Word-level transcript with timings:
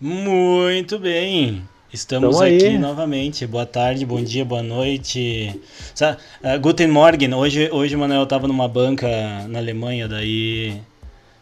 Muito 0.00 0.98
bem. 0.98 1.66
Estamos 1.92 2.36
Tamo 2.36 2.46
aqui 2.46 2.66
aí. 2.66 2.78
novamente. 2.78 3.46
Boa 3.46 3.64
tarde, 3.64 4.04
bom 4.04 4.22
dia, 4.22 4.44
boa 4.44 4.62
noite. 4.62 5.58
Sa- 5.94 6.18
ah, 6.42 6.56
Guten 6.58 6.88
Morgen. 6.88 7.32
Hoje, 7.34 7.70
hoje, 7.72 7.96
Manuel, 7.96 8.20
eu 8.20 8.26
tava 8.26 8.46
numa 8.46 8.68
banca 8.68 9.08
na 9.48 9.58
Alemanha, 9.58 10.06
daí 10.06 10.80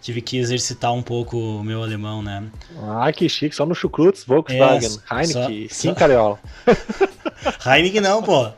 tive 0.01 0.21
que 0.21 0.37
exercitar 0.37 0.93
um 0.93 1.03
pouco 1.03 1.37
o 1.37 1.65
meu 1.65 1.83
alemão, 1.83 2.23
né? 2.23 2.45
Ah, 2.81 3.11
que 3.13 3.29
chique, 3.29 3.57
só 3.57 3.67
no 3.67 3.75
Chucrutes, 3.75 4.23
Volkswagen, 4.25 4.99
É, 5.11 5.15
Heineken, 5.15 5.69
só- 5.69 5.75
sim, 5.75 5.89
só- 5.89 5.95
Cariola. 5.95 6.39
Heineken 7.67 8.01
não, 8.03 8.23
pô. 8.23 8.49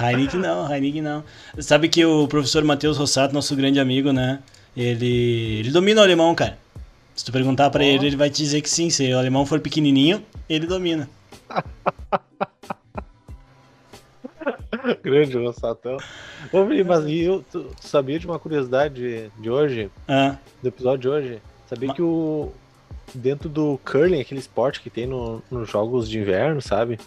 Heineken 0.00 0.40
não, 0.40 0.72
Heineken 0.72 1.02
não. 1.02 1.22
Sabe 1.60 1.88
que 1.88 2.04
o 2.04 2.26
professor 2.26 2.64
Matheus 2.64 2.96
Rossato, 2.96 3.32
nosso 3.34 3.54
grande 3.54 3.78
amigo, 3.78 4.12
né? 4.12 4.40
Ele, 4.76 5.58
ele 5.60 5.70
domina 5.70 6.00
o 6.00 6.04
alemão, 6.04 6.34
cara. 6.34 6.58
Se 7.14 7.24
tu 7.24 7.32
perguntar 7.32 7.70
pra 7.70 7.82
Ó. 7.82 7.86
ele, 7.86 8.06
ele 8.06 8.16
vai 8.16 8.30
te 8.30 8.38
dizer 8.42 8.60
que 8.62 8.70
sim. 8.70 8.90
Se 8.90 9.12
o 9.12 9.18
alemão 9.18 9.44
for 9.46 9.60
pequenininho, 9.60 10.24
ele 10.48 10.66
domina. 10.66 11.08
Grande 15.02 15.36
Rossatão. 15.38 15.96
Ô, 16.52 16.64
Vini, 16.64 16.82
mas 16.82 17.04
eu, 17.06 17.44
tu 17.52 17.64
tu 17.80 17.86
sabia 17.86 18.18
de 18.18 18.26
uma 18.26 18.38
curiosidade 18.38 19.30
de, 19.38 19.50
hoje, 19.50 19.90
Ah, 20.08 20.36
do 20.60 20.68
episódio 20.68 20.98
de 20.98 21.08
hoje? 21.08 21.42
Sabia 21.68 21.88
Ma- 21.88 21.94
que 21.94 22.02
o 22.02 22.50
dentro 23.14 23.48
do 23.48 23.78
curling, 23.84 24.20
aquele 24.20 24.40
esporte 24.40 24.80
que 24.80 24.90
tem 24.90 25.06
no- 25.06 25.42
nos 25.50 25.68
jogos 25.68 26.08
de 26.08 26.18
inverno, 26.18 26.60
sabe? 26.60 26.98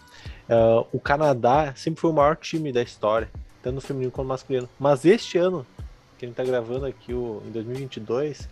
Ah, 0.49 0.85
o 0.93 0.99
Canadá 0.99 1.73
sempre 1.75 1.99
foi 1.99 2.11
o 2.11 2.13
maior 2.13 2.37
time 2.37 2.71
da 2.71 2.81
história, 2.81 3.29
tanto 3.61 3.75
no 3.75 3.81
feminino 3.81 4.11
quanto 4.11 4.27
no 4.27 4.33
masculino. 4.33 4.69
Mas 4.79 5.03
este 5.03 5.37
ano, 5.37 5.65
que 6.17 6.25
a 6.25 6.27
gente 6.29 6.37
tá 6.37 6.43
gravando 6.43 6.85
aqui 6.85 7.13
o, 7.13 7.41
em 7.45 7.51
2022, 7.51 8.47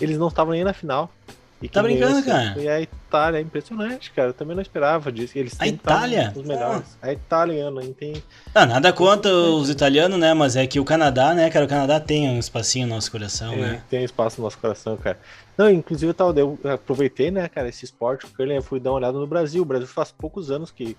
eles 0.00 0.18
não 0.18 0.28
estavam 0.28 0.52
nem 0.52 0.64
na 0.64 0.72
final. 0.72 1.10
E 1.60 1.68
Tá 1.68 1.82
brincando, 1.82 2.24
cara? 2.24 2.54
Foi 2.54 2.68
a 2.68 2.80
Itália, 2.80 3.38
é 3.38 3.40
impressionante, 3.40 4.12
cara. 4.12 4.28
Eu 4.28 4.32
também 4.32 4.54
não 4.54 4.62
esperava 4.62 5.10
disso. 5.10 5.36
Eles 5.36 5.56
A 5.58 5.66
Itália? 5.66 6.32
Os 6.34 6.46
melhores. 6.46 6.96
A 7.02 7.12
italiana, 7.12 7.82
hein? 7.82 7.92
Tem, 7.98 8.22
ah, 8.54 8.64
nada 8.64 8.92
contra 8.92 9.28
os 9.32 9.68
italianos, 9.68 10.20
né? 10.20 10.32
Mas 10.34 10.54
é 10.54 10.66
que 10.68 10.78
o 10.78 10.84
Canadá, 10.84 11.34
né, 11.34 11.50
cara? 11.50 11.64
O 11.64 11.68
Canadá 11.68 11.98
tem 11.98 12.28
um 12.28 12.38
espacinho 12.38 12.86
no 12.86 12.94
nosso 12.94 13.10
coração, 13.10 13.50
tem, 13.50 13.60
né? 13.60 13.82
tem 13.90 14.04
espaço 14.04 14.40
no 14.40 14.44
nosso 14.44 14.58
coração, 14.58 14.96
cara. 14.96 15.18
Não, 15.56 15.68
inclusive 15.68 16.10
eu, 16.10 16.14
tava, 16.14 16.38
eu 16.38 16.56
aproveitei, 16.72 17.32
né, 17.32 17.48
cara, 17.48 17.68
esse 17.68 17.84
esporte, 17.84 18.24
o 18.24 18.28
curling, 18.28 18.54
eu 18.54 18.62
fui 18.62 18.78
dar 18.78 18.90
uma 18.90 18.98
olhada 18.98 19.18
no 19.18 19.26
Brasil. 19.26 19.62
O 19.62 19.66
Brasil 19.66 19.88
faz 19.88 20.12
poucos 20.12 20.52
anos 20.52 20.70
que 20.70 20.96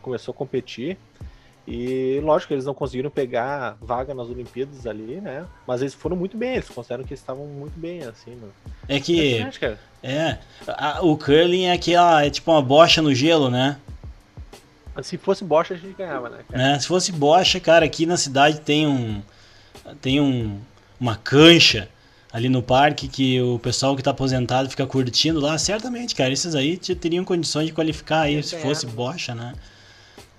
começou 0.00 0.30
a 0.32 0.36
competir. 0.36 0.96
E 1.70 2.18
lógico, 2.24 2.54
eles 2.54 2.64
não 2.64 2.72
conseguiram 2.72 3.10
pegar 3.10 3.76
vaga 3.82 4.14
nas 4.14 4.28
Olimpíadas 4.28 4.86
ali, 4.86 5.20
né? 5.20 5.44
Mas 5.66 5.82
eles 5.82 5.92
foram 5.92 6.16
muito 6.16 6.34
bem, 6.34 6.54
eles 6.54 6.68
consideram 6.68 7.04
que 7.04 7.10
eles 7.12 7.20
estavam 7.20 7.44
muito 7.44 7.78
bem, 7.78 8.02
assim, 8.04 8.30
mano. 8.36 8.52
É 8.88 8.98
que, 8.98 9.38
é, 10.02 10.38
a- 10.66 11.00
o 11.02 11.14
curling 11.18 11.64
é 11.64 11.72
aquela, 11.72 12.24
é 12.24 12.30
tipo 12.30 12.50
uma 12.50 12.62
bocha 12.62 13.02
no 13.02 13.14
gelo, 13.14 13.50
né? 13.50 13.76
Se 15.02 15.16
fosse 15.18 15.44
bocha, 15.44 15.74
a 15.74 15.76
gente 15.76 15.94
ganhava, 15.94 16.28
né, 16.30 16.38
cara? 16.48 16.72
né? 16.72 16.78
Se 16.80 16.86
fosse 16.88 17.12
bocha, 17.12 17.60
cara, 17.60 17.84
aqui 17.84 18.04
na 18.06 18.16
cidade 18.16 18.60
tem 18.60 18.86
um 18.86 19.22
tem 20.00 20.20
um, 20.20 20.58
uma 20.98 21.16
cancha 21.16 21.88
ali 22.32 22.48
no 22.48 22.62
parque 22.62 23.08
que 23.08 23.40
o 23.40 23.58
pessoal 23.58 23.94
que 23.96 24.02
tá 24.02 24.10
aposentado 24.10 24.68
fica 24.68 24.86
curtindo 24.86 25.38
lá, 25.38 25.56
certamente, 25.56 26.14
cara, 26.14 26.32
esses 26.32 26.54
aí 26.54 26.76
te- 26.76 26.94
teriam 26.94 27.24
condições 27.24 27.66
de 27.66 27.72
qualificar 27.72 28.22
aí 28.22 28.42
se 28.42 28.56
fosse 28.56 28.86
né? 28.86 28.92
bocha, 28.92 29.34
né? 29.34 29.52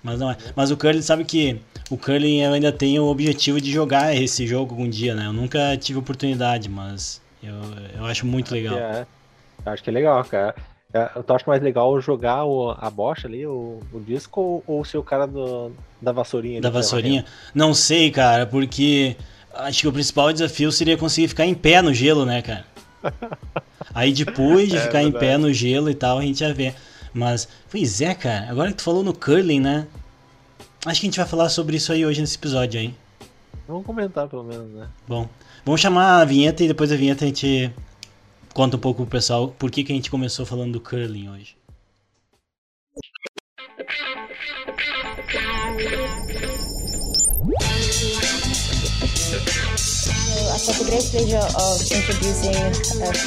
Mas 0.02 0.18
não 0.18 0.30
é. 0.30 0.36
Mas 0.56 0.70
o 0.70 0.76
curling 0.76 1.02
sabe 1.02 1.24
que 1.24 1.60
o 1.90 1.96
curling 1.96 2.40
eu 2.40 2.52
ainda 2.52 2.72
tenho 2.72 3.04
o 3.04 3.10
objetivo 3.10 3.60
de 3.60 3.70
jogar 3.70 4.14
esse 4.16 4.46
jogo 4.46 4.72
algum 4.74 4.88
dia, 4.88 5.14
né? 5.14 5.26
Eu 5.26 5.32
nunca 5.32 5.76
tive 5.76 5.98
oportunidade, 5.98 6.68
mas 6.68 7.20
eu, 7.42 7.54
eu 7.98 8.04
acho 8.06 8.26
muito 8.26 8.52
legal. 8.52 8.76
É, 8.78 9.06
eu 9.66 9.72
acho 9.72 9.82
que 9.82 9.90
é 9.90 9.92
legal, 9.92 10.24
cara. 10.24 10.54
É, 10.92 11.08
Eu 11.14 11.34
acho 11.36 11.48
mais 11.48 11.62
legal 11.62 12.00
jogar 12.00 12.44
o- 12.44 12.70
a 12.76 12.90
bocha 12.90 13.28
ali, 13.28 13.46
o, 13.46 13.78
o 13.92 14.00
disco, 14.00 14.40
ou, 14.40 14.64
ou 14.66 14.84
ser 14.84 14.98
o 14.98 15.02
cara 15.04 15.26
do- 15.26 15.70
da 16.02 16.10
vassourinha. 16.12 16.54
ali 16.54 16.62
Da 16.62 16.70
vassourinha? 16.70 17.24
Não 17.54 17.72
sei, 17.74 18.10
cara, 18.10 18.44
porque 18.46 19.16
acho 19.54 19.82
que 19.82 19.88
o 19.88 19.92
principal 19.92 20.32
desafio 20.32 20.72
seria 20.72 20.96
conseguir 20.96 21.28
ficar 21.28 21.46
em 21.46 21.54
pé 21.54 21.80
no 21.82 21.92
gelo, 21.94 22.24
né, 22.26 22.42
cara? 22.42 22.64
Aí 23.94 24.12
depois 24.12 24.68
de 24.68 24.76
É 24.76 24.80
ficar 24.80 25.00
em 25.02 25.10
verdade. 25.10 25.26
pé 25.26 25.38
no 25.38 25.52
gelo 25.52 25.90
e 25.90 25.94
tal, 25.94 26.18
a 26.18 26.22
gente 26.22 26.38
já 26.40 26.52
vê. 26.52 26.74
Mas, 27.12 27.48
pois 27.70 28.00
é, 28.00 28.14
cara, 28.14 28.50
agora 28.50 28.70
que 28.70 28.76
tu 28.76 28.82
falou 28.82 29.02
no 29.02 29.12
curling, 29.12 29.60
né? 29.60 29.86
Acho 30.86 31.00
que 31.00 31.06
a 31.06 31.10
gente 31.10 31.18
vai 31.18 31.28
falar 31.28 31.48
sobre 31.48 31.76
isso 31.76 31.92
aí 31.92 32.06
hoje 32.06 32.20
nesse 32.20 32.36
episódio, 32.36 32.80
hein? 32.80 32.90
varrer. 32.90 33.10
Vamos 33.66 33.86
comentar 33.86 34.28
pelo 34.28 34.42
menos, 34.42 34.70
né? 34.72 34.88
Bom, 35.06 35.28
vamos 35.64 35.80
chamar 35.80 36.20
a 36.20 36.24
vinheta 36.24 36.64
e 36.64 36.68
depois 36.68 36.90
da 36.90 36.96
vinheta 36.96 37.24
a 37.24 37.28
gente 37.28 37.72
conta 38.52 38.76
um 38.76 38.80
pouco 38.80 39.02
pro 39.02 39.10
pessoal 39.10 39.48
por 39.48 39.70
que, 39.70 39.84
que 39.84 39.92
a 39.92 39.94
gente 39.94 40.10
começou 40.10 40.44
falando 40.44 40.72
do 40.72 40.80
curling 40.80 41.28
hoje. 41.28 41.56
I've 50.60 50.66
got 50.66 50.76
the 50.76 50.84
great 50.84 51.04
pleasure 51.08 51.40
of 51.56 51.80
introducing 51.88 52.74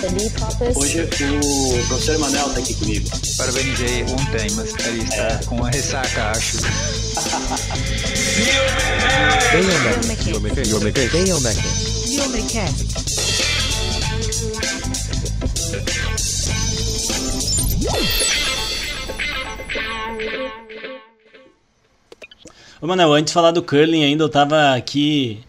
Felipe 0.06 0.38
Hoppes. 0.40 0.78
Hoje 0.78 1.02
o 1.02 1.88
professor 1.88 2.14
Emanuel 2.14 2.50
tá 2.54 2.60
aqui 2.60 2.76
comigo. 2.76 3.10
Parabenizei 3.38 4.04
ontem, 4.04 4.52
mas 4.56 4.86
ele 4.86 5.02
está 5.02 5.40
com 5.48 5.56
uma 5.56 5.72
ressaca, 5.72 6.30
acho. 6.30 6.58
Ô, 22.80 22.86
Manuel, 22.86 23.14
antes 23.14 23.32
de 23.32 23.34
falar 23.34 23.50
do 23.50 23.64
curling 23.64 24.04
ainda, 24.04 24.24
eu 24.24 24.30
tava 24.30 24.76
aqui 24.76 25.44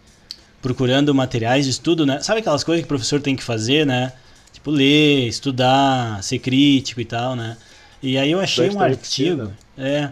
procurando 0.64 1.14
materiais 1.14 1.66
de 1.66 1.70
estudo, 1.72 2.06
né? 2.06 2.20
Sabe 2.20 2.40
aquelas 2.40 2.64
coisas 2.64 2.80
que 2.82 2.86
o 2.86 2.88
professor 2.88 3.20
tem 3.20 3.36
que 3.36 3.42
fazer, 3.44 3.84
né? 3.84 4.14
Tipo, 4.50 4.70
ler, 4.70 5.28
estudar, 5.28 6.22
ser 6.22 6.38
crítico 6.38 7.02
e 7.02 7.04
tal, 7.04 7.36
né? 7.36 7.58
E 8.02 8.16
aí 8.16 8.30
eu 8.30 8.40
achei 8.40 8.70
um 8.70 8.80
artigo. 8.80 9.52
É, 9.76 10.08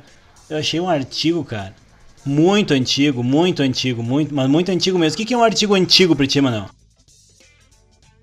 eu 0.51 0.59
achei 0.59 0.79
um 0.79 0.91
artigo, 0.91 1.43
cara. 1.43 1.75
Muito 2.23 2.75
antigo, 2.75 3.23
muito 3.23 3.63
antigo, 3.63 4.03
muito, 4.03 4.35
mas 4.35 4.47
muito 4.47 4.71
antigo 4.71 4.99
mesmo. 4.99 5.15
O 5.15 5.17
que, 5.17 5.25
que 5.25 5.33
é 5.33 5.37
um 5.39 5.43
artigo 5.43 5.73
antigo 5.75 6.15
pra 6.15 6.27
ti, 6.27 6.39
Manuel? 6.39 6.69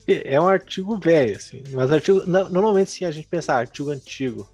É 0.08 0.40
um 0.40 0.48
artigo 0.48 1.00
velho, 1.00 1.36
assim. 1.36 1.64
Mas 1.72 1.92
artigo. 1.92 2.22
no- 2.28 2.48
Normalmente, 2.48 2.92
se 2.92 3.06
a 3.06 3.12
gente 3.12 3.28
pensar 3.28 3.56
artigo 3.56 3.90
antigo. 3.90 4.48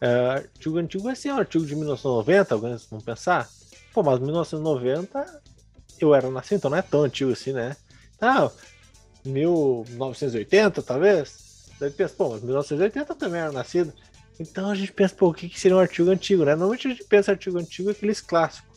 é, 0.00 0.08
artigo 0.36 0.78
antigo 0.78 1.04
vai 1.04 1.14
ser 1.16 1.32
um 1.32 1.36
artigo 1.38 1.66
de 1.66 1.74
1990, 1.76 2.54
alguns 2.54 2.86
vão 2.90 3.00
pensar. 3.00 3.46
Pô, 3.92 4.02
mas 4.02 4.18
1990 4.18 5.43
eu 6.00 6.14
era 6.14 6.30
nascido, 6.30 6.58
então 6.58 6.70
não 6.70 6.78
é 6.78 6.82
tão 6.82 7.02
antigo 7.02 7.32
assim, 7.32 7.52
né? 7.52 7.76
Ah, 8.20 8.50
1980, 9.24 10.82
talvez? 10.82 11.68
Daí 11.78 11.90
pensa, 11.90 12.14
pô, 12.16 12.30
mas 12.30 12.42
1980 12.42 13.12
eu 13.12 13.16
também 13.16 13.40
era 13.40 13.52
nascido. 13.52 13.92
Então 14.38 14.70
a 14.70 14.74
gente 14.74 14.92
pensa, 14.92 15.14
pô, 15.14 15.28
o 15.28 15.34
que, 15.34 15.48
que 15.48 15.60
seria 15.60 15.76
um 15.76 15.80
artigo 15.80 16.10
antigo, 16.10 16.44
né? 16.44 16.54
Normalmente 16.54 16.88
a 16.88 16.90
gente 16.90 17.04
pensa 17.04 17.32
artigo 17.32 17.58
antigo 17.58 17.90
aqueles 17.90 18.20
clássicos. 18.20 18.74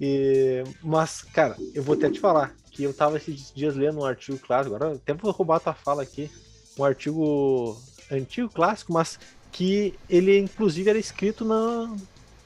E, 0.00 0.64
mas, 0.82 1.22
cara, 1.22 1.56
eu 1.74 1.82
vou 1.82 1.94
até 1.94 2.10
te 2.10 2.20
falar 2.20 2.54
que 2.70 2.84
eu 2.84 2.94
tava 2.94 3.16
esses 3.16 3.52
dias 3.52 3.74
lendo 3.74 4.00
um 4.00 4.04
artigo 4.04 4.38
clássico, 4.38 4.74
agora 4.74 4.94
até 4.94 5.12
vou 5.12 5.30
roubar 5.30 5.56
a 5.56 5.60
tua 5.60 5.74
fala 5.74 6.02
aqui. 6.02 6.30
Um 6.78 6.84
artigo 6.84 7.78
antigo, 8.10 8.48
clássico, 8.48 8.92
mas 8.92 9.18
que 9.52 9.94
ele 10.08 10.38
inclusive 10.38 10.88
era 10.88 10.98
escrito 10.98 11.44
na. 11.44 11.94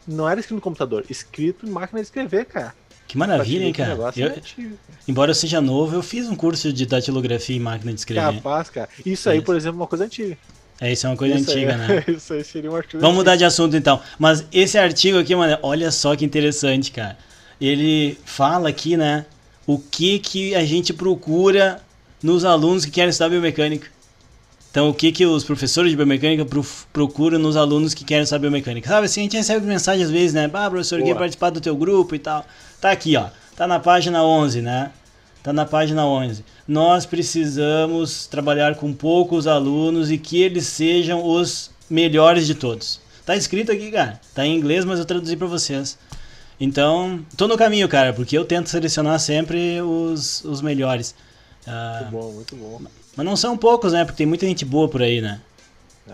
Não 0.06 0.28
era 0.28 0.40
escrito 0.40 0.56
no 0.56 0.60
computador, 0.60 1.04
escrito 1.08 1.66
em 1.66 1.70
máquina 1.70 2.00
de 2.00 2.06
escrever, 2.06 2.46
cara. 2.46 2.74
Que 3.14 3.18
maravilha, 3.18 3.64
hein, 3.64 3.72
cara? 3.72 3.90
negócio 3.90 4.20
Eu- 4.20 4.28
é 4.28 4.32
antigo. 4.32 4.76
embora 5.06 5.30
eu 5.30 5.34
seja 5.36 5.60
novo, 5.60 5.94
eu 5.94 6.02
fiz 6.02 6.28
um 6.28 6.34
curso 6.34 6.72
de 6.72 6.84
datilografia 6.84 7.54
e 7.54 7.60
máquina 7.60 7.92
de 7.92 8.00
escrever. 8.00 8.34
Capaz, 8.34 8.68
cara. 8.68 8.88
Isso 9.06 9.30
aí, 9.30 9.36
Isso. 9.36 9.46
por 9.46 9.54
exemplo, 9.54 9.78
é 9.78 9.82
uma 9.82 9.86
coisa 9.86 10.04
antiga. 10.04 10.36
É, 10.80 10.90
isso 10.90 11.06
é 11.06 11.10
uma 11.10 11.16
coisa 11.16 11.36
Isso 11.36 11.48
antiga, 11.48 11.76
né? 11.76 12.04
Isso 12.08 12.32
aí 12.32 12.42
seria 12.42 12.68
um 12.68 12.74
artigo 12.74 13.00
Vamos 13.00 13.14
mudar 13.14 13.36
de 13.36 13.44
assunto 13.44 13.76
então. 13.76 14.00
Mas 14.18 14.44
esse 14.52 14.76
artigo 14.76 15.16
aqui, 15.18 15.32
mano, 15.36 15.56
olha 15.62 15.92
só 15.92 16.16
que 16.16 16.24
interessante, 16.24 16.90
cara. 16.90 17.16
Ele 17.60 18.18
fala 18.24 18.68
aqui, 18.68 18.96
né, 18.96 19.26
o 19.64 19.78
que 19.78 20.18
que 20.18 20.56
a 20.56 20.64
gente 20.64 20.92
procura 20.92 21.80
nos 22.20 22.44
alunos 22.44 22.84
que 22.84 22.90
querem 22.90 23.10
estudar 23.10 23.28
biomecânica. 23.28 23.86
Então, 24.74 24.88
o 24.88 24.92
que 24.94 25.12
que 25.12 25.24
os 25.24 25.44
professores 25.44 25.92
de 25.92 25.96
biomecânica 25.96 26.44
pro- 26.44 26.66
procuram 26.92 27.38
nos 27.38 27.56
alunos 27.56 27.94
que 27.94 28.04
querem 28.04 28.24
estudar 28.24 28.40
biomecânica? 28.40 28.88
Sabe 28.88 29.04
assim, 29.06 29.20
a 29.20 29.22
gente 29.22 29.36
recebe 29.36 29.64
mensagem 29.64 30.02
às 30.02 30.10
vezes, 30.10 30.34
né? 30.34 30.50
Ah, 30.52 30.68
professor, 30.68 30.96
eu 30.96 31.02
queria 31.04 31.14
participar 31.16 31.50
do 31.50 31.60
teu 31.60 31.76
grupo 31.76 32.12
e 32.12 32.18
tal. 32.18 32.44
Tá 32.80 32.90
aqui, 32.90 33.16
ó. 33.16 33.28
Tá 33.54 33.68
na 33.68 33.78
página 33.78 34.24
11, 34.24 34.60
né? 34.62 34.90
Tá 35.44 35.52
na 35.52 35.64
página 35.64 36.04
11. 36.04 36.44
Nós 36.66 37.06
precisamos 37.06 38.26
trabalhar 38.26 38.74
com 38.74 38.92
poucos 38.92 39.46
alunos 39.46 40.10
e 40.10 40.18
que 40.18 40.42
eles 40.42 40.66
sejam 40.66 41.24
os 41.24 41.70
melhores 41.88 42.44
de 42.44 42.56
todos. 42.56 42.98
Tá 43.24 43.36
escrito 43.36 43.70
aqui, 43.70 43.92
cara. 43.92 44.20
Tá 44.34 44.44
em 44.44 44.56
inglês, 44.56 44.84
mas 44.84 44.98
eu 44.98 45.04
traduzi 45.04 45.36
pra 45.36 45.46
vocês. 45.46 45.96
Então, 46.58 47.24
tô 47.36 47.46
no 47.46 47.56
caminho, 47.56 47.88
cara, 47.88 48.12
porque 48.12 48.36
eu 48.36 48.44
tento 48.44 48.68
selecionar 48.68 49.20
sempre 49.20 49.80
os, 49.82 50.42
os 50.44 50.60
melhores. 50.60 51.14
Ah, 51.64 52.00
Muito 52.00 52.10
bom, 52.10 52.32
muito 52.32 52.56
bom. 52.56 52.80
Mas 53.16 53.24
não 53.26 53.36
são 53.36 53.56
poucos, 53.56 53.92
né? 53.92 54.04
Porque 54.04 54.18
tem 54.18 54.26
muita 54.26 54.46
gente 54.46 54.64
boa 54.64 54.88
por 54.88 55.02
aí, 55.02 55.20
né? 55.20 55.40
É. 56.08 56.12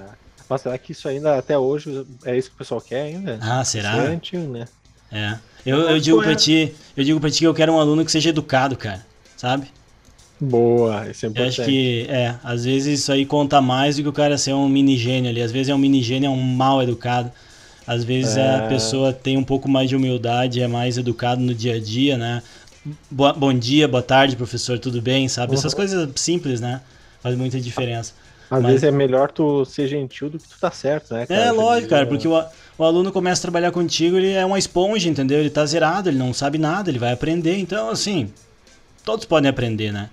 Mas 0.49 0.61
será 0.62 0.76
que 0.79 0.93
isso 0.93 1.08
ainda, 1.08 1.38
até 1.38 1.56
hoje, 1.56 2.05
é 2.25 2.37
isso 2.37 2.49
que 2.50 2.55
o 2.56 2.58
pessoal 2.58 2.81
quer 2.81 3.02
ainda? 3.02 3.38
Ah, 3.41 3.64
será? 3.64 3.93
Isso 3.93 4.00
é 4.00 4.06
antigo, 4.08 4.52
né? 4.52 4.64
É. 5.12 5.37
Eu, 5.64 5.79
eu 5.91 6.00
digo 6.00 6.23
pra 6.23 6.35
ti, 6.35 6.75
eu 6.97 7.05
digo 7.05 7.20
pra 7.20 7.31
ti 7.31 7.38
que 7.41 7.47
eu 7.47 7.55
quero 7.55 7.73
um 7.73 7.79
aluno 7.79 8.05
que 8.05 8.11
seja 8.12 8.31
educado, 8.31 8.76
cara. 8.76 9.05
Sabe? 9.37 9.67
Boa, 10.41 11.06
isso 11.11 11.26
é 11.26 11.29
Eu 11.29 11.31
importante. 11.32 11.61
acho 11.61 11.70
que, 11.70 12.06
é, 12.08 12.35
às 12.43 12.64
vezes 12.64 13.00
isso 13.00 13.12
aí 13.12 13.26
conta 13.26 13.61
mais 13.61 13.97
do 13.97 14.02
que 14.02 14.08
o 14.08 14.12
cara 14.12 14.38
ser 14.38 14.55
um 14.55 14.69
mini 14.69 14.97
gênio 14.97 15.31
ali. 15.31 15.43
Às 15.43 15.52
vezes 15.52 15.69
é 15.69 15.75
um 15.75 15.79
mini 15.79 16.02
gênio, 16.02 16.29
é 16.29 16.31
um 16.31 16.41
mal 16.43 16.82
educado. 16.82 17.31
Às 17.87 18.05
vezes 18.05 18.37
a 18.38 18.41
É. 18.64 18.69
pessoa 18.69 19.12
tem 19.12 19.37
um 19.37 19.44
pouco 19.44 19.69
mais 19.69 19.88
de 19.88 19.97
humildade, 19.97 20.61
é 20.62 20.67
mais 20.69 20.97
educado 20.97 21.43
no 21.43 21.55
dia 21.55 21.75
a 21.75 21.81
dia, 21.81 22.17
né? 22.17 22.43
Boa- 23.10 23.32
bom 23.32 23.52
dia, 23.52 23.86
boa 23.86 24.02
tarde, 24.02 24.36
professor, 24.36 24.78
tudo 24.78 25.02
bem, 25.02 25.28
sabe? 25.28 25.54
Essas 25.54 25.72
Uhum. 25.72 25.76
coisas 25.76 26.08
simples, 26.16 26.60
né? 26.60 26.80
Faz 27.22 27.36
muita 27.36 27.60
diferença. 27.60 28.14
Às 28.50 28.62
mas- 28.62 28.72
vezes 28.72 28.84
é 28.84 28.90
melhor 28.90 29.30
tu 29.30 29.64
ser 29.64 29.86
gentil 29.86 30.30
do 30.30 30.38
que 30.38 30.48
tu 30.48 30.58
tá 30.58 30.70
certo, 30.70 31.12
né? 31.14 31.26
É, 31.28 31.44
Já 31.46 31.52
lógico, 31.52 31.90
cara, 31.90 32.06
porque 32.06 32.26
o, 32.26 32.44
o 32.78 32.84
aluno 32.84 33.12
começa 33.12 33.40
a 33.40 33.42
trabalhar 33.42 33.70
contigo, 33.70 34.16
ele 34.16 34.32
é 34.32 34.44
uma 34.44 34.58
esponja, 34.58 35.08
entendeu? 35.08 35.38
Ele 35.38 35.50
tá 35.50 35.64
zerado, 35.66 36.08
ele 36.08 36.18
não 36.18 36.32
sabe 36.32 36.58
nada, 36.58 36.90
ele 36.90 36.98
vai 36.98 37.12
aprender. 37.12 37.58
Então, 37.58 37.90
assim, 37.90 38.32
todos 39.04 39.24
podem 39.26 39.48
aprender, 39.50 39.92
né? 39.92 40.08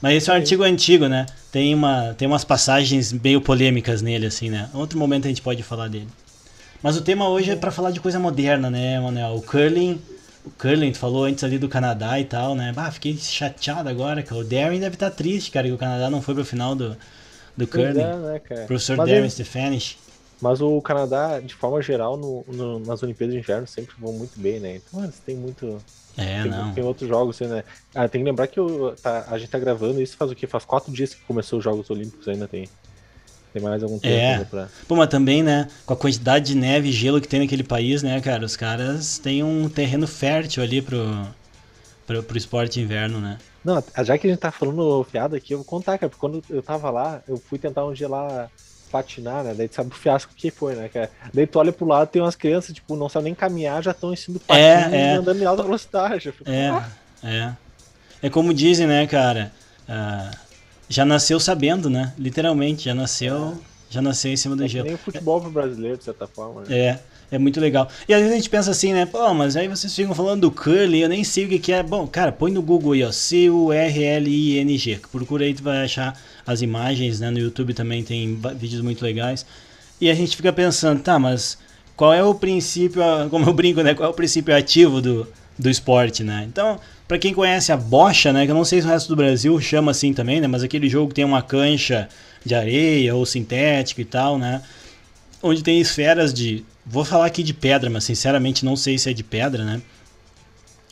Mas 0.00 0.16
esse 0.16 0.30
é 0.30 0.32
um 0.32 0.36
artigo 0.36 0.62
antigo, 0.62 1.06
né? 1.06 1.26
Tem, 1.52 1.74
uma, 1.74 2.14
tem 2.18 2.26
umas 2.26 2.44
passagens 2.44 3.12
meio 3.12 3.40
polêmicas 3.40 4.02
nele, 4.02 4.26
assim, 4.26 4.50
né? 4.50 4.68
Outro 4.74 4.98
momento 4.98 5.26
a 5.26 5.28
gente 5.28 5.42
pode 5.42 5.62
falar 5.62 5.88
dele. 5.88 6.08
Mas 6.82 6.96
o 6.96 7.02
tema 7.02 7.28
hoje 7.28 7.50
é 7.50 7.56
pra 7.56 7.70
falar 7.70 7.90
de 7.92 8.00
coisa 8.00 8.18
moderna, 8.18 8.68
né, 8.70 8.98
Manuel? 9.00 9.36
O 9.36 9.42
curling, 9.42 10.00
o 10.46 10.50
curling, 10.50 10.92
tu 10.92 10.98
falou 10.98 11.24
antes 11.24 11.42
ali 11.44 11.58
do 11.58 11.68
Canadá 11.68 12.18
e 12.20 12.24
tal, 12.24 12.54
né? 12.54 12.72
Bah, 12.74 12.90
fiquei 12.90 13.16
chateado 13.16 13.88
agora, 13.88 14.22
cara. 14.22 14.40
O 14.40 14.44
Darren 14.44 14.78
deve 14.80 14.94
estar 14.94 15.10
triste, 15.10 15.50
cara, 15.50 15.66
que 15.66 15.72
o 15.72 15.78
Canadá 15.78 16.08
não 16.08 16.22
foi 16.22 16.34
pro 16.34 16.44
final 16.44 16.74
do, 16.74 16.90
do 17.56 17.66
Pois 17.66 17.70
curling. 17.70 18.00
é, 18.00 18.16
né, 18.16 18.38
cara? 18.38 18.66
Professor 18.66 18.96
Mas 18.96 19.06
Darren 19.08 19.24
ele-. 19.24 19.96
Mas 20.40 20.60
o 20.60 20.80
Canadá, 20.82 21.40
de 21.40 21.54
forma 21.54 21.80
geral, 21.80 22.16
no- 22.16 22.44
no- 22.48 22.78
nas 22.80 23.02
Olimpíadas 23.02 23.34
de 23.34 23.40
Inverno 23.40 23.66
sempre 23.66 23.94
vão 23.98 24.12
muito 24.12 24.38
bem, 24.38 24.60
né? 24.60 24.76
Então 24.76 25.02
eles 25.02 25.18
têm 25.18 25.34
muito. 25.34 25.82
É, 26.16 26.42
tem, 26.42 26.50
não. 26.50 26.72
tem 26.74 26.84
outros 26.84 27.08
jogos, 27.08 27.36
assim, 27.40 27.50
né? 27.52 27.64
Ah, 27.94 28.08
tem 28.08 28.20
que 28.22 28.26
lembrar 28.26 28.46
que 28.46 28.60
o- 28.60 28.92
tá- 28.96 29.26
a 29.28 29.38
gente 29.38 29.50
tá 29.50 29.58
gravando 29.58 30.00
isso 30.00 30.16
faz 30.16 30.30
o 30.30 30.34
quê? 30.34 30.46
Faz 30.46 30.64
quatro 30.64 30.92
dias 30.92 31.14
que 31.14 31.20
começou 31.22 31.58
os 31.58 31.64
Jogos 31.64 31.88
Olímpicos 31.90 32.28
ainda 32.28 32.46
tem. 32.46 32.68
Tem 33.56 33.62
mais 33.62 33.82
algum 33.82 33.98
tempo 33.98 34.14
É. 34.14 34.44
pra. 34.44 34.68
Pô, 34.86 34.94
mas 34.96 35.08
também, 35.08 35.42
né, 35.42 35.66
com 35.86 35.94
a 35.94 35.96
quantidade 35.96 36.44
de 36.44 36.54
neve 36.54 36.90
e 36.90 36.92
gelo 36.92 37.22
que 37.22 37.26
tem 37.26 37.40
naquele 37.40 37.62
país, 37.62 38.02
né, 38.02 38.20
cara, 38.20 38.44
os 38.44 38.54
caras 38.54 39.16
têm 39.16 39.42
um 39.42 39.66
terreno 39.66 40.06
fértil 40.06 40.62
ali 40.62 40.82
pro, 40.82 41.26
pro, 42.06 42.22
pro 42.22 42.36
esporte 42.36 42.78
inverno, 42.78 43.18
né? 43.18 43.38
Não, 43.64 43.82
já 44.04 44.18
que 44.18 44.26
a 44.26 44.30
gente 44.30 44.38
tá 44.40 44.52
falando 44.52 45.02
fiado 45.04 45.34
aqui, 45.34 45.54
eu 45.54 45.58
vou 45.58 45.64
contar, 45.64 45.96
cara, 45.96 46.10
porque 46.10 46.20
quando 46.20 46.44
eu 46.50 46.62
tava 46.62 46.90
lá, 46.90 47.22
eu 47.26 47.38
fui 47.38 47.58
tentar 47.58 47.86
um 47.86 47.94
lá 48.10 48.50
patinar, 48.92 49.42
né? 49.42 49.54
Daí 49.56 49.68
tu 49.68 49.74
sabe 49.76 49.90
o 49.90 49.94
fiasco 49.94 50.34
que 50.36 50.50
foi, 50.50 50.74
né, 50.76 50.90
cara? 50.90 51.10
Daí 51.32 51.46
tu 51.46 51.58
olha 51.58 51.72
pro 51.72 51.86
lado, 51.86 52.08
tem 52.10 52.20
umas 52.20 52.36
crianças, 52.36 52.74
tipo, 52.74 52.94
não 52.94 53.08
sabem 53.08 53.32
nem 53.32 53.34
caminhar, 53.34 53.82
já 53.82 53.92
estão 53.92 54.12
ensinando 54.12 54.42
É, 54.48 54.74
patins 54.82 54.92
é. 54.92 55.14
e 55.14 55.16
andando 55.16 55.40
em 55.42 55.46
alta 55.46 55.62
velocidade. 55.62 56.30
Fico, 56.30 56.50
É, 56.50 56.68
"Ah, 56.68 56.90
é. 57.24 57.52
É 58.22 58.28
como 58.28 58.52
dizem, 58.52 58.86
né, 58.86 59.06
cara, 59.06 59.50
ah, 59.88 60.30
já 60.88 61.04
nasceu 61.04 61.40
sabendo, 61.40 61.90
né? 61.90 62.12
Literalmente, 62.18 62.84
já 62.84 62.94
nasceu, 62.94 63.58
já 63.90 64.00
nasceu 64.00 64.32
em 64.32 64.36
cima 64.36 64.56
do 64.56 64.64
é 64.64 64.68
gelo. 64.68 64.86
nem 64.86 64.94
o 64.94 64.98
futebol 64.98 65.40
pro 65.40 65.50
brasileiro, 65.50 65.98
de 65.98 66.04
certa 66.04 66.26
forma, 66.26 66.62
né? 66.62 66.76
É, 66.76 66.98
é 67.32 67.38
muito 67.38 67.60
legal. 67.60 67.88
E 68.08 68.14
às 68.14 68.20
vezes 68.20 68.32
a 68.32 68.36
gente 68.36 68.50
pensa 68.50 68.70
assim, 68.70 68.92
né? 68.92 69.04
Pô, 69.04 69.34
mas 69.34 69.56
aí 69.56 69.66
vocês 69.68 69.94
ficam 69.94 70.14
falando 70.14 70.42
do 70.42 70.50
curling, 70.50 71.00
eu 71.00 71.08
nem 71.08 71.24
sei 71.24 71.46
o 71.46 71.48
que, 71.48 71.58
que 71.58 71.72
é. 71.72 71.82
Bom, 71.82 72.06
cara, 72.06 72.30
põe 72.30 72.52
no 72.52 72.62
Google 72.62 72.92
aí, 72.92 73.02
ó, 73.02 73.10
C-U-R-L-I-N-G. 73.10 75.00
Procura 75.10 75.44
aí, 75.44 75.54
tu 75.54 75.62
vai 75.62 75.84
achar 75.84 76.18
as 76.46 76.62
imagens, 76.62 77.20
né? 77.20 77.30
No 77.30 77.38
YouTube 77.38 77.74
também 77.74 78.02
tem 78.04 78.38
vídeos 78.56 78.80
muito 78.80 79.04
legais. 79.04 79.44
E 80.00 80.10
a 80.10 80.14
gente 80.14 80.36
fica 80.36 80.52
pensando, 80.52 81.02
tá, 81.02 81.18
mas 81.18 81.58
qual 81.96 82.12
é 82.12 82.22
o 82.22 82.34
princípio, 82.34 83.02
como 83.30 83.48
eu 83.48 83.54
brinco, 83.54 83.82
né? 83.82 83.94
Qual 83.94 84.08
é 84.08 84.12
o 84.12 84.14
princípio 84.14 84.54
ativo 84.54 85.00
do, 85.00 85.26
do 85.58 85.70
esporte, 85.70 86.22
né? 86.22 86.44
Então, 86.46 86.78
pra 87.06 87.18
quem 87.18 87.32
conhece 87.32 87.72
a 87.72 87.76
bocha, 87.76 88.32
né? 88.32 88.44
Que 88.44 88.50
eu 88.50 88.54
não 88.56 88.64
sei 88.64 88.80
se 88.80 88.86
o 88.86 88.90
resto 88.90 89.08
do 89.08 89.16
Brasil 89.16 89.60
chama 89.60 89.90
assim 89.90 90.12
também, 90.12 90.40
né? 90.40 90.46
Mas 90.46 90.62
aquele 90.62 90.88
jogo 90.88 91.08
que 91.08 91.14
tem 91.14 91.24
uma 91.24 91.42
cancha 91.42 92.08
de 92.44 92.54
areia 92.54 93.14
ou 93.14 93.26
sintético 93.26 94.00
e 94.00 94.04
tal, 94.04 94.38
né? 94.38 94.62
onde 95.42 95.62
tem 95.62 95.80
esferas 95.80 96.32
de. 96.32 96.64
Vou 96.84 97.04
falar 97.04 97.26
aqui 97.26 97.42
de 97.42 97.54
pedra, 97.54 97.90
mas 97.90 98.04
sinceramente 98.04 98.64
não 98.64 98.76
sei 98.76 98.98
se 98.98 99.10
é 99.10 99.12
de 99.12 99.24
pedra, 99.24 99.64
né? 99.64 99.82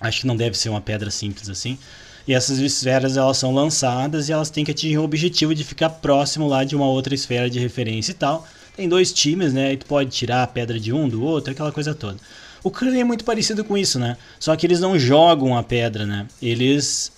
Acho 0.01 0.23
que 0.23 0.27
não 0.27 0.37
deve 0.37 0.57
ser 0.57 0.69
uma 0.69 0.81
pedra 0.81 1.11
simples 1.11 1.49
assim. 1.49 1.79
E 2.27 2.35
essas 2.35 2.59
esferas 2.59 3.17
elas 3.17 3.37
são 3.37 3.55
lançadas 3.55 4.29
e 4.29 4.33
elas 4.33 4.51
têm 4.51 4.65
que 4.65 4.71
atingir 4.71 4.99
o 4.99 5.05
objetivo 5.05 5.55
de 5.55 5.63
ficar 5.63 5.91
próximo 5.91 6.49
lá 6.49 6.65
de 6.65 6.75
uma 6.75 6.87
outra 6.87 7.15
esfera 7.15 7.49
de 7.51 7.59
referência 7.59 8.13
e 8.13 8.15
tal. 8.15 8.47
Tem 8.77 8.89
dois 8.89 9.13
times, 9.13 9.53
né? 9.53 9.73
E 9.73 9.77
tu 9.77 9.87
pode 9.87 10.11
tirar 10.11 10.43
a 10.43 10.47
pedra 10.47 10.81
de 10.81 10.93
um, 10.93 11.09
do 11.09 11.23
outro, 11.23 11.53
aquela 11.53 11.71
coisa 11.71 11.95
toda. 11.95 12.19
O 12.65 12.71
curling 12.71 13.01
é 13.01 13.05
muito 13.05 13.25
parecido 13.25 13.65
com 13.65 13.77
isso, 13.79 13.99
né? 13.99 14.17
Só 14.41 14.57
que 14.57 14.67
eles 14.67 14.81
não 14.81 14.99
jogam 14.99 15.57
a 15.57 15.63
pedra, 15.63 16.05
né? 16.05 16.27
Eles 16.43 17.13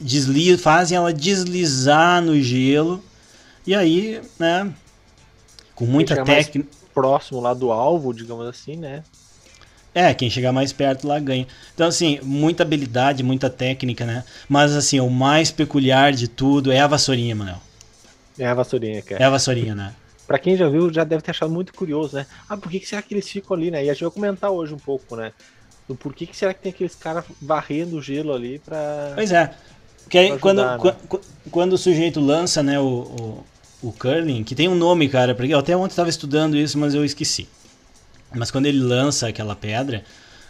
desli- 0.00 0.56
fazem 0.58 0.96
ela 0.96 1.12
deslizar 1.12 2.20
no 2.20 2.40
gelo 2.40 3.02
e 3.66 3.74
aí, 3.74 4.20
né? 4.38 4.72
Com 5.74 5.86
muita 5.86 6.22
técnica. 6.24 6.68
Próximo 6.94 7.40
lá 7.40 7.52
do 7.52 7.70
alvo, 7.70 8.12
digamos 8.14 8.46
assim, 8.46 8.76
né? 8.76 9.04
É, 9.94 10.12
quem 10.14 10.28
chegar 10.28 10.52
mais 10.52 10.72
perto 10.72 11.06
lá 11.06 11.18
ganha. 11.18 11.46
Então, 11.74 11.86
assim, 11.86 12.18
muita 12.22 12.62
habilidade, 12.62 13.22
muita 13.22 13.48
técnica, 13.48 14.04
né? 14.04 14.24
Mas, 14.48 14.74
assim, 14.74 15.00
o 15.00 15.08
mais 15.10 15.50
peculiar 15.50 16.12
de 16.12 16.28
tudo 16.28 16.72
é 16.72 16.80
a 16.80 16.86
vassourinha, 16.86 17.34
Manuel. 17.34 17.60
É 18.38 18.46
a 18.46 18.54
vassourinha, 18.54 19.00
cara. 19.02 19.22
É 19.22 19.26
a 19.26 19.30
vassourinha, 19.30 19.74
né? 19.74 19.94
Pra 20.26 20.38
quem 20.38 20.56
já 20.56 20.68
viu, 20.68 20.92
já 20.92 21.04
deve 21.04 21.22
ter 21.22 21.30
achado 21.30 21.50
muito 21.52 21.72
curioso, 21.72 22.16
né? 22.16 22.26
Ah, 22.48 22.56
por 22.56 22.70
que, 22.70 22.80
que 22.80 22.86
será 22.86 23.00
que 23.00 23.14
eles 23.14 23.28
ficam 23.28 23.56
ali, 23.56 23.70
né? 23.70 23.84
E 23.84 23.88
a 23.90 23.92
gente 23.92 24.02
vai 24.02 24.10
comentar 24.12 24.50
hoje 24.50 24.74
um 24.74 24.78
pouco, 24.78 25.14
né? 25.16 25.32
Do 25.88 25.94
porquê 25.94 26.26
que 26.26 26.36
será 26.36 26.52
que 26.52 26.60
tem 26.62 26.70
aqueles 26.72 26.96
caras 26.96 27.24
varrendo 27.40 27.96
o 27.96 28.02
gelo 28.02 28.32
ali 28.34 28.58
pra. 28.58 29.12
Pois 29.14 29.30
é. 29.30 29.54
Porque 30.02 30.18
aí, 30.18 30.28
Pra 30.30 30.38
quando, 30.38 30.60
ajudar, 30.60 30.78
quan- 30.78 30.94
quan- 31.08 31.20
quando 31.50 31.72
o 31.74 31.78
sujeito 31.78 32.20
lança, 32.20 32.62
né, 32.62 32.78
o, 32.78 32.84
o, 33.82 33.88
o 33.88 33.92
curling, 33.92 34.42
que 34.42 34.54
tem 34.54 34.68
um 34.68 34.74
nome, 34.74 35.08
cara, 35.08 35.34
porque 35.34 35.54
eu 35.54 35.58
até 35.58 35.76
ontem 35.76 35.90
estava 35.92 36.08
estudando 36.08 36.56
isso, 36.56 36.76
mas 36.78 36.94
eu 36.94 37.04
esqueci. 37.04 37.48
Mas 38.34 38.50
quando 38.50 38.66
ele 38.66 38.80
lança 38.80 39.28
aquela 39.28 39.54
pedra, 39.54 40.04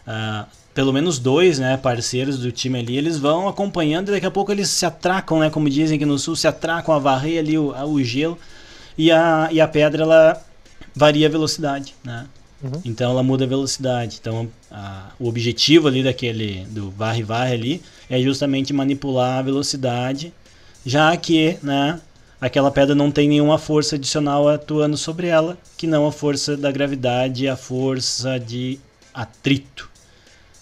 ah, 0.06 0.46
pelo 0.74 0.92
menos 0.92 1.18
dois, 1.18 1.58
né, 1.58 1.76
parceiros 1.76 2.38
do 2.38 2.50
time 2.52 2.78
ali, 2.78 2.96
eles 2.96 3.18
vão 3.18 3.48
acompanhando 3.48 4.08
e 4.08 4.12
daqui 4.12 4.26
a 4.26 4.30
pouco 4.30 4.52
eles 4.52 4.68
se 4.68 4.84
atracam, 4.86 5.38
né, 5.40 5.50
como 5.50 5.68
dizem 5.70 5.96
aqui 5.96 6.06
no 6.06 6.18
sul, 6.18 6.34
se 6.36 6.46
atracam 6.48 6.94
a 6.94 6.98
varrer 6.98 7.38
ali 7.40 7.58
o, 7.58 7.74
a- 7.74 7.84
o 7.86 8.02
gelo 8.02 8.38
e 8.96 9.10
a, 9.10 9.48
e 9.52 9.60
a 9.60 9.68
pedra, 9.68 10.02
ela 10.02 10.42
varia 10.94 11.26
a 11.26 11.30
velocidade, 11.30 11.94
né? 12.04 12.26
Uhum. 12.62 12.80
Então 12.84 13.10
ela 13.10 13.22
muda 13.22 13.44
a 13.44 13.46
velocidade. 13.48 14.18
Então 14.20 14.48
a- 14.70 15.10
o 15.20 15.28
objetivo 15.28 15.88
ali 15.88 16.02
daquele 16.02 16.64
do 16.70 16.90
varre 16.90 17.22
varre 17.22 17.52
ali 17.54 17.82
é 18.08 18.20
justamente 18.20 18.72
manipular 18.72 19.38
a 19.38 19.42
velocidade, 19.42 20.32
já 20.84 21.14
que, 21.16 21.58
né, 21.62 22.00
aquela 22.40 22.70
pedra 22.70 22.94
não 22.94 23.10
tem 23.10 23.28
nenhuma 23.28 23.58
força 23.58 23.96
adicional 23.96 24.48
atuando 24.48 24.96
sobre 24.96 25.26
ela, 25.26 25.58
que 25.76 25.86
não 25.86 26.06
a 26.06 26.12
força 26.12 26.56
da 26.56 26.70
gravidade 26.72 27.44
e 27.44 27.48
a 27.48 27.56
força 27.56 28.38
de 28.40 28.78
atrito. 29.12 29.90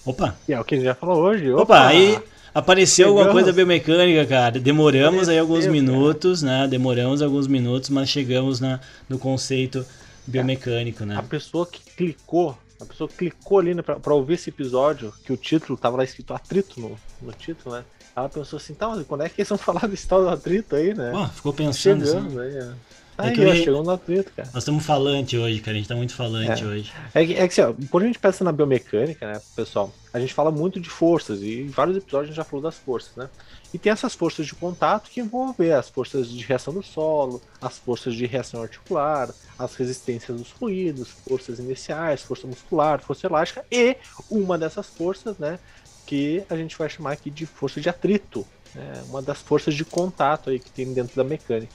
Opa, 0.05 0.37
E 0.49 0.53
é 0.53 0.61
o 0.61 0.65
que 0.65 0.75
a 0.75 0.79
gente 0.79 0.87
já 0.87 0.95
falou 0.95 1.23
hoje. 1.23 1.51
opa, 1.53 1.87
aí 1.87 2.19
apareceu 2.55 3.09
alguma 3.09 3.25
Chegamos. 3.25 3.43
coisa 3.43 3.53
biomecânica, 3.57 4.27
cara. 4.27 4.61
Demoramos 4.61 5.29
aí 5.29 5.39
alguns 5.39 5.65
Apareceu, 5.65 5.85
cara. 5.85 5.99
minutos, 5.99 6.43
né? 6.43 6.69
Demoramos 6.69 7.21
alguns 7.21 7.47
minutos, 7.47 7.91
mas 7.91 8.09
chegamos 8.09 8.61
na, 8.61 8.81
no 9.09 9.19
conceito 9.19 9.85
biomecânico, 10.27 11.05
né? 11.05 11.17
A 11.17 11.23
pessoa 11.23 11.67
que 11.67 11.81
clicou, 11.97 12.57
a 12.81 12.85
pessoa 12.85 13.09
que 13.09 13.17
clicou 13.17 13.59
ali 13.59 13.75
né, 13.75 13.83
pra, 13.83 13.97
pra 13.97 14.15
ouvir 14.15 14.35
esse 14.35 14.51
episódio, 14.51 15.13
que 15.25 15.33
o 15.33 15.37
título 15.37 15.77
tava 15.77 15.97
lá 15.97 16.05
escrito 16.05 16.33
atrito 16.33 16.81
no, 16.81 16.97
no 17.21 17.33
título, 17.33 17.77
né? 17.77 17.85
Ela 18.17 18.29
pensou 18.29 18.57
assim, 18.59 18.75
tá, 18.75 18.89
mas 18.89 19.05
quando 19.07 19.23
é 19.25 19.29
que 19.29 19.41
eles 19.41 19.49
vão 19.49 19.59
falar 19.59 19.87
desse 19.89 20.07
tal 20.07 20.23
do 20.23 20.29
atrito 20.29 20.77
aí, 20.77 20.95
né? 20.95 21.11
Pô, 21.11 21.27
ficou 21.29 21.53
pensando 21.53 22.03
assim. 22.05 22.13
Chegamos 22.13 22.39
aí, 22.39 22.57
é. 22.57 22.71
É 23.17 23.29
Aí, 23.29 23.37
ia- 23.39 23.55
chegamos 23.57 23.87
no 23.87 23.93
atrito, 23.93 24.33
cara. 24.35 24.49
Nós 24.53 24.63
estamos 24.63 24.85
falante 24.85 25.37
hoje, 25.39 25.61
cara. 25.61 25.77
A 25.77 25.79
gente 25.79 25.89
tá 25.89 25.95
muito 25.95 26.15
falante 26.15 26.63
É. 26.63 26.67
hoje. 26.67 26.93
É 27.15 27.25
que, 27.25 27.33
é 27.35 27.49
que 27.49 27.61
assim, 27.61 27.73
ó, 27.73 27.75
quando 27.91 28.03
a 28.05 28.07
gente 28.07 28.19
pensa 28.19 28.43
na 28.43 28.51
biomecânica, 28.51 29.27
né, 29.33 29.41
pessoal, 29.55 29.93
a 30.13 30.19
gente 30.19 30.35
fala 30.35 30.51
muito 30.51 30.81
de 30.81 30.91
forças, 30.91 31.41
e 31.41 31.61
em 31.63 31.69
vários 31.69 31.97
episódios 31.97 32.25
a 32.25 32.33
gente 32.33 32.37
já 32.37 32.45
falou 32.45 32.63
das 32.63 32.77
forças, 32.77 33.15
né? 33.17 33.29
E 33.73 33.79
tem 33.79 33.93
essas 33.93 34.15
forças 34.15 34.47
de 34.47 34.55
contato 34.55 35.11
que 35.11 35.21
envolvem 35.21 35.73
as 35.73 35.89
forças 35.89 36.29
de 36.29 36.45
reação 36.45 36.73
do 36.75 36.83
solo, 36.83 37.41
as 37.61 37.79
forças 37.79 38.15
de 38.15 38.25
reação 38.27 38.63
articular, 38.63 39.31
as 39.59 39.75
resistências 39.75 40.37
dos 40.39 40.49
fluidos, 40.51 41.09
forças 41.29 41.59
iniciais, 41.59 42.23
força 42.23 42.47
muscular, 42.47 43.01
força 43.01 43.27
elástica, 43.27 43.65
e 43.71 43.97
uma 44.31 44.57
dessas 44.59 44.87
forças, 44.87 45.39
né, 45.39 45.59
que 46.07 46.43
a 46.51 46.57
gente 46.57 46.77
vai 46.77 46.89
chamar 46.89 47.13
aqui 47.13 47.31
de 47.31 47.47
força 47.47 47.81
de 47.81 47.89
atrito, 47.89 48.47
né, 48.75 49.03
uma 49.09 49.23
das 49.23 49.41
forças 49.41 49.75
de 49.75 49.85
contato 49.85 50.51
aí 50.51 50.59
que 50.61 50.71
tem 50.71 50.93
dentro 50.93 51.17
da 51.17 51.25
mecânica. 51.25 51.73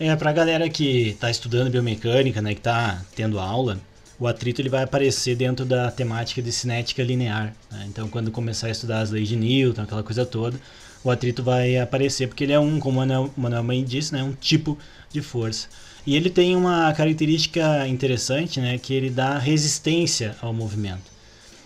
É, 0.00 0.14
pra 0.14 0.32
galera 0.32 0.68
que 0.68 1.16
tá 1.18 1.28
estudando 1.28 1.70
biomecânica, 1.70 2.40
né, 2.40 2.54
que 2.54 2.60
tá 2.60 3.02
tendo 3.16 3.40
aula, 3.40 3.80
o 4.16 4.28
atrito 4.28 4.60
ele 4.60 4.68
vai 4.68 4.84
aparecer 4.84 5.34
dentro 5.34 5.64
da 5.64 5.90
temática 5.90 6.40
de 6.40 6.52
cinética 6.52 7.02
linear. 7.02 7.52
né? 7.68 7.84
Então, 7.88 8.08
quando 8.08 8.30
começar 8.30 8.68
a 8.68 8.70
estudar 8.70 9.00
as 9.00 9.10
leis 9.10 9.26
de 9.26 9.34
Newton, 9.34 9.82
aquela 9.82 10.04
coisa 10.04 10.24
toda, 10.24 10.60
o 11.02 11.10
atrito 11.10 11.42
vai 11.42 11.78
aparecer, 11.78 12.28
porque 12.28 12.44
ele 12.44 12.52
é 12.52 12.60
um, 12.60 12.78
como 12.78 13.00
o 13.02 13.32
Manuel, 13.36 13.64
Mãe 13.64 13.82
disse, 13.82 14.12
né, 14.12 14.22
um 14.22 14.32
tipo 14.32 14.78
de 15.12 15.20
força. 15.20 15.66
E 16.06 16.14
ele 16.14 16.30
tem 16.30 16.54
uma 16.54 16.92
característica 16.92 17.86
interessante, 17.88 18.60
né, 18.60 18.78
que 18.78 18.94
ele 18.94 19.10
dá 19.10 19.36
resistência 19.36 20.36
ao 20.40 20.52
movimento. 20.52 21.10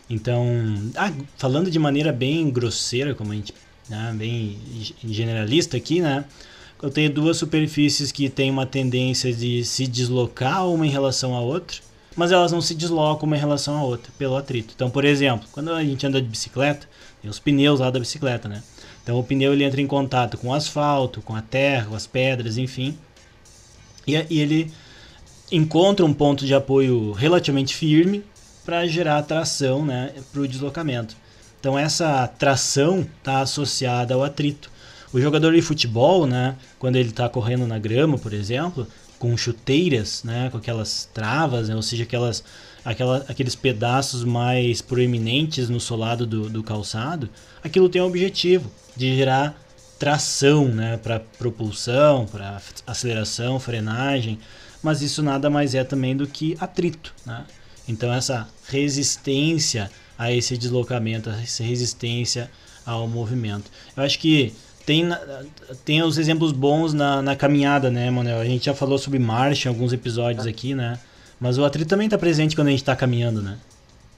Então, 0.09 0.47
ah, 0.97 1.13
falando 1.37 1.71
de 1.71 1.79
maneira 1.79 2.11
bem 2.11 2.51
grosseira, 2.51 3.15
como 3.15 3.33
a 3.33 3.35
gente, 3.35 3.53
né, 3.91 4.15
bem 4.17 4.59
generalista 5.05 5.77
aqui, 5.77 6.01
né, 6.01 6.25
eu 6.83 6.91
tenho 6.91 7.13
duas 7.13 7.37
superfícies 7.37 8.11
que 8.11 8.29
têm 8.29 8.51
uma 8.51 8.67
tendência 8.67 9.33
de 9.33 9.65
se 9.65 9.87
deslocar 9.87 10.67
uma 10.67 10.85
em 10.85 10.91
relação 10.91 11.35
à 11.35 11.41
outra, 11.41 11.79
mas 12.17 12.33
elas 12.33 12.51
não 12.51 12.61
se 12.61 12.75
deslocam 12.75 13.27
uma 13.27 13.37
em 13.37 13.41
relação 13.41 13.79
à 13.79 13.83
outra 13.83 14.13
pelo 14.19 14.37
atrito. 14.37 14.75
Então, 14.75 14.91
por 14.91 15.05
exemplo, 15.05 15.49
quando 15.53 15.73
a 15.73 15.83
gente 15.83 16.05
anda 16.05 16.21
de 16.21 16.29
bicicleta, 16.29 16.89
tem 17.23 17.31
os 17.31 17.39
pneus 17.39 17.81
lá 17.81 17.89
da 17.89 18.01
bicicleta, 18.01 18.49
né? 18.49 18.63
Então 19.03 19.19
o 19.19 19.25
pneu 19.25 19.53
ele 19.53 19.65
entra 19.65 19.81
em 19.81 19.87
contato 19.87 20.37
com 20.37 20.49
o 20.49 20.55
asfalto, 20.55 21.23
com 21.23 21.35
a 21.35 21.41
terra, 21.41 21.87
com 21.87 21.95
as 21.95 22.07
pedras, 22.07 22.59
enfim. 22.59 22.99
E, 24.07 24.15
e 24.29 24.41
ele 24.41 24.71
encontra 25.51 26.05
um 26.05 26.13
ponto 26.13 26.45
de 26.45 26.55
apoio 26.55 27.13
relativamente 27.13 27.75
firme 27.75 28.25
para 28.65 28.87
gerar 28.87 29.23
tração 29.23 29.85
né, 29.85 30.13
para 30.33 30.41
o 30.41 30.49
deslocamento. 30.49 31.17
Então 31.61 31.79
essa 31.79 32.27
tração 32.27 33.07
está 33.19 33.41
associada 33.41 34.15
ao 34.15 34.25
atrito. 34.25 34.71
O 35.13 35.21
jogador 35.21 35.55
de 35.55 35.61
futebol, 35.61 36.27
né, 36.27 36.57
quando 36.79 36.97
ele 36.97 37.11
está 37.11 37.29
correndo 37.29 37.67
na 37.67 37.79
grama, 37.79 38.17
por 38.17 38.33
exemplo, 38.33 38.87
com 39.19 39.37
chuteiras, 39.37 40.25
né, 40.25 40.49
com 40.51 40.57
aquelas 40.57 41.09
travas, 41.13 41.69
né, 41.69 41.77
ou 41.77 41.83
seja, 41.83 42.05
aquelas, 42.05 42.43
aquela, 42.85 43.19
aqueles 43.29 43.55
pedaços 43.55 44.25
mais 44.25 44.81
proeminentes 44.81 45.69
no 45.69 45.79
solado 45.79 46.27
do, 46.27 46.49
do 46.49 46.63
calçado, 46.63 47.29
aquilo 47.63 47.89
tem 47.89 48.01
o 48.01 48.07
objetivo 48.07 48.71
de 48.97 49.15
gerar 49.17 49.55
tração 49.99 50.65
né, 50.67 50.97
para 50.97 51.21
propulsão, 51.21 52.27
para 52.27 52.61
aceleração, 52.87 53.61
frenagem, 53.61 54.39
mas 54.83 55.01
isso 55.01 55.23
nada 55.23 55.49
mais 55.49 55.75
é 55.75 55.85
também 55.85 56.17
do 56.17 56.27
que 56.27 56.57
atrito. 56.59 57.15
Né? 57.25 57.45
Então, 57.87 58.13
essa 58.13 58.49
resistência 58.69 59.91
a 60.19 60.33
esse 60.33 60.59
deslocamento, 60.59 61.31
essa 61.31 61.63
resistência 61.63 62.51
ao 62.85 63.07
movimento. 63.07 63.71
Eu 63.97 64.03
acho 64.03 64.19
que 64.19 64.53
tem, 64.85 65.05
tem 65.85 66.03
os 66.03 66.19
exemplos 66.19 66.53
bons 66.53 66.93
na, 66.93 67.23
na 67.23 67.37
caminhada, 67.37 67.91
né, 67.91 68.11
Manuel? 68.11 68.41
A 68.41 68.45
gente 68.45 68.67
já 68.67 68.75
falou 68.75 68.99
sobre 68.99 69.19
marcha 69.19 69.69
em 69.69 69.73
alguns 69.73 69.93
episódios 69.93 70.47
aqui, 70.47 70.75
né? 70.75 70.99
Mas 71.41 71.59
o 71.59 71.65
atrito 71.65 71.89
também 71.89 72.07
está 72.07 72.19
presente 72.19 72.55
quando 72.55 72.69
a 72.69 72.71
gente 72.71 72.83
está 72.83 72.95
caminhando, 72.95 73.43
né? 73.43 73.59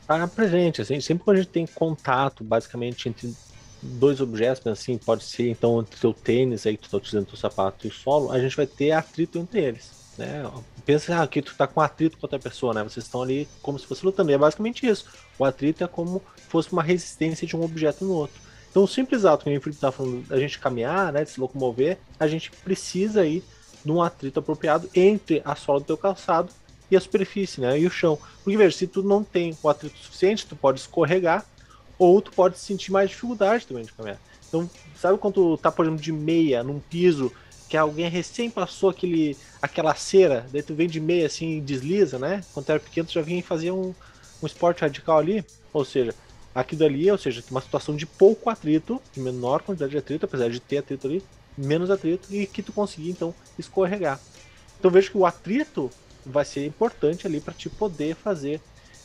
Está 0.02 0.26
presente, 0.28 0.82
assim, 0.82 1.00
sempre 1.00 1.24
quando 1.24 1.38
a 1.38 1.40
gente 1.40 1.50
tem 1.50 1.66
contato, 1.66 2.44
basicamente, 2.44 3.08
entre 3.08 3.34
dois 3.80 4.20
objetos, 4.20 4.66
assim, 4.66 4.98
pode 4.98 5.24
ser 5.24 5.50
então 5.50 5.80
entre 5.80 5.96
o 5.96 6.00
teu 6.00 6.12
tênis 6.12 6.66
aí 6.66 6.76
que 6.76 6.82
tu 6.82 6.86
está 6.86 6.96
utilizando 6.98 7.26
teu 7.26 7.36
sapato 7.36 7.86
e 7.86 7.88
o 7.88 7.92
solo, 7.92 8.30
a 8.30 8.38
gente 8.38 8.56
vai 8.56 8.66
ter 8.66 8.92
atrito 8.92 9.38
entre 9.38 9.60
eles, 9.60 9.90
né? 10.18 10.50
Pensa 10.84 11.22
ah, 11.22 11.26
que 11.26 11.40
tu 11.40 11.54
tá 11.54 11.66
com 11.66 11.80
atrito 11.80 12.18
com 12.18 12.26
outra 12.26 12.38
pessoa, 12.38 12.74
né? 12.74 12.82
Vocês 12.82 13.06
estão 13.06 13.22
ali 13.22 13.48
como 13.62 13.78
se 13.78 13.86
fosse 13.86 14.04
lutando. 14.04 14.30
E 14.30 14.34
é 14.34 14.38
basicamente 14.38 14.86
isso. 14.86 15.06
O 15.38 15.44
atrito 15.44 15.82
é 15.82 15.86
como 15.86 16.22
fosse 16.48 16.70
uma 16.72 16.82
resistência 16.82 17.46
de 17.46 17.56
um 17.56 17.62
objeto 17.62 18.04
no 18.04 18.12
outro. 18.12 18.38
Então, 18.74 18.82
o 18.82 18.88
simples 18.88 19.24
ato 19.24 19.44
que 19.44 19.56
o 19.56 19.60
Felipe 19.60 19.80
tá 19.80 19.92
falando, 19.92 20.24
a 20.28 20.36
gente 20.36 20.58
caminhar, 20.58 21.12
né, 21.12 21.22
de 21.22 21.30
se 21.30 21.38
locomover, 21.38 21.96
a 22.18 22.26
gente 22.26 22.50
precisa 22.50 23.20
aí 23.20 23.40
de 23.84 23.92
um 23.92 24.02
atrito 24.02 24.40
apropriado 24.40 24.90
entre 24.92 25.40
a 25.44 25.54
sola 25.54 25.78
do 25.78 25.86
teu 25.86 25.96
calçado 25.96 26.50
e 26.90 26.96
a 26.96 27.00
superfície, 27.00 27.60
né, 27.60 27.78
e 27.78 27.86
o 27.86 27.90
chão. 27.90 28.18
Porque 28.42 28.58
veja, 28.58 28.76
se 28.76 28.88
tu 28.88 29.00
não 29.00 29.22
tem 29.22 29.56
o 29.62 29.68
atrito 29.68 29.96
suficiente, 29.98 30.44
tu 30.44 30.56
pode 30.56 30.80
escorregar 30.80 31.46
ou 31.96 32.20
tu 32.20 32.32
pode 32.32 32.58
sentir 32.58 32.90
mais 32.90 33.10
dificuldade 33.10 33.64
também 33.64 33.84
de 33.84 33.92
caminhar. 33.92 34.18
Então, 34.48 34.68
sabe 34.96 35.18
quando 35.18 35.34
tu 35.34 35.56
tá, 35.56 35.70
por 35.70 35.84
exemplo, 35.84 36.02
de 36.02 36.10
meia 36.10 36.64
num 36.64 36.80
piso 36.80 37.30
que 37.68 37.76
alguém 37.76 38.10
recém 38.10 38.50
passou 38.50 38.90
aquele, 38.90 39.36
aquela 39.62 39.94
cera, 39.94 40.48
daí 40.50 40.64
tu 40.64 40.74
vem 40.74 40.88
de 40.88 40.98
meia 40.98 41.26
assim 41.26 41.58
e 41.58 41.60
desliza, 41.60 42.18
né? 42.18 42.42
Quando 42.52 42.66
tu 42.66 42.72
era 42.72 42.80
pequeno, 42.80 43.06
tu 43.06 43.12
já 43.12 43.22
vinha 43.22 43.40
fazer 43.40 43.70
um, 43.70 43.94
um 44.42 44.46
esporte 44.48 44.80
radical 44.80 45.18
ali. 45.18 45.44
Ou 45.72 45.84
seja, 45.84 46.12
Aqui 46.54 46.76
dali, 46.76 47.10
ou 47.10 47.18
seja, 47.18 47.42
uma 47.50 47.60
situação 47.60 47.96
de 47.96 48.06
pouco 48.06 48.48
atrito, 48.48 49.00
de 49.12 49.20
menor 49.20 49.62
quantidade 49.62 49.90
de 49.90 49.98
atrito, 49.98 50.24
apesar 50.24 50.48
de 50.48 50.60
ter 50.60 50.78
atrito 50.78 51.06
ali, 51.06 51.22
menos 51.58 51.90
atrito, 51.90 52.28
e 52.30 52.46
que 52.46 52.62
tu 52.62 52.72
conseguir 52.72 53.10
então 53.10 53.34
escorregar. 53.58 54.20
Então 54.78 54.90
vejo 54.90 55.10
que 55.10 55.18
o 55.18 55.26
atrito 55.26 55.90
vai 56.24 56.44
ser 56.44 56.64
importante 56.64 57.26
ali 57.26 57.40
para 57.40 57.52
te 57.52 57.68
poder 57.68 58.14
fazer 58.14 58.60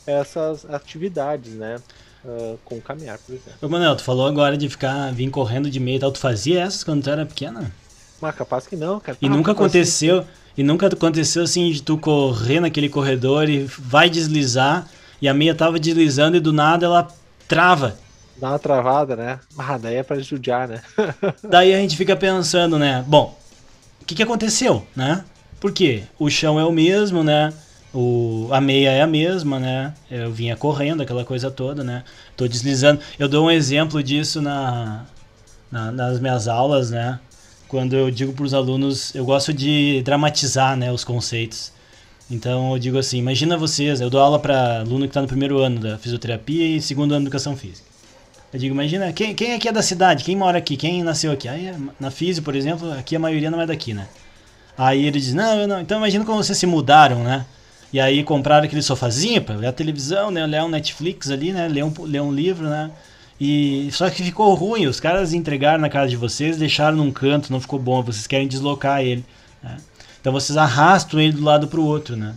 essas 0.06 0.64
atividades, 0.64 1.54
né? 1.54 1.78
Uh, 2.24 2.58
com 2.64 2.80
caminhar, 2.80 3.18
por 3.18 3.32
exemplo. 3.34 3.54
Ô 3.62 3.68
Manuel, 3.68 3.96
tu 3.96 4.02
falou 4.02 4.26
agora 4.26 4.56
de 4.56 4.68
ficar 4.68 5.10
vir 5.10 5.30
correndo 5.30 5.70
de 5.70 5.80
meio 5.80 5.96
e 5.96 6.00
tal. 6.00 6.12
Tu 6.12 6.18
fazia 6.18 6.60
essas 6.60 6.84
quando 6.84 7.02
tu 7.02 7.08
era 7.08 7.24
pequena? 7.24 7.72
Mas 8.20 8.34
capaz 8.34 8.66
que 8.66 8.76
não, 8.76 9.00
cara. 9.00 9.16
E 9.20 9.26
ah, 9.26 9.30
nunca 9.30 9.52
aconteceu. 9.52 10.20
Assim. 10.20 10.28
E 10.56 10.62
nunca 10.62 10.86
aconteceu 10.86 11.42
assim 11.42 11.70
de 11.70 11.82
tu 11.82 11.96
correr 11.96 12.60
naquele 12.60 12.88
corredor 12.88 13.48
e 13.48 13.64
vai 13.64 14.10
deslizar 14.10 14.86
e 15.22 15.28
a 15.28 15.32
meia 15.32 15.54
tava 15.54 15.78
deslizando 15.78 16.36
e 16.36 16.40
do 16.40 16.52
nada 16.52 16.84
ela 16.84 17.08
trava. 17.50 17.96
Dá 18.40 18.50
uma 18.50 18.58
travada, 18.60 19.16
né? 19.16 19.40
Ah, 19.58 19.76
daí 19.76 19.96
é 19.96 20.02
pra 20.04 20.20
judiar, 20.20 20.68
né? 20.68 20.80
daí 21.42 21.74
a 21.74 21.78
gente 21.78 21.96
fica 21.96 22.14
pensando, 22.14 22.78
né? 22.78 23.04
Bom, 23.06 23.36
o 24.00 24.04
que, 24.04 24.14
que 24.14 24.22
aconteceu, 24.22 24.86
né? 24.94 25.24
Por 25.58 25.72
quê? 25.72 26.04
O 26.16 26.30
chão 26.30 26.60
é 26.60 26.64
o 26.64 26.70
mesmo, 26.70 27.24
né? 27.24 27.52
O, 27.92 28.48
a 28.52 28.60
meia 28.60 28.90
é 28.90 29.02
a 29.02 29.06
mesma, 29.06 29.58
né? 29.58 29.92
Eu 30.08 30.30
vinha 30.30 30.56
correndo, 30.56 31.02
aquela 31.02 31.24
coisa 31.24 31.50
toda, 31.50 31.82
né? 31.82 32.04
Tô 32.36 32.46
deslizando. 32.46 33.00
Eu 33.18 33.28
dou 33.28 33.46
um 33.46 33.50
exemplo 33.50 34.00
disso 34.00 34.40
na, 34.40 35.04
na 35.72 35.90
nas 35.90 36.20
minhas 36.20 36.46
aulas, 36.46 36.90
né? 36.92 37.18
Quando 37.66 37.96
eu 37.96 38.12
digo 38.12 38.32
para 38.32 38.44
os 38.44 38.54
alunos, 38.54 39.12
eu 39.12 39.24
gosto 39.24 39.52
de 39.52 40.02
dramatizar, 40.04 40.76
né, 40.76 40.90
os 40.92 41.04
conceitos. 41.04 41.72
Então 42.30 42.72
eu 42.72 42.78
digo 42.78 42.96
assim, 42.96 43.18
imagina 43.18 43.56
vocês, 43.56 44.00
eu 44.00 44.08
dou 44.08 44.20
aula 44.20 44.38
para 44.38 44.80
aluno 44.80 45.00
que 45.00 45.10
está 45.10 45.20
no 45.20 45.26
primeiro 45.26 45.58
ano 45.58 45.80
da 45.80 45.98
fisioterapia 45.98 46.76
e 46.76 46.80
segundo 46.80 47.12
ano 47.12 47.22
de 47.22 47.26
educação 47.26 47.56
física. 47.56 47.88
Eu 48.52 48.58
digo, 48.58 48.74
imagina, 48.74 49.12
quem, 49.12 49.34
quem 49.34 49.54
aqui 49.54 49.68
é 49.68 49.72
da 49.72 49.82
cidade? 49.82 50.24
Quem 50.24 50.36
mora 50.36 50.58
aqui? 50.58 50.76
Quem 50.76 51.02
nasceu 51.02 51.32
aqui? 51.32 51.48
Aí 51.48 51.74
na 51.98 52.10
física, 52.10 52.44
por 52.44 52.54
exemplo, 52.54 52.92
aqui 52.92 53.16
a 53.16 53.18
maioria 53.18 53.50
não 53.50 53.60
é 53.60 53.66
daqui, 53.66 53.92
né? 53.94 54.08
Aí 54.78 55.04
ele 55.04 55.20
diz, 55.20 55.34
não, 55.34 55.60
eu 55.60 55.68
não. 55.68 55.80
Então 55.80 55.98
imagina 55.98 56.24
como 56.24 56.42
vocês 56.42 56.56
se 56.56 56.66
mudaram, 56.66 57.22
né? 57.22 57.46
E 57.92 58.00
aí 58.00 58.22
compraram 58.22 58.64
aquele 58.64 58.82
sofazinho 58.82 59.42
para 59.42 59.56
olhar 59.56 59.72
televisão, 59.72 60.30
né? 60.30 60.44
Olhar 60.44 60.64
um 60.64 60.68
Netflix 60.68 61.30
ali, 61.30 61.52
né? 61.52 61.66
Ler 61.68 61.84
um, 61.84 61.92
ler 62.04 62.22
um 62.22 62.32
livro, 62.32 62.68
né? 62.68 62.90
E 63.40 63.88
só 63.92 64.08
que 64.10 64.22
ficou 64.22 64.52
ruim, 64.54 64.86
os 64.86 65.00
caras 65.00 65.32
entregaram 65.32 65.80
na 65.80 65.88
casa 65.88 66.08
de 66.08 66.16
vocês, 66.16 66.56
deixaram 66.56 66.98
num 66.98 67.10
canto, 67.10 67.50
não 67.50 67.60
ficou 67.60 67.78
bom, 67.78 68.02
vocês 68.02 68.26
querem 68.26 68.46
deslocar 68.46 69.00
ele. 69.00 69.24
Né? 69.62 69.76
Então 70.20 70.32
vocês 70.32 70.56
arrastam 70.56 71.20
ele 71.20 71.32
do 71.32 71.42
lado 71.42 71.68
pro 71.68 71.84
outro, 71.84 72.16
né? 72.16 72.34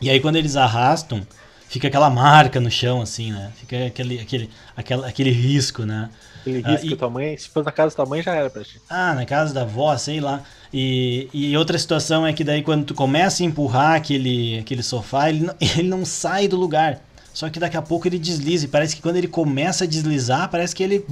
E 0.00 0.10
aí 0.10 0.20
quando 0.20 0.36
eles 0.36 0.56
arrastam, 0.56 1.26
fica 1.68 1.88
aquela 1.88 2.10
marca 2.10 2.60
no 2.60 2.70
chão, 2.70 3.00
assim, 3.00 3.32
né? 3.32 3.52
Fica 3.56 3.86
aquele, 3.86 4.20
aquele, 4.20 4.50
aquele, 4.76 5.04
aquele 5.04 5.30
risco, 5.30 5.84
né? 5.84 6.10
Aquele 6.40 6.60
risco 6.60 7.04
ah, 7.04 7.06
e... 7.06 7.10
mãe, 7.10 7.36
se 7.36 7.48
for 7.48 7.64
na 7.64 7.70
casa 7.70 7.96
da 7.96 8.04
mãe 8.04 8.20
já 8.20 8.34
era 8.34 8.50
pra 8.50 8.64
ti. 8.64 8.80
Ah, 8.90 9.14
na 9.14 9.24
casa 9.24 9.54
da 9.54 9.62
avó, 9.62 9.96
sei 9.96 10.20
lá. 10.20 10.42
E, 10.74 11.28
e 11.32 11.56
outra 11.56 11.78
situação 11.78 12.26
é 12.26 12.32
que 12.32 12.42
daí 12.42 12.62
quando 12.62 12.84
tu 12.84 12.94
começa 12.94 13.42
a 13.42 13.46
empurrar 13.46 13.94
aquele, 13.94 14.58
aquele 14.58 14.82
sofá, 14.82 15.28
ele 15.28 15.46
não, 15.46 15.54
ele 15.60 15.88
não 15.88 16.04
sai 16.04 16.48
do 16.48 16.56
lugar. 16.56 17.00
Só 17.32 17.48
que 17.48 17.58
daqui 17.58 17.76
a 17.76 17.82
pouco 17.82 18.06
ele 18.08 18.18
desliza. 18.18 18.64
E 18.64 18.68
parece 18.68 18.96
que 18.96 19.02
quando 19.02 19.16
ele 19.16 19.28
começa 19.28 19.84
a 19.84 19.86
deslizar, 19.86 20.50
parece 20.50 20.74
que 20.74 20.82
ele. 20.82 21.04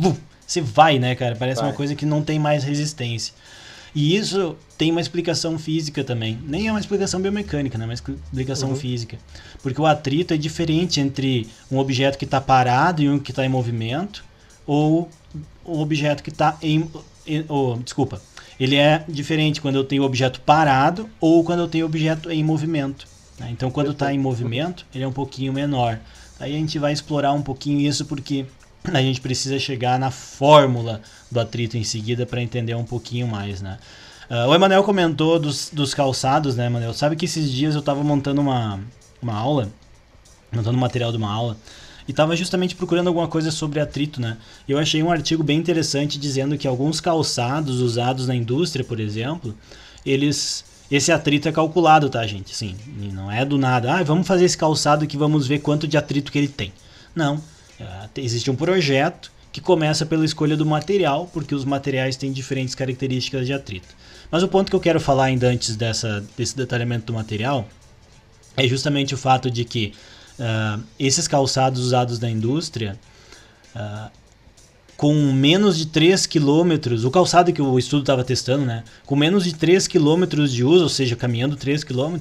você 0.47 0.61
vai, 0.61 0.99
né, 0.99 1.15
cara? 1.15 1.37
Parece 1.37 1.61
vai. 1.61 1.71
uma 1.71 1.77
coisa 1.77 1.95
que 1.95 2.05
não 2.05 2.23
tem 2.23 2.39
mais 2.39 2.65
resistência. 2.65 3.33
E 3.95 4.17
isso 4.17 4.57
tem 4.81 4.91
uma 4.91 5.01
explicação 5.03 5.59
física 5.59 6.03
também. 6.03 6.39
Nem 6.43 6.69
é 6.69 6.71
uma 6.73 6.81
explicação 6.81 7.21
biomecânica, 7.21 7.77
né? 7.77 7.85
É 7.85 7.89
uma 7.89 7.93
explicação 7.93 8.71
uhum. 8.71 8.77
física. 8.77 9.19
Porque 9.63 9.79
o 9.79 9.85
atrito 9.85 10.33
é 10.33 10.39
diferente 10.39 10.99
entre 11.03 11.47
um 11.71 11.77
objeto 11.77 12.17
que 12.17 12.25
está 12.25 12.41
parado 12.41 13.03
e 13.03 13.09
um 13.11 13.19
que 13.19 13.31
está 13.31 13.45
em 13.45 13.49
movimento, 13.51 14.25
ou 14.67 15.11
um 15.67 15.81
objeto 15.81 16.23
que 16.23 16.31
está 16.31 16.57
em. 16.63 16.89
em 17.27 17.45
oh, 17.47 17.77
desculpa. 17.85 18.23
Ele 18.59 18.75
é 18.75 19.05
diferente 19.07 19.61
quando 19.61 19.77
eu 19.77 19.85
tenho 19.85 20.03
objeto 20.03 20.41
parado 20.41 21.11
ou 21.21 21.45
quando 21.45 21.61
eu 21.61 21.69
tenho 21.69 21.85
objeto 21.85 22.31
em 22.31 22.43
movimento. 22.43 23.07
Né? 23.39 23.51
Então, 23.51 23.71
quando 23.71 23.91
está 23.91 24.15
em 24.15 24.19
movimento, 24.19 24.87
ele 24.95 25.05
é 25.05 25.07
um 25.07 25.13
pouquinho 25.13 25.53
menor. 25.53 26.01
Aí 26.39 26.57
a 26.57 26.59
gente 26.59 26.79
vai 26.79 26.95
explorar 26.95 27.35
um 27.35 27.43
pouquinho 27.43 27.87
isso 27.87 28.07
porque 28.07 28.47
a 28.91 29.03
gente 29.03 29.21
precisa 29.21 29.59
chegar 29.59 29.99
na 29.99 30.11
fórmula 30.11 31.03
do 31.31 31.39
atrito 31.39 31.77
em 31.77 31.85
seguida 31.85 32.25
para 32.25 32.41
entender 32.41 32.75
um 32.75 32.85
pouquinho 32.85 33.29
mais, 33.29 33.61
né? 33.61 33.79
Uh, 34.31 34.49
o 34.49 34.55
Emanuel 34.55 34.85
comentou 34.85 35.41
dos, 35.41 35.71
dos 35.73 35.93
calçados, 35.93 36.55
né, 36.55 36.67
Emanuel? 36.67 36.95
Sabe 36.95 37.17
que 37.17 37.25
esses 37.25 37.51
dias 37.51 37.75
eu 37.75 37.81
estava 37.81 38.05
montando 38.05 38.41
uma, 38.41 38.79
uma 39.21 39.35
aula, 39.35 39.69
montando 40.53 40.79
material 40.79 41.11
de 41.11 41.19
uma 41.19 41.33
aula, 41.33 41.57
e 42.07 42.13
estava 42.13 42.37
justamente 42.37 42.77
procurando 42.77 43.09
alguma 43.09 43.27
coisa 43.27 43.51
sobre 43.51 43.81
atrito, 43.81 44.21
né? 44.21 44.37
E 44.69 44.73
eu 44.73 44.79
achei 44.79 45.03
um 45.03 45.11
artigo 45.11 45.43
bem 45.43 45.59
interessante 45.59 46.17
dizendo 46.17 46.57
que 46.57 46.69
alguns 46.69 47.01
calçados 47.01 47.81
usados 47.81 48.29
na 48.29 48.35
indústria, 48.37 48.85
por 48.85 49.01
exemplo, 49.01 49.53
eles 50.07 50.65
esse 50.91 51.13
atrito 51.13 51.49
é 51.49 51.53
calculado, 51.53 52.09
tá, 52.09 52.25
gente? 52.27 52.55
Sim, 52.55 52.77
não 53.13 53.31
é 53.31 53.45
do 53.45 53.57
nada. 53.57 53.95
Ah, 53.95 54.03
vamos 54.03 54.27
fazer 54.27 54.45
esse 54.45 54.59
calçado 54.59 55.07
que 55.07 55.17
vamos 55.17 55.47
ver 55.47 55.61
quanto 55.61 55.87
de 55.87 55.97
atrito 55.97 56.33
que 56.33 56.39
ele 56.39 56.49
tem. 56.49 56.73
Não, 57.15 57.37
uh, 57.37 58.09
existe 58.17 58.51
um 58.51 58.57
projeto 58.57 59.31
que 59.52 59.61
começa 59.61 60.07
pela 60.07 60.25
escolha 60.25 60.57
do 60.57 60.64
material, 60.64 61.28
porque 61.33 61.54
os 61.54 61.64
materiais 61.64 62.16
têm 62.16 62.33
diferentes 62.33 62.75
características 62.75 63.47
de 63.47 63.52
atrito. 63.52 63.88
Mas 64.30 64.42
o 64.42 64.49
ponto 64.49 64.71
que 64.71 64.76
eu 64.76 64.80
quero 64.80 65.00
falar 65.00 65.25
ainda 65.25 65.49
antes 65.49 65.75
dessa, 65.75 66.25
desse 66.37 66.57
detalhamento 66.57 67.07
do 67.07 67.12
material 67.12 67.69
é 68.57 68.66
justamente 68.66 69.14
o 69.14 69.19
fato 69.19 69.50
de 69.50 69.64
que 69.64 69.92
uh, 70.38 70.83
esses 70.99 71.26
calçados 71.26 71.80
usados 71.80 72.21
na 72.21 72.30
indústria, 72.30 72.99
uh, 73.75 74.11
com 74.97 75.14
menos 75.33 75.78
de 75.78 75.87
3 75.87 76.26
km, 76.26 77.04
o 77.04 77.11
calçado 77.11 77.52
que 77.52 77.62
o 77.62 77.78
estudo 77.78 78.02
estava 78.02 78.23
testando, 78.23 78.66
né? 78.66 78.85
Com 79.07 79.16
menos 79.16 79.45
de 79.45 79.54
3 79.54 79.88
km 79.88 80.47
de 80.47 80.62
uso, 80.62 80.83
ou 80.83 80.88
seja, 80.88 81.16
caminhando 81.16 81.57
3 81.57 81.83
km, 81.83 82.16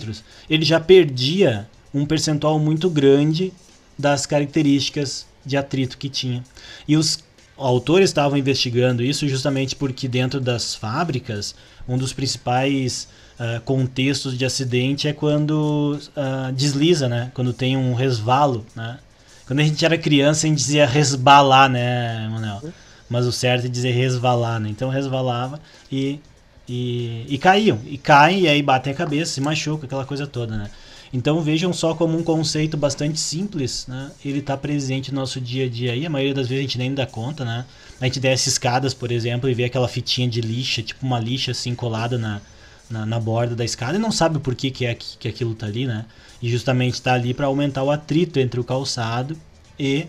ele 0.49 0.63
já 0.63 0.79
perdia 0.79 1.67
um 1.93 2.05
percentual 2.05 2.57
muito 2.57 2.89
grande 2.89 3.51
das 3.97 4.25
características 4.25 5.27
de 5.49 5.57
atrito 5.57 5.97
que 5.97 6.07
tinha. 6.07 6.43
E 6.87 6.95
os 6.95 7.23
autores 7.57 8.09
estavam 8.09 8.37
investigando 8.37 9.03
isso 9.03 9.27
justamente 9.27 9.75
porque 9.75 10.07
dentro 10.07 10.39
das 10.39 10.75
fábricas, 10.75 11.55
um 11.87 11.97
dos 11.97 12.13
principais 12.13 13.09
uh, 13.39 13.59
contextos 13.61 14.37
de 14.37 14.45
acidente 14.45 15.07
é 15.07 15.13
quando 15.13 15.99
uh, 16.15 16.53
desliza, 16.53 17.09
né? 17.09 17.31
Quando 17.33 17.51
tem 17.51 17.75
um 17.75 17.93
resvalo, 17.93 18.65
né? 18.75 18.99
Quando 19.45 19.59
a 19.59 19.63
gente 19.63 19.83
era 19.83 19.97
criança, 19.97 20.45
a 20.45 20.49
gente 20.49 20.59
dizia 20.59 20.85
resbalar, 20.85 21.69
né, 21.69 22.29
Manuel? 22.29 22.61
Mas 23.09 23.25
o 23.25 23.31
certo 23.31 23.65
é 23.65 23.67
dizer 23.67 23.91
resvalar, 23.91 24.59
né? 24.59 24.69
Então 24.69 24.89
resvalava 24.89 25.59
e, 25.91 26.19
e, 26.67 27.25
e 27.27 27.37
caíam. 27.39 27.79
E 27.87 27.97
caem 27.97 28.41
e 28.41 28.47
aí 28.47 28.61
batem 28.61 28.93
a 28.93 28.95
cabeça, 28.95 29.33
se 29.33 29.41
machucam, 29.41 29.85
aquela 29.85 30.05
coisa 30.05 30.27
toda, 30.27 30.55
né? 30.55 30.69
Então 31.11 31.41
vejam 31.41 31.73
só 31.73 31.95
como 31.95 32.17
um 32.17 32.23
conceito 32.23 32.77
bastante 32.77 33.19
simples, 33.19 33.87
né? 33.87 34.11
Ele 34.23 34.39
está 34.39 34.55
presente 34.55 35.11
no 35.11 35.19
nosso 35.19 35.41
dia 35.41 35.65
a 35.65 35.69
dia 35.69 35.93
aí. 35.93 36.05
A 36.05 36.09
maioria 36.09 36.35
das 36.35 36.47
vezes 36.47 36.59
a 36.59 36.67
gente 36.67 36.77
nem 36.77 36.93
dá 36.93 37.05
conta, 37.05 37.43
né? 37.43 37.65
A 37.99 38.05
gente 38.05 38.19
desce 38.19 38.49
escadas, 38.49 38.93
por 38.93 39.11
exemplo, 39.11 39.49
e 39.49 39.53
vê 39.53 39.63
aquela 39.65 39.87
fitinha 39.87 40.27
de 40.27 40.39
lixa, 40.39 40.83
tipo 40.83 41.05
uma 41.05 41.19
lixa 41.19 41.51
assim 41.51 41.73
colada 41.73 42.17
na, 42.17 42.41
na, 42.89 43.05
na 43.05 43.19
borda 43.19 43.55
da 43.55 43.65
escada 43.65 43.97
e 43.97 44.01
não 44.01 44.11
sabe 44.11 44.39
por 44.39 44.53
que, 44.53 44.69
que, 44.69 44.85
é, 44.85 44.93
que 44.93 45.27
aquilo 45.27 45.55
tá 45.55 45.65
ali, 45.65 45.85
né? 45.87 46.05
E 46.41 46.49
justamente 46.49 46.93
está 46.93 47.13
ali 47.13 47.33
para 47.33 47.47
aumentar 47.47 47.83
o 47.83 47.91
atrito 47.91 48.39
entre 48.39 48.59
o 48.59 48.63
calçado 48.63 49.35
e 49.79 50.05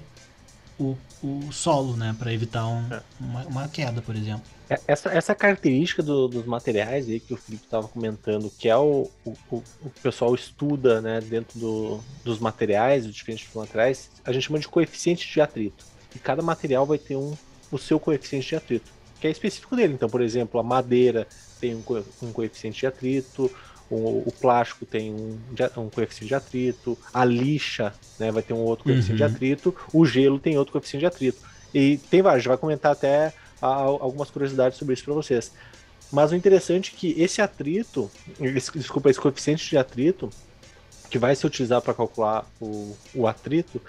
o, 0.78 0.96
o 1.22 1.52
solo, 1.52 1.96
né? 1.96 2.14
Para 2.18 2.32
evitar 2.32 2.66
um, 2.66 2.84
é. 2.92 3.02
uma, 3.20 3.42
uma, 3.44 3.68
queda, 3.68 4.00
por 4.00 4.16
exemplo. 4.16 4.42
É, 4.68 4.80
essa, 4.86 5.10
essa 5.10 5.34
característica 5.34 6.02
do, 6.02 6.28
dos 6.28 6.46
materiais 6.46 7.08
aí 7.08 7.20
que 7.20 7.34
o 7.34 7.36
Felipe 7.36 7.64
estava 7.64 7.86
comentando, 7.88 8.50
que 8.58 8.68
é 8.68 8.76
o, 8.76 9.10
o, 9.24 9.36
o 9.50 9.90
pessoal 10.02 10.34
estuda 10.34 11.00
né, 11.00 11.20
dentro 11.20 11.58
do, 11.58 12.00
dos 12.24 12.38
materiais, 12.38 13.06
os 13.06 13.14
diferentes 13.14 13.48
materiais, 13.54 14.10
a 14.24 14.32
gente 14.32 14.46
chama 14.46 14.58
de 14.58 14.68
coeficiente 14.68 15.30
de 15.30 15.40
atrito. 15.40 15.84
E 16.14 16.18
cada 16.18 16.42
material 16.42 16.86
vai 16.86 16.98
ter 16.98 17.16
um, 17.16 17.34
o 17.70 17.78
seu 17.78 18.00
coeficiente 18.00 18.48
de 18.48 18.56
atrito, 18.56 18.90
que 19.20 19.26
é 19.26 19.30
específico 19.30 19.76
dele. 19.76 19.94
Então, 19.94 20.08
por 20.08 20.22
exemplo, 20.22 20.58
a 20.58 20.62
madeira 20.62 21.26
tem 21.60 21.74
um, 21.74 21.82
um 22.22 22.32
coeficiente 22.32 22.80
de 22.80 22.86
atrito, 22.86 23.50
o, 23.90 24.22
o 24.26 24.32
plástico 24.40 24.86
tem 24.86 25.12
um, 25.12 25.38
um, 25.76 25.90
coeficiente 25.90 26.28
de 26.28 26.34
atrito, 26.34 26.96
a 27.12 27.24
lixa 27.24 27.92
né, 28.18 28.30
vai 28.30 28.42
ter 28.42 28.52
um 28.52 28.58
outro 28.58 28.84
coeficiente 28.84 29.20
uhum. 29.22 29.28
de 29.28 29.34
atrito, 29.34 29.74
o 29.92 30.06
gelo 30.06 30.38
tem 30.38 30.56
outro 30.56 30.72
coeficiente 30.72 31.00
de 31.00 31.06
atrito. 31.06 31.38
E 31.74 31.98
tem 32.10 32.22
vários, 32.22 32.44
vai 32.44 32.56
comentar 32.56 32.92
até 32.92 33.32
a, 33.60 33.66
algumas 33.66 34.30
curiosidades 34.30 34.78
sobre 34.78 34.94
isso 34.94 35.04
para 35.04 35.14
vocês. 35.14 35.52
Mas 36.12 36.32
o 36.32 36.36
interessante 36.36 36.92
é 36.94 36.98
que 36.98 37.20
esse 37.20 37.42
atrito, 37.42 38.10
esse, 38.40 38.70
desculpa, 38.72 39.10
esse 39.10 39.20
coeficiente 39.20 39.68
de 39.68 39.76
atrito, 39.76 40.30
que 41.08 41.18
vai 41.18 41.34
se 41.34 41.44
utilizar 41.44 41.82
para 41.82 41.92
calcular 41.92 42.46
o, 42.60 42.96
o 43.14 43.26
atrito, 43.26 43.80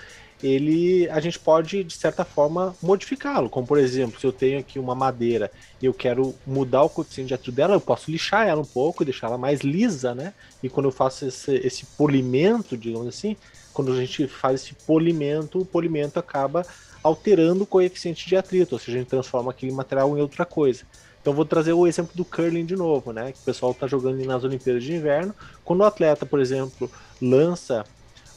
ele 0.44 1.10
a 1.10 1.20
gente 1.20 1.40
pode 1.40 1.84
de 1.84 1.94
certa 1.94 2.26
forma 2.26 2.76
modificá-lo. 2.82 3.50
Como 3.50 3.66
por 3.66 3.78
exemplo, 3.78 4.20
se 4.20 4.26
eu 4.26 4.32
tenho 4.32 4.60
aqui 4.60 4.80
uma 4.80 4.96
madeira 4.96 5.52
e 5.82 5.86
eu 5.86 5.94
quero 5.94 6.34
mudar 6.46 6.84
o 6.84 6.90
coeficiente 6.90 7.30
de 7.30 7.34
atrito 7.34 7.56
dela, 7.56 7.76
eu 7.76 7.82
posso 7.82 8.10
lixar 8.10 8.48
ela 8.48 8.62
um 8.62 8.66
pouco 8.66 9.04
e 9.04 9.06
deixar 9.06 9.28
ela 9.28 9.38
mais 9.38 9.62
lisa, 9.62 10.16
né? 10.16 10.34
E 10.62 10.70
quando 10.70 10.88
eu 10.88 10.92
faço 10.92 11.26
esse, 11.26 11.56
esse 11.56 11.86
polimento, 11.86 12.78
digamos 12.78 13.08
assim, 13.08 13.36
quando 13.74 13.92
a 13.92 13.96
gente 13.96 14.28
faz 14.28 14.62
esse 14.62 14.74
polimento, 14.74 15.60
o 15.60 15.66
polimento 15.66 16.20
acaba 16.20 16.66
alterando 17.04 17.64
o 17.64 17.68
coeficiente 17.68 18.28
de 18.28 18.36
atrito, 18.36 18.76
ou 18.76 18.80
seja, 18.80 18.98
a 18.98 19.00
gente 19.00 19.10
transforma 19.10 19.52
aquele 19.52 19.72
material 19.72 20.16
em 20.18 20.22
outra 20.22 20.46
coisa. 20.46 20.84
Então 21.22 21.34
vou 21.34 21.46
trazer 21.46 21.74
o 21.74 21.86
exemplo 21.86 22.12
do 22.16 22.26
curling 22.26 22.66
de 22.66 22.76
novo, 22.76 23.14
né? 23.14 23.32
Que 23.32 23.40
o 23.40 23.44
pessoal 23.44 23.72
está 23.72 23.86
jogando 23.86 24.24
nas 24.26 24.44
Olimpíadas 24.44 24.84
de 24.84 24.94
Inverno. 24.94 25.36
Quando 25.64 25.82
o 25.82 25.84
atleta, 25.84 26.26
por 26.26 26.40
exemplo, 26.40 26.90
lança 27.22 27.86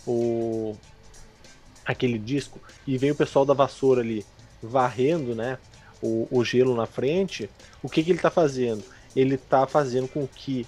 o, 0.07 0.77
aquele 1.85 2.19
disco 2.19 2.61
e 2.87 2.97
vem 2.97 3.11
o 3.11 3.15
pessoal 3.15 3.45
da 3.45 3.55
vassoura 3.55 4.01
ali 4.01 4.25
varrendo, 4.63 5.35
né, 5.35 5.59
o, 6.03 6.27
o 6.31 6.45
gelo 6.45 6.75
na 6.75 6.87
frente, 6.87 7.49
o 7.83 7.89
que, 7.89 8.03
que 8.03 8.11
ele 8.11 8.19
está 8.19 8.31
fazendo? 8.31 8.85
Ele 9.15 9.35
está 9.35 9.67
fazendo 9.67 10.09
com 10.09 10.27
que 10.27 10.67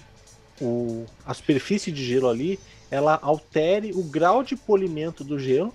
o, 0.61 1.05
a 1.25 1.33
superfície 1.33 1.91
de 1.91 2.03
gelo 2.03 2.29
ali 2.29 2.59
ela 2.89 3.19
altere 3.21 3.91
o 3.93 4.03
grau 4.03 4.43
de 4.43 4.55
polimento 4.55 5.23
do 5.23 5.37
gelo, 5.37 5.73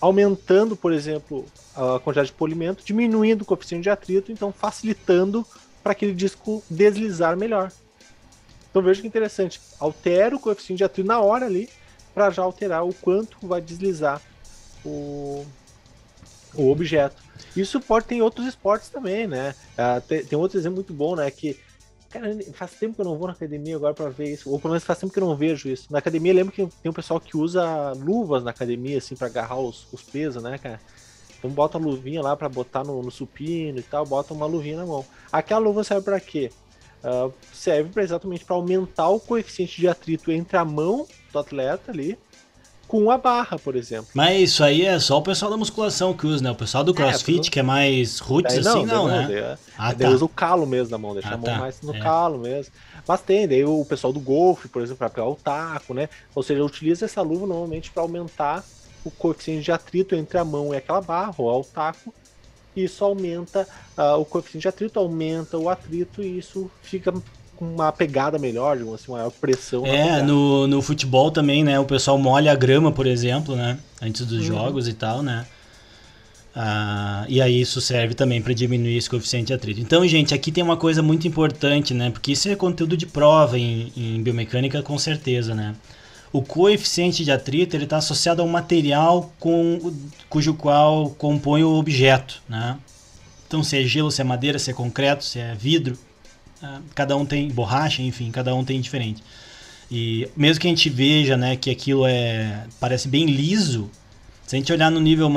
aumentando, 0.00 0.74
por 0.74 0.92
exemplo, 0.92 1.44
a 1.74 1.98
quantidade 2.00 2.28
de 2.28 2.34
polimento, 2.34 2.82
diminuindo 2.84 3.42
o 3.42 3.44
coeficiente 3.44 3.82
de 3.82 3.90
atrito, 3.90 4.32
então 4.32 4.52
facilitando 4.52 5.46
para 5.82 5.92
aquele 5.92 6.14
disco 6.14 6.62
deslizar 6.70 7.36
melhor. 7.36 7.70
Então 8.70 8.82
veja 8.82 9.02
que 9.02 9.06
interessante, 9.06 9.60
altera 9.78 10.34
o 10.34 10.40
coeficiente 10.40 10.78
de 10.78 10.84
atrito 10.84 11.06
na 11.06 11.20
hora 11.20 11.46
ali 11.46 11.68
para 12.14 12.30
já 12.30 12.42
alterar 12.42 12.84
o 12.84 12.92
quanto 12.92 13.38
vai 13.46 13.60
deslizar 13.60 14.20
o, 14.84 15.44
o 16.54 16.70
objeto. 16.70 17.22
Isso 17.56 17.80
pode 17.80 18.06
ter 18.06 18.16
em 18.16 18.22
outros 18.22 18.46
esportes 18.46 18.88
também, 18.88 19.26
né? 19.26 19.54
Uh, 19.72 20.00
tem, 20.02 20.24
tem 20.24 20.38
outro 20.38 20.58
exemplo 20.58 20.76
muito 20.76 20.92
bom, 20.92 21.16
né? 21.16 21.30
Que 21.30 21.58
Cara, 22.10 22.36
faz 22.54 22.72
tempo 22.72 22.96
que 22.96 23.00
eu 23.00 23.04
não 23.04 23.16
vou 23.16 23.28
na 23.28 23.34
academia 23.34 23.76
agora 23.76 23.94
para 23.94 24.10
ver 24.10 24.32
isso. 24.32 24.50
Ou 24.50 24.58
pelo 24.58 24.72
menos 24.72 24.82
faz 24.82 24.98
tempo 24.98 25.12
que 25.12 25.18
eu 25.20 25.24
não 25.24 25.36
vejo 25.36 25.68
isso. 25.68 25.86
Na 25.92 25.98
academia, 26.00 26.34
lembro 26.34 26.52
que 26.52 26.66
tem 26.82 26.90
um 26.90 26.92
pessoal 26.92 27.20
que 27.20 27.36
usa 27.36 27.92
luvas 27.92 28.42
na 28.42 28.50
academia, 28.50 28.98
assim, 28.98 29.14
para 29.14 29.28
agarrar 29.28 29.60
os, 29.60 29.86
os, 29.92 30.02
pesos, 30.02 30.42
né, 30.42 30.58
cara? 30.58 30.80
Então 31.38 31.48
bota 31.48 31.78
a 31.78 31.80
luvinha 31.80 32.20
lá 32.20 32.36
para 32.36 32.48
botar 32.48 32.82
no, 32.82 33.00
no, 33.00 33.12
supino 33.12 33.78
e 33.78 33.82
tal, 33.82 34.04
bota 34.04 34.34
uma 34.34 34.44
luvinha 34.44 34.78
na 34.78 34.86
mão. 34.86 35.06
Aquela 35.30 35.60
luva 35.60 35.84
serve 35.84 36.04
para 36.04 36.18
quê? 36.18 36.50
Uh, 37.04 37.32
serve 37.52 37.90
pra 37.90 38.02
exatamente 38.02 38.44
para 38.44 38.56
aumentar 38.56 39.08
o 39.08 39.20
coeficiente 39.20 39.80
de 39.80 39.86
atrito 39.86 40.32
entre 40.32 40.56
a 40.56 40.64
mão 40.64 41.06
do 41.32 41.38
atleta 41.38 41.90
ali 41.90 42.18
com 42.90 43.08
a 43.08 43.16
barra, 43.16 43.56
por 43.56 43.76
exemplo. 43.76 44.08
Mas 44.12 44.50
isso 44.50 44.64
aí 44.64 44.84
é 44.84 44.98
só 44.98 45.18
o 45.18 45.22
pessoal 45.22 45.48
da 45.48 45.56
musculação 45.56 46.12
que 46.12 46.26
usa, 46.26 46.42
né? 46.42 46.50
O 46.50 46.56
pessoal 46.56 46.82
do 46.82 46.90
é, 46.90 46.94
crossfit, 46.94 47.46
é, 47.46 47.50
que 47.50 47.60
é 47.60 47.62
mais 47.62 48.18
roots 48.18 48.52
daí 48.52 48.66
assim, 48.66 48.84
não, 48.84 49.06
não 49.06 49.08
né? 49.08 49.26
Daí, 49.28 49.58
ah, 49.78 49.94
daí 49.94 50.08
tá. 50.08 50.08
usa 50.08 50.24
o 50.24 50.28
calo 50.28 50.66
mesmo 50.66 50.90
na 50.90 50.98
mão, 50.98 51.14
deixa 51.14 51.28
ah, 51.28 51.34
a 51.34 51.36
mão 51.36 51.46
tá. 51.46 51.58
mais 51.58 51.80
no 51.82 51.94
é. 51.94 52.00
calo 52.00 52.38
mesmo. 52.38 52.72
Mas 53.06 53.20
tem, 53.20 53.46
daí 53.46 53.64
o 53.64 53.84
pessoal 53.84 54.12
do 54.12 54.18
golfe, 54.18 54.66
por 54.66 54.82
exemplo, 54.82 54.98
para 54.98 55.08
pegar 55.08 55.28
o 55.28 55.36
taco, 55.36 55.94
né? 55.94 56.08
Ou 56.34 56.42
seja, 56.42 56.64
utiliza 56.64 57.04
essa 57.04 57.22
luva 57.22 57.46
normalmente 57.46 57.92
para 57.92 58.02
aumentar 58.02 58.64
o 59.04 59.10
coeficiente 59.10 59.62
de 59.62 59.70
atrito 59.70 60.16
entre 60.16 60.36
a 60.36 60.44
mão 60.44 60.74
e 60.74 60.76
aquela 60.76 61.00
barra, 61.00 61.34
ou 61.38 61.60
o 61.60 61.64
taco, 61.64 62.12
isso 62.74 63.04
aumenta 63.04 63.68
uh, 63.96 64.20
o 64.20 64.24
coeficiente 64.24 64.62
de 64.62 64.68
atrito, 64.68 64.98
aumenta 64.98 65.56
o 65.56 65.68
atrito 65.68 66.22
e 66.22 66.38
isso 66.38 66.68
fica 66.82 67.12
uma 67.60 67.92
pegada 67.92 68.38
melhor, 68.38 68.78
digamos 68.78 69.02
assim, 69.02 69.12
maior 69.12 69.30
pressão. 69.30 69.84
É, 69.84 70.22
no, 70.22 70.66
no 70.66 70.80
futebol 70.80 71.30
também, 71.30 71.62
né? 71.62 71.78
O 71.78 71.84
pessoal 71.84 72.16
molha 72.16 72.52
a 72.52 72.54
grama, 72.56 72.90
por 72.90 73.06
exemplo, 73.06 73.54
né? 73.54 73.78
Antes 74.00 74.24
dos 74.24 74.38
uhum. 74.38 74.46
jogos 74.46 74.88
e 74.88 74.94
tal, 74.94 75.22
né? 75.22 75.44
Ah, 76.54 77.24
e 77.28 77.40
aí 77.40 77.60
isso 77.60 77.80
serve 77.80 78.14
também 78.14 78.42
para 78.42 78.52
diminuir 78.52 78.96
esse 78.96 79.08
coeficiente 79.08 79.48
de 79.48 79.52
atrito. 79.52 79.80
Então, 79.80 80.06
gente, 80.08 80.34
aqui 80.34 80.50
tem 80.50 80.64
uma 80.64 80.76
coisa 80.76 81.02
muito 81.02 81.28
importante, 81.28 81.92
né? 81.92 82.10
Porque 82.10 82.32
isso 82.32 82.48
é 82.48 82.56
conteúdo 82.56 82.96
de 82.96 83.06
prova 83.06 83.58
em, 83.58 83.92
em 83.96 84.22
biomecânica, 84.22 84.82
com 84.82 84.98
certeza, 84.98 85.54
né? 85.54 85.74
O 86.32 86.42
coeficiente 86.42 87.24
de 87.24 87.30
atrito 87.30 87.76
ele 87.76 87.84
está 87.84 87.98
associado 87.98 88.40
a 88.40 88.44
um 88.44 88.48
material 88.48 89.32
com, 89.38 89.92
cujo 90.28 90.54
qual 90.54 91.10
compõe 91.10 91.62
o 91.62 91.74
objeto, 91.74 92.42
né? 92.48 92.78
Então, 93.46 93.62
se 93.62 93.76
é 93.76 93.82
gelo, 93.82 94.10
se 94.10 94.20
é 94.20 94.24
madeira, 94.24 94.58
se 94.58 94.70
é 94.70 94.72
concreto, 94.74 95.24
se 95.24 95.40
é 95.40 95.54
vidro, 95.54 95.98
cada 96.94 97.16
um 97.16 97.24
tem 97.24 97.48
borracha, 97.48 98.02
enfim, 98.02 98.30
cada 98.30 98.54
um 98.54 98.64
tem 98.64 98.80
diferente. 98.80 99.22
E 99.90 100.28
mesmo 100.36 100.60
que 100.60 100.66
a 100.66 100.70
gente 100.70 100.88
veja, 100.88 101.36
né, 101.36 101.56
que 101.56 101.70
aquilo 101.70 102.06
é 102.06 102.66
parece 102.78 103.08
bem 103.08 103.26
liso, 103.26 103.90
se 104.46 104.56
a 104.56 104.58
gente 104.58 104.72
olhar 104.72 104.90
no 104.90 105.00
nível 105.00 105.30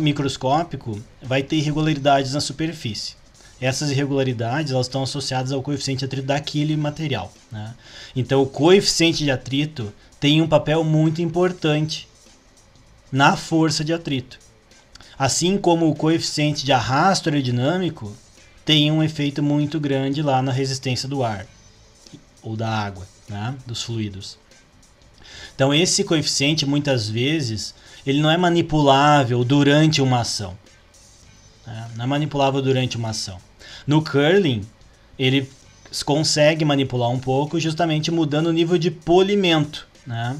microscópico, 0.00 1.00
vai 1.22 1.42
ter 1.42 1.56
irregularidades 1.56 2.34
na 2.34 2.40
superfície. 2.40 3.14
Essas 3.60 3.92
irregularidades 3.92 4.72
elas 4.72 4.86
estão 4.86 5.04
associadas 5.04 5.52
ao 5.52 5.62
coeficiente 5.62 6.00
de 6.00 6.04
atrito 6.06 6.26
daquele 6.26 6.76
material. 6.76 7.32
Né? 7.50 7.72
Então, 8.16 8.42
o 8.42 8.46
coeficiente 8.46 9.22
de 9.22 9.30
atrito 9.30 9.92
tem 10.18 10.42
um 10.42 10.48
papel 10.48 10.82
muito 10.82 11.22
importante 11.22 12.08
na 13.12 13.36
força 13.36 13.84
de 13.84 13.92
atrito. 13.92 14.40
Assim 15.16 15.56
como 15.56 15.88
o 15.88 15.94
coeficiente 15.94 16.64
de 16.64 16.72
arrasto 16.72 17.28
aerodinâmico 17.28 18.12
tem 18.64 18.90
um 18.90 19.02
efeito 19.02 19.42
muito 19.42 19.80
grande 19.80 20.22
lá 20.22 20.42
na 20.42 20.52
resistência 20.52 21.08
do 21.08 21.22
ar 21.24 21.46
ou 22.42 22.56
da 22.56 22.68
água, 22.68 23.06
né? 23.28 23.54
dos 23.66 23.82
fluidos. 23.82 24.38
Então 25.54 25.72
esse 25.72 26.04
coeficiente 26.04 26.66
muitas 26.66 27.08
vezes 27.08 27.74
ele 28.06 28.20
não 28.20 28.30
é 28.30 28.36
manipulável 28.36 29.44
durante 29.44 30.02
uma 30.02 30.20
ação. 30.20 30.56
né? 31.66 31.90
não 31.96 32.04
é 32.04 32.08
manipulável 32.08 32.60
durante 32.60 32.96
uma 32.96 33.10
ação. 33.10 33.38
No 33.86 34.02
curling, 34.02 34.62
ele 35.18 35.48
consegue 36.04 36.64
manipular 36.64 37.10
um 37.10 37.18
pouco, 37.18 37.60
justamente 37.60 38.10
mudando 38.10 38.46
o 38.46 38.52
nível 38.52 38.78
de 38.78 38.90
polimento, 38.90 39.86
né? 40.06 40.36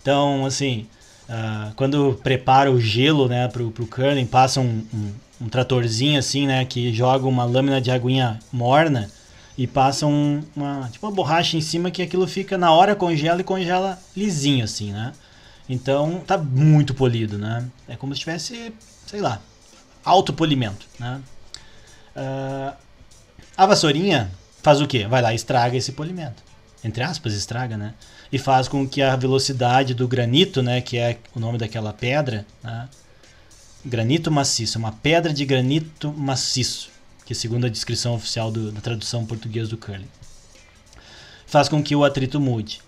Então, 0.00 0.46
assim, 0.46 0.86
uh, 1.28 1.74
quando 1.74 2.18
prepara 2.22 2.70
o 2.70 2.80
gelo, 2.80 3.28
né, 3.28 3.48
pro, 3.48 3.70
pro 3.70 3.86
curling, 3.86 4.26
passa 4.26 4.60
um, 4.60 4.86
um, 4.94 5.12
um, 5.40 5.48
tratorzinho 5.48 6.18
assim, 6.18 6.46
né, 6.46 6.64
que 6.64 6.92
joga 6.92 7.26
uma 7.26 7.44
lâmina 7.44 7.80
de 7.80 7.90
aguinha 7.90 8.38
morna 8.52 9.10
e 9.56 9.66
passa 9.66 10.06
um, 10.06 10.42
uma, 10.54 10.88
tipo 10.90 11.06
uma 11.06 11.12
borracha 11.12 11.56
em 11.56 11.60
cima 11.60 11.90
que 11.90 12.02
aquilo 12.02 12.26
fica 12.26 12.56
na 12.56 12.72
hora 12.72 12.94
congela 12.94 13.40
e 13.40 13.44
congela 13.44 13.98
lisinho 14.16 14.64
assim, 14.64 14.92
né? 14.92 15.12
Então, 15.68 16.22
tá 16.26 16.38
muito 16.38 16.94
polido, 16.94 17.36
né? 17.36 17.68
É 17.86 17.94
como 17.94 18.14
se 18.14 18.20
tivesse, 18.20 18.72
sei 19.06 19.20
lá, 19.20 19.40
alto 20.04 20.32
polimento, 20.32 20.86
né? 20.98 21.20
Uh, 22.16 22.74
a 23.56 23.66
vassourinha 23.66 24.30
faz 24.62 24.80
o 24.80 24.86
quê? 24.86 25.06
Vai 25.06 25.20
lá 25.20 25.34
estraga 25.34 25.76
esse 25.76 25.92
polimento. 25.92 26.42
Entre 26.82 27.02
aspas, 27.02 27.34
estraga, 27.34 27.76
né? 27.76 27.94
E 28.32 28.38
faz 28.38 28.68
com 28.68 28.88
que 28.88 29.02
a 29.02 29.16
velocidade 29.16 29.94
do 29.94 30.06
granito, 30.06 30.62
né, 30.62 30.80
que 30.80 30.96
é 30.96 31.18
o 31.34 31.40
nome 31.40 31.58
daquela 31.58 31.92
pedra, 31.92 32.46
né? 32.62 32.88
Granito 33.84 34.30
maciço, 34.30 34.78
uma 34.78 34.92
pedra 34.92 35.32
de 35.32 35.44
granito 35.44 36.12
maciço, 36.12 36.90
que 37.24 37.34
segundo 37.34 37.66
a 37.66 37.70
descrição 37.70 38.14
oficial 38.14 38.50
do, 38.50 38.72
da 38.72 38.80
tradução 38.80 39.24
portuguesa 39.24 39.70
do 39.70 39.76
curling. 39.76 40.08
Faz 41.46 41.68
com 41.68 41.82
que 41.82 41.94
o 41.94 42.04
atrito 42.04 42.40
mude. 42.40 42.80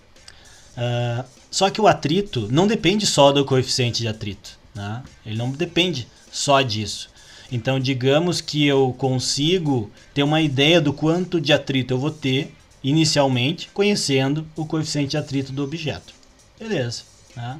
Uh, 0.77 1.25
só 1.49 1.69
que 1.69 1.81
o 1.81 1.87
atrito 1.87 2.47
não 2.51 2.67
depende 2.67 3.05
só 3.05 3.31
do 3.31 3.43
coeficiente 3.43 4.01
de 4.01 4.07
atrito. 4.07 4.57
Né? 4.73 5.03
Ele 5.25 5.37
não 5.37 5.51
depende 5.51 6.07
só 6.31 6.61
disso. 6.61 7.09
Então, 7.51 7.79
digamos 7.79 8.39
que 8.39 8.65
eu 8.65 8.95
consigo 8.97 9.91
ter 10.13 10.23
uma 10.23 10.41
ideia 10.41 10.79
do 10.79 10.93
quanto 10.93 11.41
de 11.41 11.51
atrito 11.51 11.93
eu 11.93 11.99
vou 11.99 12.11
ter 12.11 12.53
inicialmente, 12.83 13.69
conhecendo 13.73 14.47
o 14.55 14.65
coeficiente 14.65 15.11
de 15.11 15.17
atrito 15.17 15.51
do 15.51 15.63
objeto. 15.63 16.13
Beleza. 16.57 17.03
Né? 17.35 17.59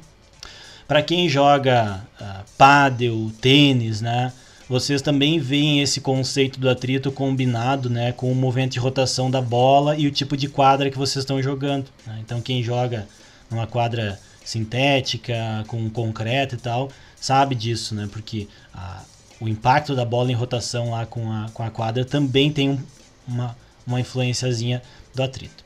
Para 0.92 1.02
quem 1.02 1.26
joga 1.26 2.06
uh, 2.20 2.44
pádel, 2.58 3.32
tênis, 3.40 4.02
né? 4.02 4.30
vocês 4.68 5.00
também 5.00 5.40
veem 5.40 5.80
esse 5.80 6.02
conceito 6.02 6.60
do 6.60 6.68
atrito 6.68 7.10
combinado 7.10 7.88
né, 7.88 8.12
com 8.12 8.30
o 8.30 8.34
movimento 8.34 8.72
de 8.72 8.78
rotação 8.78 9.30
da 9.30 9.40
bola 9.40 9.96
e 9.96 10.06
o 10.06 10.10
tipo 10.10 10.36
de 10.36 10.48
quadra 10.48 10.90
que 10.90 10.98
vocês 10.98 11.22
estão 11.22 11.42
jogando. 11.42 11.86
Né? 12.06 12.18
Então, 12.20 12.42
quem 12.42 12.62
joga 12.62 13.08
numa 13.50 13.66
quadra 13.66 14.20
sintética, 14.44 15.64
com 15.66 15.88
concreto 15.88 16.56
e 16.56 16.58
tal, 16.58 16.90
sabe 17.16 17.54
disso, 17.54 17.94
né? 17.94 18.06
Porque 18.12 18.46
a, 18.74 19.02
o 19.40 19.48
impacto 19.48 19.96
da 19.96 20.04
bola 20.04 20.30
em 20.30 20.34
rotação 20.34 20.90
lá 20.90 21.06
com 21.06 21.32
a, 21.32 21.48
com 21.54 21.62
a 21.62 21.70
quadra 21.70 22.04
também 22.04 22.52
tem 22.52 22.68
um, 22.68 22.78
uma, 23.26 23.56
uma 23.86 23.98
influenciazinha 23.98 24.82
do 25.14 25.22
atrito. 25.22 25.64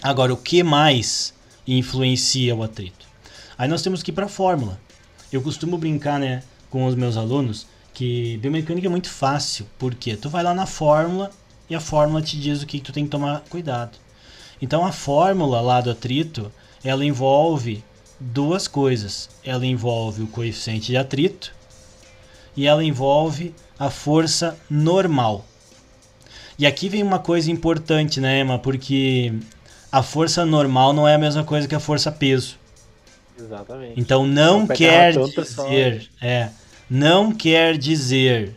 Agora, 0.00 0.32
o 0.32 0.36
que 0.36 0.62
mais 0.62 1.34
influencia 1.66 2.54
o 2.54 2.62
atrito? 2.62 3.10
Aí 3.62 3.68
nós 3.68 3.80
temos 3.80 4.02
que 4.02 4.10
ir 4.10 4.14
para 4.14 4.26
a 4.26 4.28
fórmula. 4.28 4.76
Eu 5.32 5.40
costumo 5.40 5.78
brincar 5.78 6.18
né, 6.18 6.42
com 6.68 6.84
os 6.84 6.96
meus 6.96 7.16
alunos 7.16 7.68
que 7.94 8.36
biomecânica 8.38 8.88
é 8.88 8.90
muito 8.90 9.08
fácil, 9.08 9.68
porque 9.78 10.16
tu 10.16 10.28
vai 10.28 10.42
lá 10.42 10.52
na 10.52 10.66
fórmula 10.66 11.30
e 11.70 11.74
a 11.76 11.78
fórmula 11.78 12.20
te 12.20 12.36
diz 12.40 12.60
o 12.60 12.66
que, 12.66 12.80
tu 12.80 12.92
tem 12.92 13.04
que 13.04 13.10
tomar 13.10 13.44
cuidado. 13.48 13.96
Então 14.60 14.84
a 14.84 14.90
fórmula 14.90 15.60
lá 15.60 15.80
do 15.80 15.92
atrito, 15.92 16.50
ela 16.82 17.04
envolve 17.04 17.84
duas 18.18 18.66
coisas. 18.66 19.30
Ela 19.44 19.64
envolve 19.64 20.24
o 20.24 20.26
coeficiente 20.26 20.86
de 20.86 20.96
atrito 20.96 21.54
e 22.56 22.66
ela 22.66 22.82
envolve 22.82 23.54
a 23.78 23.90
força 23.90 24.58
normal. 24.68 25.44
E 26.58 26.66
aqui 26.66 26.88
vem 26.88 27.04
uma 27.04 27.20
coisa 27.20 27.48
importante, 27.48 28.20
né, 28.20 28.40
Emma? 28.40 28.58
Porque 28.58 29.32
a 29.92 30.02
força 30.02 30.44
normal 30.44 30.92
não 30.92 31.06
é 31.06 31.14
a 31.14 31.18
mesma 31.18 31.44
coisa 31.44 31.68
que 31.68 31.76
a 31.76 31.80
força 31.80 32.10
peso. 32.10 32.60
Exatamente. 33.44 34.00
Então 34.00 34.26
não 34.26 34.66
quer 34.66 35.12
dizer, 35.12 36.08
é, 36.20 36.48
não 36.88 37.32
quer 37.32 37.76
dizer 37.76 38.54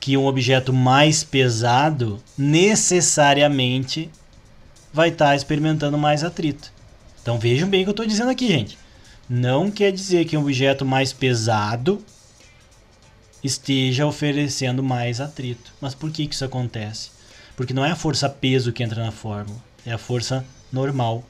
que 0.00 0.16
um 0.16 0.26
objeto 0.26 0.72
mais 0.72 1.24
pesado 1.24 2.22
necessariamente 2.36 4.10
vai 4.92 5.08
estar 5.08 5.28
tá 5.28 5.36
experimentando 5.36 5.98
mais 5.98 6.24
atrito. 6.24 6.72
Então 7.20 7.38
vejam 7.38 7.68
bem 7.68 7.82
o 7.82 7.84
que 7.84 7.90
eu 7.90 7.92
estou 7.92 8.06
dizendo 8.06 8.30
aqui, 8.30 8.48
gente. 8.48 8.78
Não 9.28 9.70
quer 9.70 9.92
dizer 9.92 10.24
que 10.24 10.36
um 10.36 10.40
objeto 10.40 10.84
mais 10.84 11.12
pesado 11.12 12.02
esteja 13.42 14.06
oferecendo 14.06 14.82
mais 14.82 15.20
atrito. 15.20 15.72
Mas 15.80 15.94
por 15.94 16.10
que, 16.10 16.26
que 16.26 16.34
isso 16.34 16.44
acontece? 16.44 17.10
Porque 17.56 17.74
não 17.74 17.84
é 17.84 17.90
a 17.90 17.96
força 17.96 18.28
peso 18.28 18.72
que 18.72 18.82
entra 18.82 19.04
na 19.04 19.12
fórmula, 19.12 19.58
é 19.84 19.92
a 19.92 19.98
força 19.98 20.44
normal. 20.72 21.24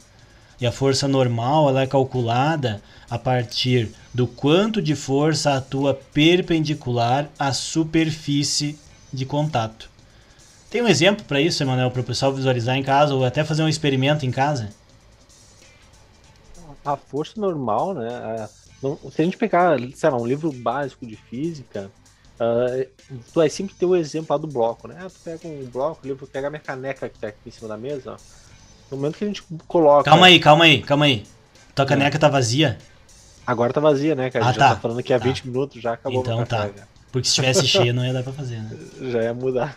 E 0.60 0.66
a 0.66 0.72
força 0.72 1.06
normal 1.06 1.68
ela 1.68 1.82
é 1.82 1.86
calculada 1.86 2.82
a 3.08 3.18
partir 3.18 3.94
do 4.12 4.26
quanto 4.26 4.82
de 4.82 4.96
força 4.96 5.54
atua 5.54 5.94
perpendicular 5.94 7.30
à 7.38 7.52
superfície 7.52 8.78
de 9.12 9.24
contato. 9.24 9.88
Tem 10.70 10.82
um 10.82 10.88
exemplo 10.88 11.24
para 11.24 11.40
isso, 11.40 11.62
Emanuel, 11.62 11.90
para 11.90 12.00
o 12.00 12.04
pessoal 12.04 12.32
visualizar 12.32 12.76
em 12.76 12.82
casa 12.82 13.14
ou 13.14 13.24
até 13.24 13.44
fazer 13.44 13.62
um 13.62 13.68
experimento 13.68 14.26
em 14.26 14.30
casa? 14.30 14.70
A 16.84 16.96
força 16.96 17.40
normal, 17.40 17.94
né? 17.94 18.48
se 19.10 19.22
a 19.22 19.24
gente 19.24 19.36
pegar, 19.36 19.78
sei 19.94 20.10
lá, 20.10 20.16
um 20.16 20.26
livro 20.26 20.52
básico 20.52 21.06
de 21.06 21.16
física, 21.16 21.90
Uh, 22.38 22.88
tu 23.10 23.34
vai 23.34 23.50
sempre 23.50 23.74
ter 23.74 23.84
o 23.84 23.96
exemplo 23.96 24.28
lá 24.30 24.38
do 24.38 24.46
bloco, 24.46 24.86
né? 24.86 24.96
Ah, 25.00 25.10
tu 25.10 25.18
pega 25.24 25.48
um 25.48 25.66
bloco, 25.66 26.06
livro, 26.06 26.24
pega 26.24 26.46
a 26.46 26.50
minha 26.50 26.62
caneca 26.62 27.08
que 27.08 27.18
tá 27.18 27.28
aqui 27.28 27.38
em 27.44 27.50
cima 27.50 27.66
da 27.66 27.76
mesa, 27.76 28.12
ó. 28.12 28.16
No 28.90 28.96
momento 28.96 29.18
que 29.18 29.24
a 29.24 29.26
gente 29.26 29.42
coloca. 29.66 30.10
Calma 30.10 30.26
aí, 30.26 30.40
calma 30.40 30.64
aí, 30.64 30.82
calma 30.82 31.04
aí. 31.04 31.24
Tua 31.74 31.86
caneca 31.86 32.18
tá 32.18 32.28
vazia? 32.28 32.78
Agora 33.46 33.72
tá 33.72 33.80
vazia, 33.80 34.14
né? 34.14 34.30
Que 34.30 34.38
a 34.38 34.40
ah, 34.40 34.44
gente 34.44 34.58
tá. 34.58 34.68
já 34.68 34.74
tá 34.74 34.80
falando 34.80 35.02
que 35.02 35.12
há 35.12 35.18
tá. 35.18 35.24
20 35.24 35.46
minutos 35.48 35.82
já 35.82 35.92
acabou 35.92 36.20
Então 36.20 36.44
tá. 36.44 36.70
Porque 37.12 37.26
se 37.26 37.30
estivesse 37.30 37.66
cheia 37.68 37.92
não 37.92 38.04
ia 38.04 38.12
dar 38.12 38.22
pra 38.22 38.32
fazer, 38.32 38.60
né? 38.60 38.76
Já 39.10 39.22
ia 39.22 39.34
mudar. 39.34 39.76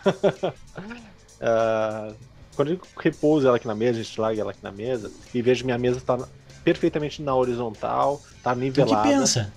uh, 1.40 2.16
quando 2.56 2.72
eu 2.72 2.82
repouso 2.98 3.48
ela 3.48 3.58
aqui 3.58 3.68
na 3.68 3.76
mesa, 3.76 4.00
a 4.00 4.04
gente 4.04 4.20
larga 4.20 4.42
ela 4.42 4.52
aqui 4.52 4.64
na 4.64 4.72
mesa 4.72 5.12
e 5.34 5.42
vejo 5.42 5.66
minha 5.66 5.78
mesa 5.78 6.02
tá 6.02 6.20
perfeitamente 6.64 7.22
na 7.22 7.36
horizontal, 7.36 8.22
tá 8.44 8.54
nivelada. 8.56 9.00
O 9.00 9.04
que 9.04 9.10
pensa? 9.10 9.54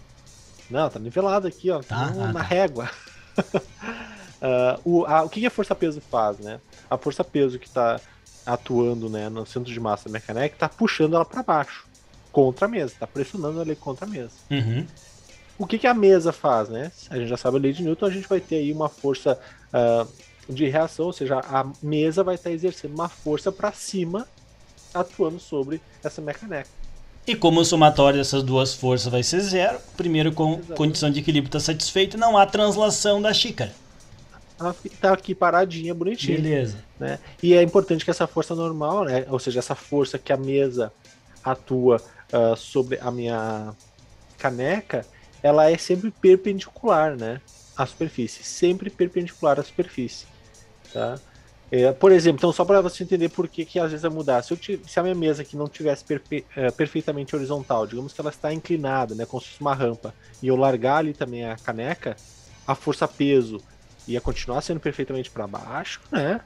Não, 0.70 0.88
tá 0.88 0.98
nivelado 0.98 1.46
aqui, 1.46 1.70
ó. 1.70 1.80
Tá, 1.82 2.10
no, 2.10 2.24
ah, 2.24 2.26
na 2.28 2.40
tá. 2.40 2.42
régua. 2.42 2.90
uh, 3.38 4.80
o, 4.84 5.04
a, 5.06 5.22
o 5.22 5.28
que 5.28 5.44
a 5.44 5.50
força-peso 5.50 6.00
faz, 6.00 6.38
né? 6.38 6.60
A 6.90 6.96
força-peso 6.96 7.58
que 7.58 7.68
tá 7.68 8.00
atuando 8.46 9.08
né, 9.08 9.28
no 9.28 9.46
centro 9.46 9.72
de 9.72 9.80
massa 9.80 10.08
da 10.08 10.12
mecânica 10.12 10.56
tá 10.58 10.68
puxando 10.68 11.14
ela 11.14 11.24
para 11.24 11.42
baixo, 11.42 11.86
contra 12.32 12.66
a 12.66 12.68
mesa, 12.68 12.94
tá 12.98 13.06
pressionando 13.06 13.60
ela 13.60 13.76
contra 13.76 14.06
a 14.06 14.08
mesa. 14.08 14.32
Uhum. 14.50 14.86
O 15.56 15.66
que, 15.66 15.78
que 15.78 15.86
a 15.86 15.94
mesa 15.94 16.32
faz, 16.32 16.68
né? 16.68 16.90
A 17.08 17.16
gente 17.16 17.28
já 17.28 17.36
sabe 17.36 17.58
a 17.58 17.60
lei 17.60 17.72
de 17.72 17.82
Newton, 17.82 18.06
a 18.06 18.10
gente 18.10 18.28
vai 18.28 18.40
ter 18.40 18.56
aí 18.56 18.72
uma 18.72 18.88
força 18.88 19.38
uh, 19.72 20.52
de 20.52 20.68
reação, 20.68 21.06
ou 21.06 21.12
seja, 21.12 21.38
a 21.38 21.64
mesa 21.82 22.24
vai 22.24 22.34
estar 22.34 22.50
tá 22.50 22.54
exercendo 22.54 22.94
uma 22.94 23.08
força 23.08 23.52
para 23.52 23.72
cima, 23.72 24.26
atuando 24.92 25.38
sobre 25.38 25.80
essa 26.02 26.20
mecânica. 26.20 26.68
E 27.26 27.34
como 27.34 27.60
o 27.60 27.64
somatório 27.64 28.18
dessas 28.18 28.42
duas 28.42 28.74
forças 28.74 29.10
vai 29.10 29.22
ser 29.22 29.40
zero, 29.40 29.78
primeiro 29.96 30.32
com 30.32 30.50
Exatamente. 30.54 30.76
condição 30.76 31.10
de 31.10 31.20
equilíbrio 31.20 31.48
está 31.48 31.60
satisfeito, 31.60 32.18
não 32.18 32.36
há 32.36 32.44
translação 32.44 33.22
da 33.22 33.32
xícara. 33.32 33.72
Ela 34.58 34.74
tá 35.00 35.12
aqui 35.12 35.34
paradinha, 35.34 35.92
bonitinha. 35.92 36.38
Beleza. 36.38 36.78
Né? 36.98 37.18
E 37.42 37.54
é 37.54 37.62
importante 37.62 38.04
que 38.04 38.10
essa 38.10 38.26
força 38.26 38.54
normal, 38.54 39.04
né? 39.04 39.26
ou 39.28 39.38
seja, 39.38 39.58
essa 39.58 39.74
força 39.74 40.18
que 40.18 40.32
a 40.32 40.36
mesa 40.36 40.92
atua 41.44 42.00
uh, 42.32 42.56
sobre 42.56 42.98
a 43.00 43.10
minha 43.10 43.74
caneca, 44.38 45.04
ela 45.42 45.70
é 45.70 45.76
sempre 45.76 46.10
perpendicular, 46.10 47.16
né? 47.16 47.40
À 47.76 47.84
superfície, 47.84 48.44
sempre 48.44 48.88
perpendicular 48.88 49.58
à 49.58 49.62
superfície, 49.62 50.26
tá? 50.92 51.18
É, 51.70 51.90
por 51.92 52.12
exemplo, 52.12 52.38
então 52.38 52.52
só 52.52 52.64
para 52.64 52.80
você 52.80 53.02
entender 53.02 53.30
por 53.30 53.48
que, 53.48 53.64
que 53.64 53.80
às 53.80 53.90
vezes 53.90 54.02
vai 54.02 54.10
mudar. 54.10 54.42
Se, 54.42 54.52
eu, 54.52 54.58
se 54.86 55.00
a 55.00 55.02
minha 55.02 55.14
mesa 55.14 55.42
aqui 55.42 55.56
não 55.56 55.66
tivesse 55.66 56.04
perfe, 56.04 56.44
é, 56.54 56.70
perfeitamente 56.70 57.34
horizontal, 57.34 57.86
digamos 57.86 58.12
que 58.12 58.20
ela 58.20 58.30
está 58.30 58.52
inclinada, 58.52 59.14
né, 59.14 59.26
como 59.26 59.42
se 59.42 59.48
fosse 59.48 59.60
uma 59.60 59.74
rampa, 59.74 60.14
e 60.42 60.48
eu 60.48 60.56
largar 60.56 60.98
ali 60.98 61.12
também 61.12 61.44
a 61.44 61.56
caneca, 61.56 62.16
a 62.66 62.74
força 62.74 63.08
peso 63.08 63.60
ia 64.06 64.20
continuar 64.20 64.60
sendo 64.60 64.80
perfeitamente 64.80 65.30
para 65.30 65.46
baixo, 65.46 66.00
né? 66.10 66.40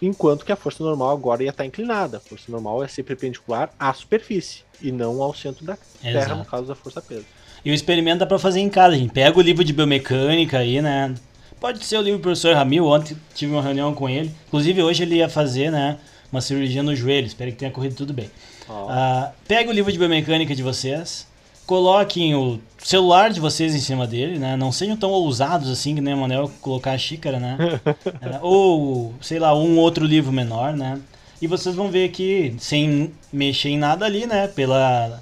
Enquanto 0.00 0.44
que 0.44 0.52
a 0.52 0.56
força 0.56 0.82
normal 0.84 1.10
agora 1.10 1.42
ia 1.42 1.50
estar 1.50 1.64
inclinada. 1.64 2.18
A 2.18 2.20
força 2.20 2.50
normal 2.50 2.82
ia 2.82 2.88
ser 2.88 3.02
perpendicular 3.02 3.70
à 3.78 3.92
superfície 3.92 4.62
e 4.80 4.92
não 4.92 5.20
ao 5.20 5.34
centro 5.34 5.64
da 5.64 5.76
Terra, 6.00 6.20
Exato. 6.20 6.36
no 6.36 6.44
caso 6.44 6.66
da 6.66 6.74
força 6.74 7.02
peso. 7.02 7.24
E 7.64 7.70
o 7.70 7.74
experimento 7.74 8.20
dá 8.20 8.26
para 8.26 8.38
fazer 8.38 8.60
em 8.60 8.68
casa, 8.68 8.96
gente 8.96 9.12
pega 9.12 9.36
o 9.36 9.42
livro 9.42 9.64
de 9.64 9.72
biomecânica 9.72 10.58
aí, 10.58 10.80
né? 10.80 11.14
Pode 11.60 11.84
ser 11.84 11.98
o 11.98 12.02
livro 12.02 12.20
do 12.20 12.22
professor 12.22 12.54
Ramil, 12.54 12.86
ontem 12.86 13.16
tive 13.34 13.52
uma 13.52 13.62
reunião 13.62 13.92
com 13.92 14.08
ele. 14.08 14.32
Inclusive 14.46 14.80
hoje 14.82 15.02
ele 15.02 15.16
ia 15.16 15.28
fazer, 15.28 15.72
né, 15.72 15.98
uma 16.30 16.40
cirurgia 16.40 16.82
no 16.84 16.94
joelho, 16.94 17.26
espero 17.26 17.50
que 17.50 17.56
tenha 17.56 17.70
corrido 17.70 17.96
tudo 17.96 18.12
bem. 18.12 18.30
Oh. 18.68 18.84
Uh, 18.84 19.32
pega 19.46 19.68
o 19.68 19.72
livro 19.72 19.90
de 19.90 19.98
biomecânica 19.98 20.54
de 20.54 20.62
vocês, 20.62 21.26
coloquem 21.68 22.34
o 22.34 22.58
celular 22.78 23.30
de 23.30 23.40
vocês 23.40 23.74
em 23.74 23.78
cima 23.78 24.06
dele, 24.06 24.38
né? 24.38 24.56
Não 24.56 24.72
sejam 24.72 24.96
tão 24.96 25.10
ousados 25.10 25.70
assim 25.70 25.94
que 25.94 26.00
nem 26.00 26.14
o 26.14 26.16
Manel 26.16 26.50
colocar 26.62 26.92
a 26.92 26.98
xícara, 26.98 27.38
né? 27.38 27.58
É, 28.22 28.38
ou, 28.40 29.14
sei 29.20 29.38
lá, 29.38 29.54
um 29.54 29.76
outro 29.76 30.06
livro 30.06 30.32
menor, 30.32 30.74
né? 30.74 30.98
E 31.42 31.46
vocês 31.46 31.74
vão 31.74 31.90
ver 31.90 32.08
que, 32.08 32.54
sem 32.58 33.12
mexer 33.30 33.68
em 33.68 33.78
nada 33.78 34.06
ali, 34.06 34.26
né? 34.26 34.48
Pela 34.48 35.20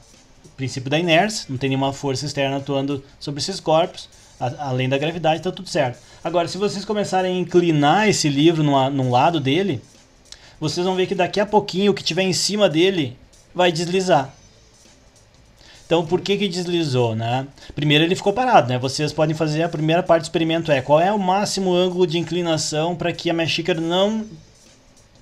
princípio 0.57 0.89
da 0.89 0.99
inércia, 0.99 1.47
não 1.49 1.59
tem 1.59 1.69
nenhuma 1.69 1.93
força 1.93 2.25
externa 2.25 2.59
atuando 2.59 3.03
sobre 3.19 3.41
esses 3.41 3.59
corpos, 3.59 4.09
a, 4.39 4.69
além 4.69 4.89
da 4.89 4.97
gravidade, 4.97 5.43
tá 5.43 5.51
tudo 5.51 5.69
certo. 5.69 5.99
Agora, 6.23 6.47
se 6.47 6.57
vocês 6.57 6.85
começarem 6.85 7.37
a 7.37 7.41
inclinar 7.41 8.09
esse 8.09 8.29
livro 8.29 8.63
numa, 8.63 8.89
num 8.89 9.11
lado 9.11 9.41
dele, 9.41 9.83
vocês 10.61 10.87
vão 10.87 10.95
ver 10.95 11.09
que 11.09 11.15
daqui 11.15 11.41
a 11.41 11.47
pouquinho 11.47 11.91
o 11.91 11.95
que 11.95 12.05
tiver 12.05 12.23
em 12.23 12.33
cima 12.33 12.69
dele 12.69 13.17
vai 13.53 13.73
deslizar. 13.73 14.33
Então, 15.87 16.05
por 16.05 16.20
que 16.20 16.37
que 16.37 16.49
deslizou, 16.49 17.14
né? 17.14 17.46
Primeiro 17.72 18.03
ele 18.03 18.16
ficou 18.16 18.33
parado, 18.33 18.68
né? 18.68 18.77
Vocês 18.77 19.12
podem 19.12 19.37
fazer 19.37 19.62
a 19.62 19.68
primeira 19.68 20.03
parte 20.03 20.22
do 20.22 20.25
experimento 20.25 20.72
é 20.72 20.83
qual 20.83 21.01
é 21.01 21.12
o 21.12 21.18
máximo 21.18 21.72
ângulo 21.72 22.07
de 22.09 22.18
inclinação 22.18 22.96
para 22.96 23.12
que 23.12 23.31
a 23.31 23.33
minha 23.33 23.46
xícara 23.46 23.81
não 23.81 24.27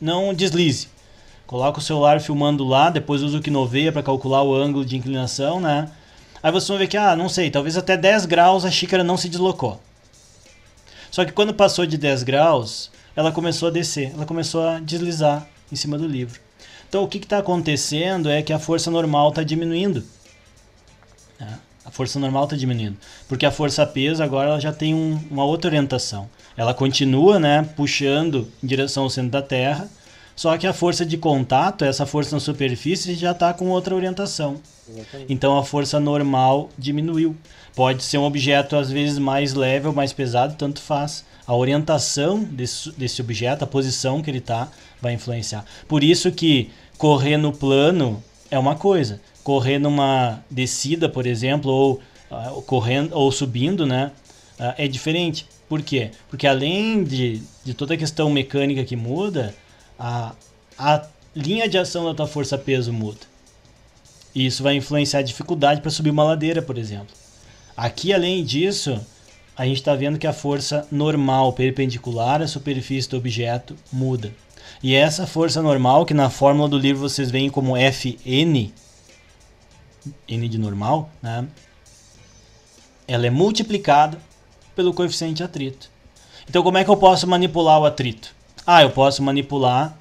não 0.01 0.33
deslize. 0.33 0.89
Coloca 1.47 1.79
o 1.79 1.83
celular 1.83 2.21
filmando 2.21 2.65
lá, 2.65 2.89
depois 2.89 3.23
usa 3.23 3.37
o 3.37 3.43
Kinoveia 3.43 3.93
para 3.93 4.03
calcular 4.03 4.43
o 4.43 4.55
ângulo 4.55 4.85
de 4.85 4.97
inclinação, 4.97 5.61
né? 5.61 5.91
Aí 6.43 6.51
vocês 6.51 6.69
vão 6.69 6.79
ver 6.79 6.89
que, 6.89 6.97
ah, 6.97 7.15
não 7.15 7.29
sei, 7.29 7.51
talvez 7.51 7.77
até 7.77 7.97
10 7.97 8.25
graus 8.25 8.65
a 8.65 8.71
xícara 8.71 9.05
não 9.05 9.19
se 9.19 9.29
deslocou. 9.29 9.81
Só 11.11 11.25
que 11.25 11.33
quando 11.33 11.53
passou 11.55 11.85
de 11.85 11.99
10 11.99 12.23
graus, 12.23 12.91
ela 13.15 13.31
começou 13.31 13.69
a 13.69 13.71
descer, 13.71 14.13
ela 14.15 14.27
começou 14.27 14.67
a 14.67 14.81
deslizar 14.81 15.47
em 15.71 15.77
cima 15.77 15.99
do 15.99 16.07
livro. 16.07 16.41
Então 16.89 17.05
o 17.05 17.09
que 17.09 17.19
está 17.19 17.39
acontecendo 17.39 18.31
é 18.31 18.43
que 18.43 18.53
a 18.53 18.59
força 18.59 18.91
normal 18.91 19.29
está 19.29 19.43
diminuindo. 19.43 20.05
Né? 21.39 21.59
A 21.85 21.91
força 21.91 22.19
normal 22.19 22.45
está 22.45 22.57
diminuindo. 22.57 22.97
Porque 23.29 23.45
a 23.45 23.51
força 23.51 23.85
peso 23.87 24.23
agora 24.23 24.51
ela 24.51 24.61
já 24.61 24.73
tem 24.73 24.95
um, 24.95 25.21
uma 25.31 25.45
outra 25.45 25.69
orientação. 25.69 26.29
Ela 26.57 26.73
continua 26.73 27.39
né, 27.39 27.69
puxando 27.77 28.49
em 28.63 28.67
direção 28.67 29.03
ao 29.03 29.11
centro 29.11 29.31
da 29.31 29.43
Terra, 29.43 29.89
só 30.37 30.57
que 30.59 30.67
a 30.67 30.73
força 30.73 31.07
de 31.07 31.17
contato, 31.17 31.85
essa 31.85 32.07
força 32.07 32.35
na 32.35 32.41
superfície, 32.41 33.15
já 33.15 33.31
está 33.31 33.53
com 33.53 33.69
outra 33.69 33.95
orientação. 33.95 34.61
Exatamente. 34.89 35.33
Então 35.33 35.57
a 35.57 35.65
força 35.65 36.01
normal 36.01 36.71
diminuiu. 36.77 37.37
Pode 37.75 38.03
ser 38.03 38.19
um 38.19 38.25
objeto 38.25 38.77
às 38.77 38.91
vezes 38.91 39.19
mais 39.19 39.55
leve 39.55 39.87
ou 39.87 39.93
mais 39.93 40.13
pesado, 40.13 40.55
tanto 40.57 40.81
faz. 40.81 41.25
A 41.47 41.55
orientação 41.55 42.43
desse, 42.43 42.91
desse 42.93 43.21
objeto, 43.21 43.63
a 43.63 43.67
posição 43.67 44.23
que 44.23 44.31
ele 44.31 44.39
está, 44.39 44.69
vai 45.01 45.13
influenciar. 45.13 45.65
Por 45.87 46.03
isso 46.03 46.33
que 46.33 46.71
correr 46.97 47.37
no 47.37 47.53
plano 47.53 48.23
é 48.51 48.59
uma 48.59 48.75
coisa, 48.75 49.21
correr 49.45 49.79
numa 49.79 50.43
descida, 50.51 51.09
por 51.09 51.27
exemplo, 51.27 51.71
ou 51.71 52.01
uh, 52.31 52.63
correndo 52.63 53.15
ou 53.15 53.31
subindo, 53.31 53.87
né, 53.87 54.11
uh, 54.59 54.75
é 54.77 54.89
diferente. 54.89 55.47
Por 55.69 55.83
quê? 55.83 56.11
Porque 56.29 56.47
além 56.47 57.05
de, 57.05 57.43
de 57.63 57.75
toda 57.75 57.95
a 57.95 57.97
questão 57.97 58.31
mecânica 58.31 58.83
que 58.85 58.97
muda, 58.97 59.55
a, 59.99 60.35
a 60.79 61.07
linha 61.37 61.69
de 61.69 61.79
ação 61.79 62.05
da 62.07 62.15
tua 62.15 62.27
força 62.27 62.57
peso 62.57 62.93
muda. 62.93 63.21
E 64.35 64.47
isso 64.47 64.63
vai 64.63 64.75
influenciar 64.75 65.21
a 65.21 65.23
dificuldade 65.23 65.81
para 65.81 65.91
subir 65.91 66.11
uma 66.11 66.25
ladeira, 66.25 66.61
por 66.61 66.77
exemplo. 66.77 67.15
Aqui, 67.77 68.13
além 68.13 68.45
disso, 68.45 69.01
a 69.57 69.65
gente 69.65 69.77
está 69.77 69.95
vendo 69.95 70.19
que 70.19 70.27
a 70.27 70.33
força 70.33 70.87
normal 70.91 71.53
perpendicular 71.53 72.43
à 72.43 72.47
superfície 72.47 73.09
do 73.09 73.17
objeto 73.17 73.77
muda. 73.93 74.33
E 74.83 74.95
essa 74.95 75.27
força 75.27 75.63
normal, 75.63 76.05
que 76.05 76.15
na 76.15 76.31
fórmula 76.31 76.69
do 76.69 76.79
livro 76.79 77.01
vocês 77.01 77.31
veem 77.31 77.51
como 77.51 77.77
Fn, 77.77 78.73
n 80.29 80.49
de 80.49 80.59
normal, 80.59 81.11
né? 81.23 81.47
ela 83.07 83.27
é 83.27 83.31
multiplicada 83.31 84.19
pelo 84.75 84.93
coeficiente 84.93 85.43
atrito. 85.43 85.91
Então, 86.49 86.63
como 86.63 86.79
é 86.79 86.85
que 86.85 86.91
eu 86.91 86.97
posso 86.97 87.27
manipular 87.27 87.81
o 87.81 87.85
atrito? 87.85 88.35
Ah, 88.67 88.83
eu 88.83 88.91
posso 88.91 89.23
manipular 89.23 89.97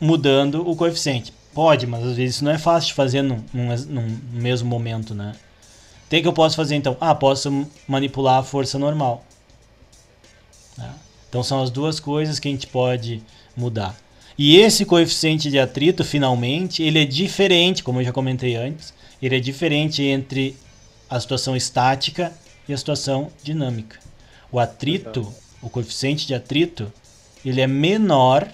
mudando 0.00 0.68
o 0.68 0.76
coeficiente. 0.76 1.32
Pode, 1.52 1.86
mas 1.86 2.04
às 2.04 2.16
vezes 2.16 2.36
isso 2.36 2.44
não 2.44 2.52
é 2.52 2.58
fácil 2.58 2.88
de 2.88 2.94
fazer 2.94 3.22
num, 3.22 3.42
num, 3.52 3.76
num 3.76 4.20
mesmo 4.32 4.68
momento, 4.68 5.14
né? 5.14 5.34
Tem 6.08 6.22
que 6.22 6.28
eu 6.28 6.32
posso 6.32 6.56
fazer 6.56 6.74
então? 6.74 6.96
Ah, 7.00 7.14
posso 7.14 7.66
manipular 7.86 8.38
a 8.38 8.42
força 8.42 8.78
normal. 8.78 9.24
Né? 10.76 10.92
Então 11.28 11.42
são 11.42 11.62
as 11.62 11.70
duas 11.70 12.00
coisas 12.00 12.38
que 12.38 12.48
a 12.48 12.50
gente 12.50 12.66
pode 12.66 13.22
mudar. 13.56 13.96
E 14.42 14.56
esse 14.56 14.86
coeficiente 14.86 15.50
de 15.50 15.58
atrito, 15.58 16.02
finalmente, 16.02 16.82
ele 16.82 16.98
é 16.98 17.04
diferente, 17.04 17.84
como 17.84 18.00
eu 18.00 18.04
já 18.06 18.10
comentei 18.10 18.56
antes, 18.56 18.94
ele 19.20 19.36
é 19.36 19.38
diferente 19.38 20.02
entre 20.02 20.56
a 21.10 21.20
situação 21.20 21.54
estática 21.54 22.32
e 22.66 22.72
a 22.72 22.78
situação 22.78 23.30
dinâmica. 23.42 23.98
O 24.50 24.58
atrito, 24.58 25.30
o 25.60 25.68
coeficiente 25.68 26.26
de 26.26 26.34
atrito, 26.34 26.90
ele 27.44 27.60
é 27.60 27.66
menor 27.66 28.48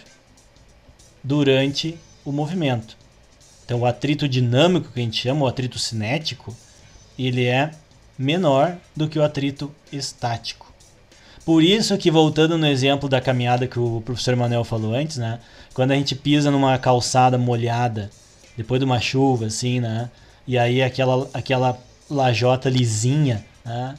durante 1.22 1.96
o 2.24 2.32
movimento. 2.32 2.96
Então, 3.64 3.78
o 3.78 3.86
atrito 3.86 4.28
dinâmico, 4.28 4.90
que 4.90 4.98
a 4.98 5.04
gente 5.04 5.22
chama, 5.22 5.44
o 5.44 5.46
atrito 5.46 5.78
cinético, 5.78 6.52
ele 7.16 7.44
é 7.44 7.70
menor 8.18 8.76
do 8.96 9.08
que 9.08 9.20
o 9.20 9.22
atrito 9.22 9.72
estático. 9.92 10.66
Por 11.44 11.62
isso 11.62 11.96
que, 11.96 12.10
voltando 12.10 12.58
no 12.58 12.66
exemplo 12.66 13.08
da 13.08 13.20
caminhada 13.20 13.68
que 13.68 13.78
o 13.78 14.02
professor 14.04 14.34
Manuel 14.34 14.64
falou 14.64 14.92
antes, 14.92 15.16
né? 15.16 15.38
Quando 15.76 15.90
a 15.90 15.94
gente 15.94 16.14
pisa 16.14 16.50
numa 16.50 16.78
calçada 16.78 17.36
molhada, 17.36 18.08
depois 18.56 18.80
de 18.80 18.86
uma 18.86 18.98
chuva, 18.98 19.44
assim, 19.44 19.78
né? 19.78 20.10
E 20.46 20.56
aí 20.56 20.80
aquela, 20.80 21.28
aquela 21.34 21.78
lajota 22.08 22.70
lisinha, 22.70 23.44
né? 23.62 23.94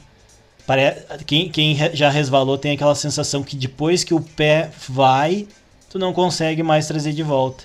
Pare... 0.66 0.96
Quem, 1.24 1.48
quem 1.48 1.76
já 1.94 2.10
resvalou 2.10 2.58
tem 2.58 2.72
aquela 2.72 2.96
sensação 2.96 3.44
que 3.44 3.54
depois 3.54 4.02
que 4.02 4.12
o 4.12 4.20
pé 4.20 4.72
vai, 4.88 5.46
tu 5.88 6.00
não 6.00 6.12
consegue 6.12 6.64
mais 6.64 6.88
trazer 6.88 7.12
de 7.12 7.22
volta. 7.22 7.62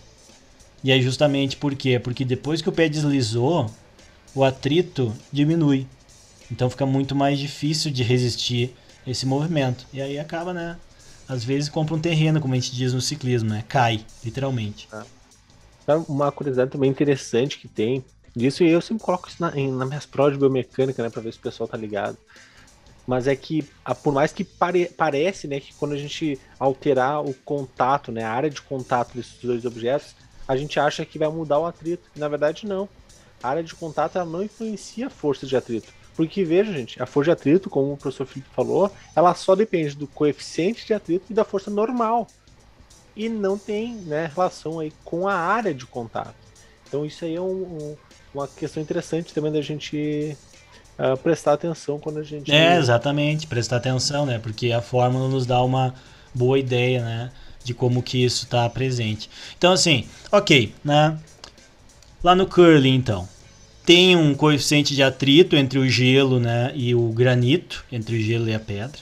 E 0.84 0.92
é 0.92 1.02
justamente 1.02 1.58
por 1.58 1.74
quê? 1.74 1.98
Porque 1.98 2.24
depois 2.24 2.62
que 2.62 2.70
o 2.70 2.72
pé 2.72 2.88
deslizou, 2.88 3.68
o 4.36 4.44
atrito 4.44 5.12
diminui. 5.32 5.88
Então 6.52 6.70
fica 6.70 6.86
muito 6.86 7.16
mais 7.16 7.40
difícil 7.40 7.90
de 7.90 8.04
resistir 8.04 8.76
esse 9.08 9.26
movimento. 9.26 9.88
E 9.92 10.00
aí 10.00 10.20
acaba, 10.20 10.54
né? 10.54 10.78
Às 11.28 11.44
vezes 11.44 11.70
compra 11.70 11.96
um 11.96 12.00
terreno, 12.00 12.42
como 12.42 12.54
a 12.54 12.58
gente 12.58 12.76
diz 12.76 12.94
no 12.94 13.02
ciclismo, 13.02 13.50
né? 13.50 13.64
Cai, 13.68 14.06
literalmente. 14.24 14.88
Sabe 15.86 16.06
Uma 16.08 16.32
curiosidade 16.32 16.72
também 16.72 16.90
interessante 16.90 17.58
que 17.58 17.68
tem 17.68 18.04
disso, 18.36 18.64
e 18.64 18.70
eu 18.70 18.82
sempre 18.82 19.04
coloco 19.04 19.30
isso 19.30 19.42
na, 19.42 19.52
nas 19.52 19.88
minhas 19.88 20.06
provas 20.06 20.34
de 20.34 20.40
biomecânica, 20.40 21.02
né? 21.02 21.10
Pra 21.10 21.22
ver 21.22 21.32
se 21.32 21.40
o 21.40 21.42
pessoal 21.42 21.68
tá 21.68 21.78
ligado. 21.78 22.18
Mas 23.06 23.28
é 23.28 23.36
que, 23.36 23.68
por 24.02 24.14
mais 24.14 24.32
que 24.32 24.44
pare, 24.44 24.86
parece, 24.86 25.48
né, 25.48 25.60
que 25.60 25.74
quando 25.74 25.92
a 25.92 25.98
gente 25.98 26.40
alterar 26.58 27.22
o 27.22 27.34
contato, 27.34 28.14
né, 28.14 28.24
a 28.24 28.32
área 28.32 28.50
de 28.50 28.62
contato 28.62 29.14
desses 29.14 29.38
dois 29.44 29.66
objetos, 29.66 30.16
a 30.48 30.56
gente 30.56 30.80
acha 30.80 31.06
que 31.06 31.20
vai 31.20 31.28
mudar 31.28 31.60
o 31.60 31.66
atrito. 31.66 32.10
Na 32.16 32.28
verdade, 32.28 32.66
não. 32.66 32.88
A 33.42 33.50
área 33.50 33.64
de 33.64 33.76
contato 33.76 34.18
ela 34.18 34.26
não 34.26 34.42
influencia 34.42 35.08
a 35.08 35.10
força 35.10 35.46
de 35.46 35.56
atrito. 35.56 35.92
Porque 36.16 36.44
veja, 36.44 36.72
gente, 36.72 37.02
a 37.02 37.06
força 37.06 37.30
de 37.30 37.32
atrito, 37.32 37.70
como 37.70 37.94
o 37.94 37.98
professor 37.98 38.26
Felipe 38.26 38.50
falou, 38.54 38.92
ela 39.16 39.34
só 39.34 39.56
depende 39.56 39.96
do 39.96 40.08
coeficiente 40.08 40.86
de 40.86 40.94
atrito 40.94 41.32
e 41.32 41.36
da 41.36 41.44
força 41.44 41.72
normal. 41.72 42.32
E 43.16 43.30
não 43.30 43.58
tem 43.58 43.96
né, 43.98 44.32
relação 44.34 44.80
aí 44.80 44.92
com 45.04 45.28
a 45.28 45.36
área 45.36 45.74
de 45.74 45.86
contato. 45.86 46.36
Então 46.88 47.06
isso 47.06 47.26
aí 47.26 47.36
é 47.36 47.42
um- 47.42 47.92
um- 47.94 47.98
uma 48.34 48.48
questão 48.48 48.82
interessante 48.82 49.34
também 49.34 49.52
da 49.52 49.62
gente 49.62 50.36
ah, 50.98 51.18
prestar 51.18 51.54
atenção 51.54 52.00
quando 52.00 52.20
a 52.20 52.24
gente. 52.24 52.52
É, 52.52 52.78
exatamente, 52.78 53.48
prestar 53.48 53.78
atenção, 53.78 54.26
né? 54.26 54.38
Porque 54.40 54.72
a 54.72 54.82
fórmula 54.82 55.28
nos 55.28 55.46
dá 55.46 55.62
uma 55.64 55.94
boa 56.34 56.60
ideia, 56.60 57.04
né? 57.04 57.32
De 57.64 57.74
como 57.74 58.04
que 58.04 58.24
isso 58.24 58.46
está 58.46 58.70
presente. 58.70 59.30
Então, 59.58 59.72
assim, 59.72 60.08
ok, 60.32 60.74
né? 60.84 61.18
Lá 62.24 62.36
no 62.36 62.48
curling, 62.48 62.96
então, 62.96 63.28
tem 63.86 64.16
um 64.16 64.34
coeficiente 64.34 64.96
de 64.96 65.04
atrito 65.04 65.56
entre 65.56 65.78
o 65.80 65.88
gelo, 65.90 66.40
né? 66.40 66.72
E 66.76 66.96
o 66.96 67.10
granito, 67.10 67.84
entre 67.92 68.18
o 68.18 68.22
gelo 68.22 68.48
e 68.48 68.54
a 68.54 68.60
pedra, 68.60 69.00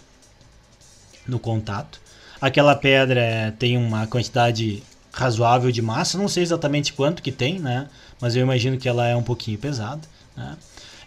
no 1.27 1.39
contato. 1.39 1.99
Aquela 2.39 2.75
pedra 2.75 3.19
é, 3.21 3.51
tem 3.51 3.77
uma 3.77 4.07
quantidade 4.07 4.81
razoável 5.13 5.71
de 5.71 5.81
massa, 5.81 6.17
não 6.17 6.27
sei 6.27 6.41
exatamente 6.41 6.93
quanto 6.93 7.21
que 7.21 7.31
tem, 7.31 7.59
né? 7.59 7.87
Mas 8.19 8.35
eu 8.35 8.41
imagino 8.41 8.77
que 8.77 8.89
ela 8.89 9.07
é 9.07 9.15
um 9.15 9.21
pouquinho 9.23 9.57
pesada, 9.57 10.01
né? 10.35 10.57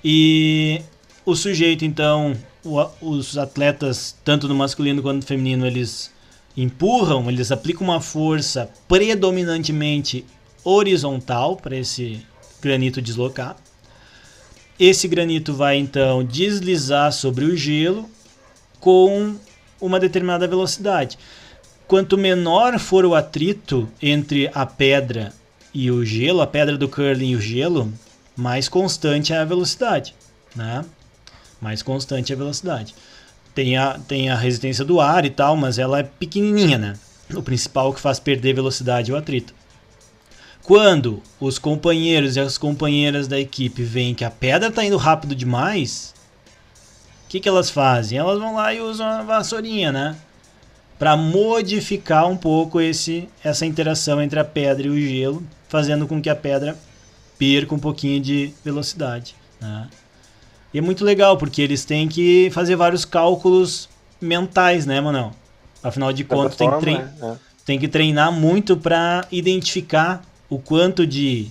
E 0.05 0.83
o 1.25 1.35
sujeito, 1.35 1.85
então, 1.85 2.37
o- 2.63 2.87
os 3.01 3.37
atletas, 3.39 4.15
tanto 4.25 4.47
no 4.47 4.55
masculino 4.55 5.03
quanto 5.03 5.17
no 5.17 5.27
feminino, 5.27 5.67
eles 5.67 6.13
empurram, 6.57 7.29
eles 7.29 7.51
aplicam 7.51 7.83
uma 7.85 8.01
força 8.01 8.71
predominantemente 8.87 10.25
horizontal 10.63 11.57
para 11.57 11.77
esse 11.77 12.25
granito 12.61 13.03
deslocar. 13.03 13.57
Esse 14.79 15.07
granito 15.07 15.55
vai 15.55 15.77
então 15.77 16.25
deslizar 16.25 17.13
sobre 17.13 17.45
o 17.45 17.57
gelo 17.57 18.11
com 18.81 19.37
uma 19.81 20.01
determinada 20.01 20.49
velocidade. 20.49 21.19
Quanto 21.87 22.19
menor 22.19 22.79
for 22.79 23.05
o 23.05 23.15
atrito 23.15 23.89
entre 24.03 24.51
a 24.53 24.67
pedra 24.67 25.33
e 25.73 25.91
o 25.91 26.05
gelo, 26.05 26.41
a 26.41 26.47
pedra 26.47 26.77
do 26.77 26.89
curling 26.89 27.31
e 27.31 27.37
o 27.37 27.41
gelo, 27.41 27.93
mais 28.37 28.69
constante 28.69 29.33
é 29.33 29.39
a 29.39 29.45
velocidade, 29.45 30.15
né? 30.57 30.85
Mais 31.61 31.83
constante 31.83 32.33
é 32.33 32.35
a 32.35 32.39
velocidade. 32.39 32.95
Tem 33.55 33.77
a, 33.77 33.99
tem 34.09 34.29
a 34.29 34.35
resistência 34.35 34.85
do 34.85 35.01
ar 35.01 35.25
e 35.25 35.31
tal, 35.31 35.57
mas 35.57 35.79
ela 35.79 36.01
é 36.01 36.03
pequenininha, 36.03 36.79
né? 36.79 36.95
O 37.33 37.43
principal 37.43 37.93
que 37.93 38.01
faz 38.01 38.19
perder 38.19 38.55
velocidade 38.55 39.11
é 39.11 39.15
o 39.15 39.17
atrito. 39.17 39.55
Quando 40.65 41.23
os 41.39 41.59
companheiros 41.59 42.37
e 42.37 42.41
as 42.41 42.57
companheiras 42.57 43.29
da 43.29 43.39
equipe 43.39 43.83
veem 43.83 44.15
que 44.15 44.25
a 44.25 44.31
pedra 44.31 44.71
está 44.71 44.83
indo 44.83 44.97
rápido 44.97 45.35
demais, 45.35 46.15
o 47.27 47.29
que, 47.29 47.39
que 47.39 47.49
elas 47.49 47.69
fazem? 47.69 48.17
Elas 48.17 48.39
vão 48.39 48.55
lá 48.55 48.73
e 48.73 48.81
usam 48.81 49.07
a 49.07 49.23
vassourinha, 49.23 49.93
né? 49.93 50.17
Para 50.99 51.19
modificar 51.19 52.27
um 52.27 52.37
pouco 52.37 52.81
esse, 52.81 53.29
essa 53.45 53.67
interação 53.67 54.23
entre 54.23 54.41
a 54.41 54.45
pedra 54.45 54.87
e 54.87 54.91
o 54.91 54.99
gelo, 54.99 55.43
fazendo 55.69 56.07
com 56.07 56.23
que 56.23 56.31
a 56.31 56.37
pedra 56.37 56.75
perca 57.39 57.75
um 57.75 57.79
pouquinho 57.79 58.19
de 58.19 58.55
velocidade. 58.65 59.35
Né? 59.61 59.87
E 60.73 60.79
é 60.79 60.81
muito 60.81 61.05
legal, 61.05 61.37
porque 61.37 61.61
eles 61.61 61.85
têm 61.85 62.09
que 62.09 62.49
fazer 62.53 62.75
vários 62.75 63.05
cálculos 63.05 63.87
mentais, 64.19 64.87
né, 64.87 64.99
Manuel? 64.99 65.33
Afinal 65.83 66.11
de 66.11 66.25
contas, 66.25 66.57
tem, 66.57 66.71
que 66.71 66.79
trein... 66.79 66.97
é. 66.97 67.37
tem 67.67 67.79
que 67.79 67.89
treinar 67.89 68.33
muito 68.33 68.79
para 68.79 69.27
identificar 69.31 70.23
o 70.49 70.59
quanto 70.59 71.07
de 71.07 71.49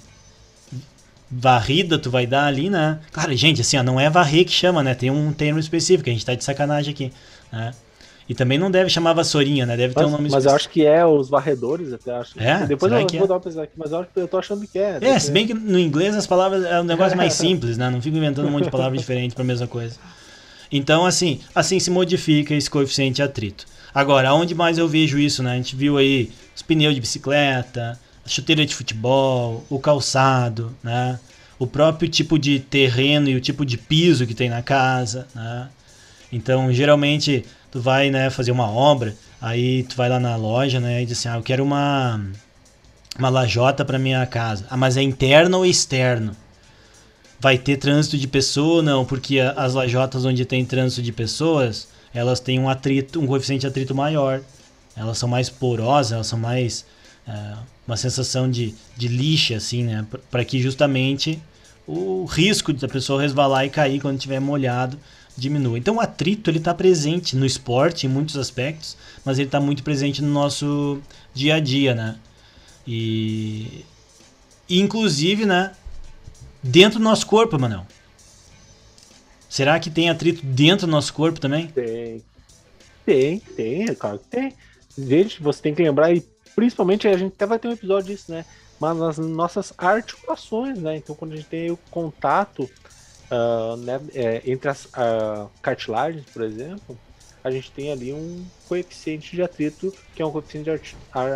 varrida 1.29 1.97
tu 1.97 2.11
vai 2.11 2.27
dar 2.27 2.45
ali, 2.45 2.69
né? 2.69 2.99
Claro, 3.11 3.35
gente, 3.35 3.61
assim, 3.61 3.77
ó, 3.77 3.83
não 3.83 3.99
é 3.99 4.09
varrer 4.09 4.45
que 4.45 4.51
chama, 4.51 4.83
né? 4.83 4.93
Tem 4.93 5.09
um 5.09 5.33
termo 5.33 5.59
específico, 5.59 6.09
a 6.09 6.13
gente 6.13 6.25
tá 6.25 6.35
de 6.35 6.43
sacanagem 6.43 6.93
aqui, 6.93 7.11
né? 7.51 7.71
E 8.27 8.33
também 8.33 8.57
não 8.57 8.71
deve 8.71 8.89
chamar 8.89 9.13
vassourinha, 9.13 9.65
né? 9.65 9.75
Deve 9.75 9.93
mas, 9.93 10.03
ter 10.03 10.07
um 10.07 10.11
nome 10.11 10.29
Mas 10.29 10.45
eu 10.45 10.51
acho 10.51 10.69
que 10.69 10.85
é 10.85 11.05
os 11.05 11.29
varredores, 11.29 11.91
até 11.91 12.11
acho. 12.13 12.39
É? 12.39 12.65
Depois 12.65 12.91
eu 12.91 12.99
vou 12.99 13.07
é? 13.07 13.27
dar 13.27 13.33
uma 13.33 13.39
pesquisa 13.39 13.63
aqui, 13.63 13.73
mas 13.75 13.91
eu, 13.91 13.99
acho, 13.99 14.09
eu 14.15 14.27
tô 14.27 14.37
achando 14.37 14.65
que 14.65 14.79
é. 14.79 14.97
É, 15.01 15.19
se 15.19 15.29
bem 15.29 15.45
que 15.45 15.53
no 15.53 15.77
inglês 15.77 16.15
as 16.15 16.25
palavras 16.25 16.63
é 16.63 16.79
um 16.79 16.85
negócio 16.85 17.17
mais 17.17 17.33
simples, 17.35 17.77
né? 17.77 17.89
Não 17.89 18.01
fico 18.01 18.15
inventando 18.15 18.47
um 18.47 18.51
monte 18.51 18.65
de 18.65 18.71
palavras 18.71 18.99
diferentes 18.99 19.33
para 19.33 19.43
a 19.43 19.47
mesma 19.47 19.67
coisa. 19.67 19.97
Então, 20.71 21.05
assim, 21.05 21.41
assim 21.53 21.79
se 21.79 21.91
modifica 21.91 22.55
esse 22.55 22.69
coeficiente 22.69 23.17
de 23.17 23.23
atrito. 23.23 23.65
Agora, 23.93 24.33
onde 24.33 24.55
mais 24.55 24.77
eu 24.77 24.87
vejo 24.87 25.19
isso, 25.19 25.43
né? 25.43 25.51
A 25.51 25.55
gente 25.55 25.75
viu 25.75 25.97
aí 25.97 26.31
os 26.55 26.61
pneus 26.61 26.95
de 26.95 27.01
bicicleta, 27.01 27.99
chuteira 28.25 28.65
de 28.65 28.75
futebol, 28.75 29.65
o 29.69 29.79
calçado, 29.79 30.75
né? 30.83 31.19
O 31.59 31.67
próprio 31.67 32.09
tipo 32.09 32.37
de 32.39 32.59
terreno 32.59 33.29
e 33.29 33.35
o 33.35 33.41
tipo 33.41 33.65
de 33.65 33.77
piso 33.77 34.25
que 34.25 34.33
tem 34.33 34.49
na 34.49 34.61
casa, 34.61 35.27
né? 35.35 35.69
Então, 36.31 36.73
geralmente, 36.73 37.45
tu 37.71 37.79
vai, 37.79 38.09
né, 38.09 38.29
fazer 38.29 38.51
uma 38.51 38.69
obra, 38.69 39.15
aí 39.39 39.83
tu 39.83 39.95
vai 39.95 40.09
lá 40.09 40.19
na 40.19 40.35
loja, 40.35 40.79
né, 40.79 41.03
e 41.03 41.05
diz 41.05 41.19
assim, 41.19 41.29
ah, 41.29 41.35
eu 41.35 41.43
quero 41.43 41.63
uma 41.63 42.19
uma 43.17 43.29
lajota 43.29 43.85
para 43.85 43.99
minha 43.99 44.25
casa. 44.25 44.65
Ah, 44.69 44.77
mas 44.77 44.97
é 44.97 45.01
interno 45.01 45.57
ou 45.57 45.65
externo? 45.65 46.35
Vai 47.39 47.57
ter 47.57 47.77
trânsito 47.77 48.17
de 48.17 48.27
pessoa? 48.27 48.81
Não, 48.81 49.05
porque 49.05 49.39
as 49.39 49.73
lajotas 49.73 50.25
onde 50.25 50.45
tem 50.45 50.65
trânsito 50.65 51.01
de 51.01 51.11
pessoas, 51.11 51.87
elas 52.13 52.39
têm 52.39 52.59
um 52.59 52.69
atrito, 52.69 53.19
um 53.19 53.27
coeficiente 53.27 53.61
de 53.61 53.67
atrito 53.67 53.93
maior. 53.93 54.41
Elas 54.95 55.17
são 55.17 55.27
mais 55.27 55.49
porosas, 55.49 56.11
elas 56.11 56.27
são 56.27 56.39
mais 56.39 56.85
é, 57.27 57.55
uma 57.87 57.97
sensação 57.97 58.49
de, 58.49 58.73
de 58.97 59.07
lixa, 59.07 59.55
assim, 59.55 59.83
né? 59.83 60.05
Para 60.29 60.43
que 60.43 60.61
justamente 60.61 61.39
o 61.87 62.25
risco 62.25 62.71
da 62.73 62.87
pessoa 62.87 63.21
resvalar 63.21 63.65
e 63.65 63.69
cair 63.69 63.99
quando 63.99 64.17
estiver 64.17 64.39
molhado 64.39 64.97
diminua. 65.35 65.77
Então 65.77 65.95
o 65.95 65.99
atrito 65.99 66.49
ele 66.49 66.59
está 66.59 66.73
presente 66.73 67.35
no 67.35 67.45
esporte 67.45 68.05
em 68.05 68.09
muitos 68.09 68.37
aspectos, 68.37 68.95
mas 69.25 69.39
ele 69.39 69.47
está 69.47 69.59
muito 69.59 69.83
presente 69.83 70.21
no 70.21 70.31
nosso 70.31 71.01
dia 71.33 71.55
a 71.55 71.59
dia, 71.59 71.95
né? 71.95 72.17
E, 72.85 73.85
inclusive, 74.69 75.45
né? 75.45 75.71
Dentro 76.61 76.99
do 76.99 77.03
nosso 77.03 77.25
corpo, 77.25 77.59
Manuel. 77.59 77.85
Será 79.49 79.79
que 79.79 79.89
tem 79.89 80.09
atrito 80.09 80.45
dentro 80.45 80.87
do 80.87 80.91
nosso 80.91 81.13
corpo 81.13 81.39
também? 81.39 81.67
Tem. 81.67 82.23
Tem, 83.05 83.39
tem, 83.39 83.89
é 83.89 83.95
claro 83.95 84.19
que 84.19 84.27
tem. 84.27 84.53
Gente, 84.97 85.41
você 85.41 85.61
tem 85.61 85.75
que 85.75 85.83
lembrar, 85.83 86.13
e 86.13 86.23
principalmente 86.55 87.07
a 87.07 87.17
gente 87.17 87.33
até 87.33 87.45
vai 87.45 87.59
ter 87.59 87.67
um 87.67 87.73
episódio 87.73 88.15
disso, 88.15 88.31
né? 88.31 88.45
Mas 88.79 88.97
nas 88.97 89.17
nossas 89.17 89.73
articulações, 89.77 90.77
né? 90.79 90.97
Então 90.97 91.15
quando 91.15 91.33
a 91.33 91.35
gente 91.35 91.47
tem 91.47 91.71
o 91.71 91.77
contato 91.89 92.69
uh, 93.31 93.77
né, 93.77 93.99
é, 94.13 94.41
entre 94.45 94.69
as 94.69 94.85
uh, 94.85 95.49
cartilagens, 95.61 96.25
por 96.31 96.41
exemplo, 96.41 96.97
a 97.43 97.51
gente 97.51 97.71
tem 97.71 97.91
ali 97.91 98.13
um 98.13 98.45
coeficiente 98.67 99.35
de 99.35 99.43
atrito, 99.43 99.93
que 100.15 100.21
é 100.21 100.25
um 100.25 100.31
coeficiente 100.31 100.71
de 100.71 100.87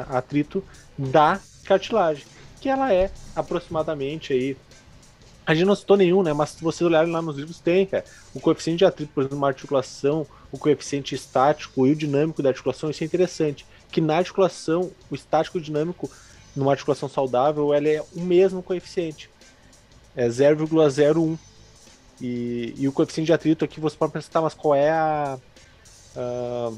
atrito 0.10 0.64
da 0.98 1.40
cartilagem, 1.66 2.24
que 2.62 2.70
ela 2.70 2.94
é 2.94 3.12
aproximadamente 3.36 4.32
aí. 4.32 4.58
A 5.46 5.54
gente 5.54 5.66
não 5.66 5.76
citou 5.76 5.98
nenhum, 5.98 6.24
né? 6.24 6.34
Mas 6.34 6.52
se 6.52 6.62
vocês 6.62 6.86
olharem 6.86 7.12
lá 7.12 7.22
nos 7.22 7.38
livros, 7.38 7.60
tem, 7.60 7.86
cara. 7.86 8.04
O 8.34 8.40
coeficiente 8.40 8.80
de 8.80 8.86
atrito, 8.86 9.12
por 9.14 9.22
exemplo, 9.22 9.38
uma 9.38 9.48
articulação, 9.48 10.26
o 10.52 10.58
coeficiente 10.58 11.16
estático 11.16 11.88
e 11.88 11.92
o 11.92 11.96
dinâmico 11.96 12.42
da 12.42 12.50
articulação, 12.50 12.90
isso 12.90 13.04
é 13.04 13.06
interessante. 13.06 13.66
Que 13.92 14.02
na 14.02 14.18
articulação, 14.18 14.92
o 15.10 15.16
estático 15.16 15.60
dinâmico, 15.60 16.10
numa 16.56 16.72
articulação 16.72 17.08
saudável, 17.08 17.74
ela 17.74 17.88
é 17.88 18.04
o 18.16 18.22
mesmo 18.22 18.62
coeficiente. 18.62 19.30
É 20.16 20.28
0,01. 20.28 21.38
E, 22.20 22.74
e 22.76 22.88
o 22.88 22.92
coeficiente 22.92 23.28
de 23.28 23.34
atrito 23.34 23.64
aqui 23.64 23.80
você 23.80 23.96
pode 23.96 24.12
pensar, 24.12 24.30
tá, 24.32 24.42
mas 24.42 24.56
qual 24.56 24.74
é 24.74 24.90
a, 24.90 25.38
a, 26.16 26.72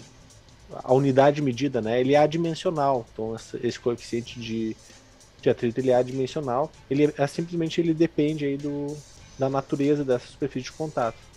a, 0.83 0.93
unidade 0.93 1.41
medida, 1.41 1.81
né? 1.81 1.99
Ele 1.99 2.13
é 2.13 2.17
adimensional. 2.17 3.05
Então 3.13 3.35
esse, 3.63 3.79
coeficiente 3.79 4.37
de, 4.37 4.75
de 5.41 5.49
atrito 5.49 5.79
ele 5.79 5.91
é 5.91 5.95
adimensional. 5.95 6.69
Ele 6.89 7.13
é 7.17 7.27
simplesmente 7.27 7.79
ele 7.79 7.93
depende 7.93 8.45
aí 8.45 8.57
do, 8.57 8.97
da 9.37 9.49
natureza 9.49 10.03
dessa 10.03 10.27
superfície 10.27 10.65
de 10.65 10.73
contato. 10.73 11.28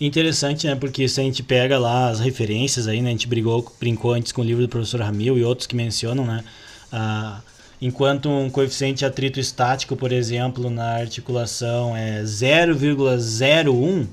Interessante, 0.00 0.66
né? 0.66 0.76
Porque 0.76 1.08
se 1.08 1.20
a 1.20 1.24
gente 1.24 1.42
pega 1.42 1.76
lá 1.76 2.08
as 2.08 2.20
referências 2.20 2.86
aí, 2.86 3.02
né? 3.02 3.08
A 3.08 3.12
gente 3.12 3.26
brigou, 3.26 3.74
brincou 3.80 4.12
antes 4.12 4.30
com 4.30 4.42
o 4.42 4.44
livro 4.44 4.62
do 4.62 4.68
professor 4.68 5.00
Ramil 5.00 5.36
e 5.36 5.42
outros 5.42 5.66
que 5.66 5.74
mencionam, 5.74 6.24
né? 6.24 6.44
Ah, 6.92 7.40
enquanto 7.82 8.28
um 8.28 8.48
coeficiente 8.48 9.00
de 9.00 9.04
atrito 9.04 9.40
estático, 9.40 9.96
por 9.96 10.12
exemplo, 10.12 10.70
na 10.70 10.94
articulação 10.94 11.96
é 11.96 12.22
0,01, 12.22 14.06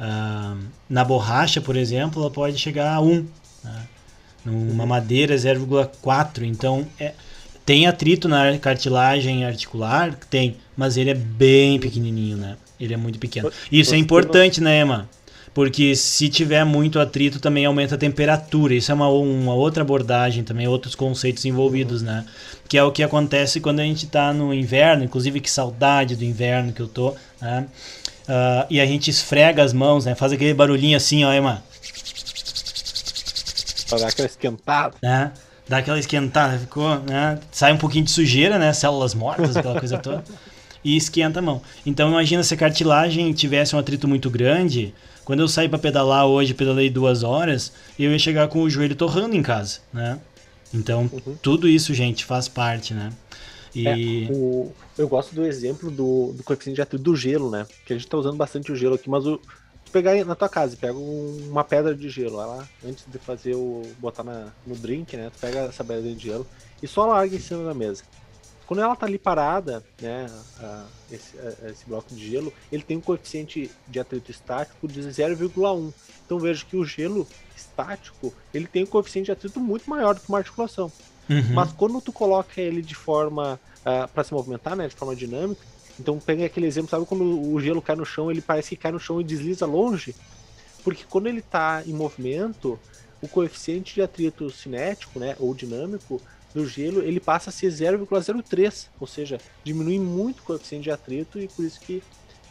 uh, 0.00 0.58
na 0.88 1.04
borracha, 1.04 1.60
por 1.60 1.76
exemplo, 1.76 2.20
ela 2.20 2.30
pode 2.30 2.58
chegar 2.58 2.94
a 2.94 3.00
1. 3.00 3.26
Né? 3.62 3.88
Numa 4.44 4.84
madeira, 4.84 5.34
0,4. 5.36 6.42
Então, 6.42 6.86
é, 6.98 7.14
tem 7.64 7.86
atrito 7.86 8.28
na 8.28 8.58
cartilagem 8.58 9.44
articular? 9.44 10.14
Tem, 10.28 10.56
mas 10.76 10.96
ele 10.96 11.10
é 11.10 11.14
bem 11.14 11.78
pequenininho, 11.78 12.36
né? 12.36 12.56
Ele 12.78 12.94
é 12.94 12.96
muito 12.96 13.18
pequeno. 13.18 13.50
Isso 13.70 13.94
é 13.94 13.98
importante, 13.98 14.60
né, 14.60 14.80
Emma? 14.80 15.08
porque 15.54 15.94
se 15.94 16.28
tiver 16.28 16.64
muito 16.64 16.98
atrito 16.98 17.38
também 17.38 17.64
aumenta 17.64 17.94
a 17.94 17.98
temperatura. 17.98 18.74
Isso 18.74 18.90
é 18.90 18.94
uma, 18.94 19.08
uma 19.08 19.54
outra 19.54 19.82
abordagem 19.82 20.42
também, 20.42 20.66
outros 20.66 20.96
conceitos 20.96 21.44
envolvidos, 21.44 22.00
uhum. 22.02 22.08
né? 22.08 22.26
Que 22.68 22.76
é 22.76 22.82
o 22.82 22.90
que 22.90 23.04
acontece 23.04 23.60
quando 23.60 23.78
a 23.78 23.84
gente 23.84 24.04
está 24.04 24.32
no 24.32 24.52
inverno, 24.52 25.04
inclusive 25.04 25.40
que 25.40 25.50
saudade 25.50 26.16
do 26.16 26.24
inverno 26.24 26.72
que 26.72 26.82
eu 26.82 26.88
tô, 26.88 27.14
né? 27.40 27.66
Uh, 28.28 28.66
e 28.68 28.80
a 28.80 28.86
gente 28.86 29.08
esfrega 29.08 29.62
as 29.62 29.72
mãos, 29.72 30.04
né? 30.04 30.14
Faz 30.16 30.32
aquele 30.32 30.52
barulhinho 30.52 30.96
assim, 30.96 31.24
ó, 31.24 31.32
Emma. 31.32 31.62
Pra 33.88 33.98
dar 33.98 34.08
aquela 34.08 34.26
esquentada. 34.26 34.94
Né? 35.00 35.32
Dá 35.68 35.78
aquela 35.78 35.98
esquentada, 35.98 36.58
ficou, 36.58 36.98
né? 37.00 37.38
Sai 37.52 37.72
um 37.72 37.78
pouquinho 37.78 38.04
de 38.04 38.10
sujeira, 38.10 38.58
né? 38.58 38.72
Células 38.72 39.14
mortas, 39.14 39.56
aquela 39.56 39.78
coisa 39.78 39.98
toda. 39.98 40.24
E 40.84 40.96
esquenta 40.96 41.38
a 41.38 41.42
mão. 41.42 41.62
Então 41.84 42.10
imagina 42.10 42.42
se 42.42 42.52
a 42.52 42.56
cartilagem 42.56 43.32
tivesse 43.32 43.74
um 43.74 43.78
atrito 43.78 44.06
muito 44.06 44.28
grande, 44.28 44.94
quando 45.24 45.40
eu 45.40 45.48
saí 45.48 45.68
para 45.68 45.78
pedalar 45.78 46.26
hoje, 46.26 46.52
pedalei 46.52 46.90
duas 46.90 47.22
horas, 47.22 47.72
eu 47.98 48.12
ia 48.12 48.18
chegar 48.18 48.48
com 48.48 48.62
o 48.62 48.68
joelho 48.68 48.94
torrando 48.94 49.34
em 49.34 49.42
casa, 49.42 49.80
né? 49.92 50.20
Então, 50.72 51.08
uhum. 51.12 51.36
tudo 51.40 51.68
isso, 51.68 51.94
gente, 51.94 52.24
faz 52.24 52.48
parte, 52.48 52.92
né? 52.92 53.10
E... 53.74 53.86
É, 53.86 54.32
o, 54.32 54.72
eu 54.98 55.08
gosto 55.08 55.34
do 55.34 55.46
exemplo 55.46 55.90
do, 55.90 56.32
do 56.32 56.42
coeficiente 56.42 56.76
de 56.76 56.82
atrito 56.82 57.02
do 57.02 57.16
gelo, 57.16 57.50
né? 57.50 57.66
Que 57.86 57.92
a 57.92 57.96
gente 57.96 58.08
tá 58.08 58.16
usando 58.18 58.36
bastante 58.36 58.70
o 58.70 58.76
gelo 58.76 58.96
aqui, 58.96 59.08
mas 59.08 59.26
o, 59.26 59.40
pegar 59.94 60.24
na 60.24 60.34
tua 60.34 60.48
casa, 60.48 60.76
pega 60.76 60.94
uma 60.94 61.62
pedra 61.62 61.94
de 61.94 62.08
gelo, 62.08 62.36
lá, 62.36 62.68
antes 62.84 63.04
de 63.06 63.18
fazer 63.18 63.54
o. 63.54 63.82
botar 63.98 64.24
na, 64.24 64.48
no 64.66 64.74
drink, 64.74 65.16
né? 65.16 65.30
Tu 65.32 65.38
pega 65.38 65.60
essa 65.60 65.84
pedra 65.84 66.12
de 66.12 66.18
gelo 66.18 66.46
e 66.82 66.88
só 66.88 67.06
larga 67.06 67.36
em 67.36 67.40
cima 67.40 67.64
da 67.64 67.72
mesa. 67.72 68.02
Quando 68.66 68.80
ela 68.80 68.96
tá 68.96 69.06
ali 69.06 69.18
parada, 69.18 69.84
né, 70.00 70.26
a, 70.58 70.84
esse, 71.10 71.38
a, 71.38 71.70
esse, 71.70 71.84
bloco 71.86 72.14
de 72.14 72.30
gelo, 72.30 72.52
ele 72.72 72.82
tem 72.82 72.96
um 72.96 73.00
coeficiente 73.00 73.70
de 73.86 74.00
atrito 74.00 74.30
estático 74.30 74.88
de 74.88 75.00
0,1. 75.00 75.92
Então 76.24 76.38
vejo 76.38 76.64
que 76.66 76.76
o 76.76 76.84
gelo 76.84 77.26
estático, 77.54 78.32
ele 78.52 78.66
tem 78.66 78.84
um 78.84 78.86
coeficiente 78.86 79.26
de 79.26 79.32
atrito 79.32 79.60
muito 79.60 79.88
maior 79.88 80.14
do 80.14 80.20
que 80.20 80.28
uma 80.28 80.38
articulação. 80.38 80.90
Uhum. 81.28 81.52
Mas 81.52 81.72
quando 81.72 82.00
tu 82.00 82.12
coloca 82.12 82.60
ele 82.60 82.82
de 82.82 82.94
forma 82.94 83.54
uh, 83.54 83.58
ah, 83.84 84.08
para 84.08 84.24
se 84.24 84.32
movimentar, 84.32 84.76
né, 84.76 84.88
de 84.88 84.94
forma 84.94 85.14
dinâmica, 85.14 85.62
então 85.98 86.18
pega 86.18 86.44
aquele 86.44 86.66
exemplo, 86.66 86.90
sabe 86.90 87.06
quando 87.06 87.24
o 87.24 87.60
gelo 87.60 87.80
cai 87.80 87.96
no 87.96 88.04
chão, 88.04 88.30
ele 88.30 88.40
parece 88.40 88.70
que 88.70 88.76
cai 88.76 88.92
no 88.92 88.98
chão 88.98 89.20
e 89.20 89.24
desliza 89.24 89.66
longe? 89.66 90.14
Porque 90.82 91.04
quando 91.08 91.28
ele 91.28 91.38
está 91.38 91.82
em 91.86 91.92
movimento, 91.92 92.78
o 93.22 93.28
coeficiente 93.28 93.94
de 93.94 94.02
atrito 94.02 94.50
cinético, 94.50 95.18
né, 95.18 95.36
ou 95.38 95.54
dinâmico 95.54 96.20
do 96.54 96.66
gelo, 96.66 97.02
ele 97.02 97.18
passa 97.18 97.50
a 97.50 97.52
ser 97.52 97.66
0,03, 97.66 98.86
ou 99.00 99.06
seja, 99.06 99.38
diminui 99.64 99.98
muito 99.98 100.40
o 100.40 100.42
coeficiente 100.44 100.84
de 100.84 100.90
atrito 100.90 101.40
e 101.40 101.48
por 101.48 101.64
isso 101.64 101.80
que 101.80 102.02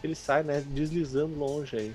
ele 0.03 0.15
sai, 0.15 0.43
né, 0.43 0.61
deslizando 0.67 1.35
longe 1.35 1.77
aí. 1.77 1.93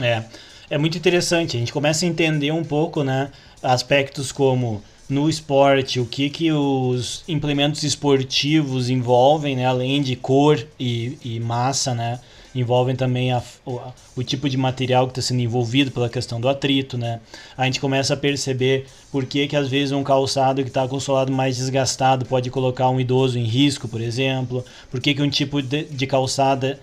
É, 0.00 0.24
é 0.68 0.78
muito 0.78 0.98
interessante. 0.98 1.56
A 1.56 1.60
gente 1.60 1.72
começa 1.72 2.04
a 2.04 2.08
entender 2.08 2.50
um 2.50 2.64
pouco, 2.64 3.04
né, 3.04 3.30
aspectos 3.62 4.32
como 4.32 4.82
no 5.08 5.28
esporte, 5.28 6.00
o 6.00 6.06
que 6.06 6.30
que 6.30 6.50
os 6.50 7.22
implementos 7.28 7.82
esportivos 7.82 8.88
envolvem, 8.88 9.54
né, 9.54 9.66
além 9.66 10.02
de 10.02 10.16
cor 10.16 10.66
e, 10.80 11.18
e 11.22 11.38
massa, 11.38 11.94
né, 11.94 12.18
envolvem 12.54 12.94
também 12.94 13.32
a, 13.32 13.42
o, 13.64 13.80
o, 14.16 14.22
tipo 14.22 14.48
de 14.48 14.56
material 14.56 15.06
que 15.06 15.12
está 15.12 15.22
sendo 15.22 15.40
envolvido 15.40 15.90
pela 15.90 16.08
questão 16.08 16.40
do 16.40 16.48
atrito, 16.48 16.98
né? 16.98 17.20
A 17.56 17.64
gente 17.64 17.80
começa 17.80 18.14
a 18.14 18.16
perceber 18.16 18.86
por 19.10 19.24
que, 19.24 19.46
que 19.46 19.56
às 19.56 19.68
vezes 19.68 19.92
um 19.92 20.04
calçado 20.04 20.62
que 20.62 20.68
está 20.68 20.86
com 20.86 20.96
o 20.96 21.00
solado 21.00 21.32
mais 21.32 21.56
desgastado 21.56 22.26
pode 22.26 22.50
colocar 22.50 22.88
um 22.90 23.00
idoso 23.00 23.38
em 23.38 23.44
risco, 23.44 23.88
por 23.88 24.00
exemplo. 24.00 24.64
Por 24.90 25.00
que, 25.00 25.14
que 25.14 25.22
um 25.22 25.30
tipo 25.30 25.62
de, 25.62 25.84
de 25.84 26.06
calçada 26.06 26.78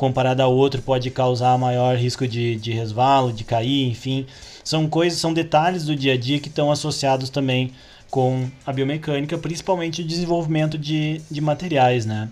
comparado 0.00 0.42
a 0.42 0.46
outro 0.46 0.80
pode 0.80 1.10
causar 1.10 1.58
maior 1.58 1.94
risco 1.94 2.26
de, 2.26 2.56
de 2.56 2.72
resvalo, 2.72 3.34
de 3.34 3.44
cair, 3.44 3.86
enfim. 3.86 4.24
São 4.64 4.88
coisas, 4.88 5.18
são 5.18 5.34
detalhes 5.34 5.84
do 5.84 5.94
dia 5.94 6.14
a 6.14 6.16
dia 6.16 6.40
que 6.40 6.48
estão 6.48 6.72
associados 6.72 7.28
também 7.28 7.72
com 8.10 8.48
a 8.66 8.72
biomecânica, 8.72 9.36
principalmente 9.36 10.00
o 10.00 10.04
desenvolvimento 10.04 10.78
de, 10.78 11.20
de 11.30 11.40
materiais, 11.42 12.06
né? 12.06 12.30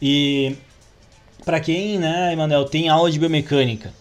E 0.00 0.56
para 1.48 1.60
quem, 1.60 1.98
né, 1.98 2.34
Emanuel, 2.34 2.66
tem 2.66 2.90
aula 2.90 3.10
de 3.10 3.18
biomecânica, 3.18 3.94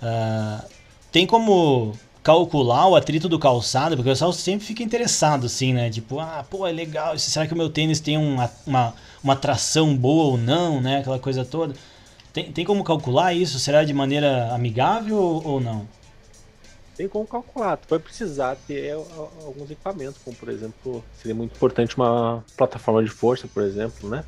uh, 0.00 0.64
tem 1.10 1.26
como 1.26 1.92
calcular 2.22 2.86
o 2.86 2.94
atrito 2.94 3.28
do 3.28 3.36
calçado, 3.36 3.96
porque 3.96 4.08
o 4.08 4.12
pessoal 4.12 4.32
sempre 4.32 4.64
fica 4.64 4.84
interessado, 4.84 5.46
assim, 5.46 5.72
né? 5.72 5.90
Tipo, 5.90 6.20
ah, 6.20 6.46
pô, 6.48 6.68
é 6.68 6.70
legal, 6.70 7.18
será 7.18 7.48
que 7.48 7.52
o 7.52 7.56
meu 7.56 7.68
tênis 7.68 7.98
tem 7.98 8.16
uma, 8.16 8.48
uma, 8.64 8.94
uma 9.24 9.34
tração 9.34 9.96
boa 9.96 10.26
ou 10.26 10.38
não, 10.38 10.80
né? 10.80 10.98
Aquela 10.98 11.18
coisa 11.18 11.44
toda. 11.44 11.74
Tem, 12.32 12.52
tem 12.52 12.64
como 12.64 12.84
calcular 12.84 13.34
isso? 13.34 13.58
Será 13.58 13.82
de 13.82 13.92
maneira 13.92 14.54
amigável 14.54 15.16
ou, 15.16 15.44
ou 15.44 15.60
não? 15.60 15.84
Tem 16.96 17.08
como 17.08 17.26
calcular. 17.26 17.76
Tu 17.76 17.88
vai 17.88 17.98
precisar 17.98 18.56
ter 18.68 18.92
alguns 18.92 19.68
equipamentos, 19.68 20.20
como 20.24 20.36
por 20.36 20.48
exemplo, 20.48 21.04
seria 21.20 21.34
muito 21.34 21.56
importante 21.56 21.96
uma 21.96 22.44
plataforma 22.56 23.02
de 23.02 23.10
força, 23.10 23.48
por 23.48 23.64
exemplo, 23.64 24.08
né? 24.08 24.22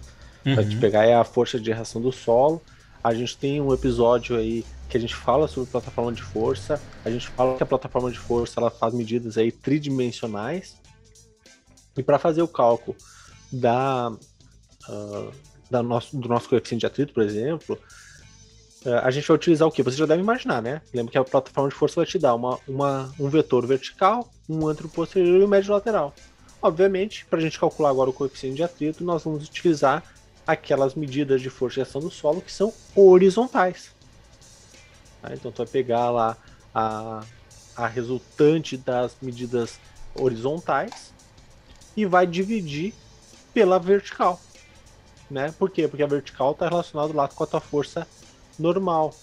Uhum. 0.45 0.55
Pra 0.55 0.65
te 0.65 0.77
pegar 0.77 1.05
é 1.05 1.15
a 1.15 1.25
força 1.25 1.59
de 1.59 1.73
reação 1.73 2.01
do 2.01 2.13
solo. 2.13 2.63
A 3.03 3.15
gente 3.15 3.37
tem 3.37 3.61
um 3.61 3.73
episódio 3.73 4.37
aí 4.37 4.65
que 4.89 4.97
a 4.97 5.01
gente 5.01 5.15
fala 5.15 5.49
sobre 5.49 5.71
plataforma 5.71 6.13
de 6.13 6.23
força. 6.23 6.81
A 7.05 7.11
gente 7.11 7.29
fala 7.29 7.57
que 7.57 7.63
a 7.63 7.67
plataforma 7.67 8.11
de 8.11 8.19
força 8.19 8.61
ela 8.61 8.71
faz 8.71 8.93
medidas 8.93 9.39
aí 9.39 9.53
tridimensionais. 9.53 10.77
E 11.97 12.03
para 12.03 12.19
fazer 12.19 12.43
o 12.43 12.49
cálculo 12.49 12.97
da, 13.51 14.11
uh, 14.11 15.33
da 15.71 15.83
nosso, 15.83 16.17
do 16.17 16.29
nosso 16.29 16.49
coeficiente 16.49 16.81
de 16.81 16.87
atrito, 16.87 17.15
por 17.15 17.23
exemplo, 17.23 17.79
uh, 18.85 18.99
a 19.03 19.11
gente 19.11 19.27
vai 19.27 19.37
utilizar 19.37 19.67
o 19.67 19.73
que? 19.73 19.83
Você 19.83 19.97
já 19.97 20.07
deve 20.07 20.23
imaginar, 20.23 20.61
né? 20.61 20.83
Lembra 20.93 21.13
que 21.13 21.19
a 21.19 21.25
plataforma 21.25 21.71
de 21.71 21.75
força 21.75 21.97
vai 21.97 22.07
te 22.07 22.19
dar 22.19 22.35
uma, 22.35 22.59
uma, 22.67 23.13
um 23.19 23.29
vetor 23.29 23.67
vertical, 23.67 24.29
um 24.49 24.67
antro 24.67 24.89
posterior 24.89 25.41
e 25.41 25.45
um 25.45 25.49
médio 25.49 25.73
lateral. 25.73 26.15
Obviamente, 26.61 27.25
para 27.25 27.39
a 27.39 27.43
gente 27.43 27.59
calcular 27.59 27.91
agora 27.91 28.11
o 28.11 28.13
coeficiente 28.13 28.57
de 28.57 28.63
atrito, 28.63 29.03
nós 29.03 29.25
vamos 29.25 29.47
utilizar 29.49 30.05
aquelas 30.53 30.95
medidas 30.95 31.41
de 31.41 31.51
força 31.51 31.77
de 31.77 31.81
ação 31.83 32.01
do 32.01 32.11
solo 32.11 32.41
que 32.41 32.53
são 32.53 32.73
horizontais. 32.95 33.95
Tá? 35.23 35.35
Então, 35.35 35.51
tu 35.51 35.59
vai 35.59 35.67
pegar 35.67 36.11
lá 36.11 36.37
a, 36.75 37.23
a 37.77 37.87
resultante 37.87 38.77
das 38.77 39.17
medidas 39.21 39.79
horizontais 40.15 41.13
e 41.97 42.05
vai 42.07 42.27
dividir 42.27 42.95
pela 43.53 43.79
vertical. 43.79 44.41
Né? 45.31 45.55
Por 45.59 45.71
quê? 45.71 45.87
Porque 45.87 46.03
a 46.03 46.07
vertical 46.07 46.53
está 46.53 46.69
relacionada 46.69 47.13
lá 47.15 47.29
com 47.29 47.45
a 47.45 47.47
tua 47.47 47.61
força 47.61 48.07
normal. 48.59 49.15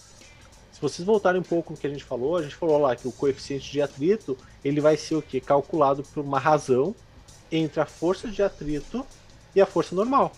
Se 0.71 0.81
vocês 0.81 1.05
voltarem 1.05 1.41
um 1.41 1.43
pouco 1.43 1.73
no 1.73 1.77
que 1.77 1.87
a 1.87 1.89
gente 1.89 2.03
falou, 2.03 2.37
a 2.37 2.43
gente 2.43 2.55
falou 2.55 2.77
lá 2.77 2.95
que 2.95 3.07
o 3.07 3.11
coeficiente 3.11 3.71
de 3.71 3.81
atrito 3.81 4.37
ele 4.63 4.79
vai 4.79 4.95
ser 4.95 5.15
o 5.15 5.21
que? 5.21 5.41
Calculado 5.41 6.03
por 6.03 6.23
uma 6.23 6.39
razão 6.39 6.95
entre 7.51 7.79
a 7.79 7.85
força 7.85 8.27
de 8.27 8.43
atrito 8.43 9.05
e 9.55 9.61
a 9.61 9.65
força 9.65 9.95
normal. 9.95 10.31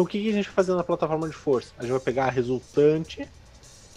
Então 0.00 0.06
o 0.06 0.08
que 0.08 0.30
a 0.30 0.32
gente 0.32 0.46
vai 0.46 0.54
fazer 0.54 0.74
na 0.74 0.82
plataforma 0.82 1.28
de 1.28 1.34
força? 1.34 1.72
A 1.78 1.82
gente 1.82 1.90
vai 1.90 2.00
pegar 2.00 2.24
a 2.24 2.30
resultante 2.30 3.28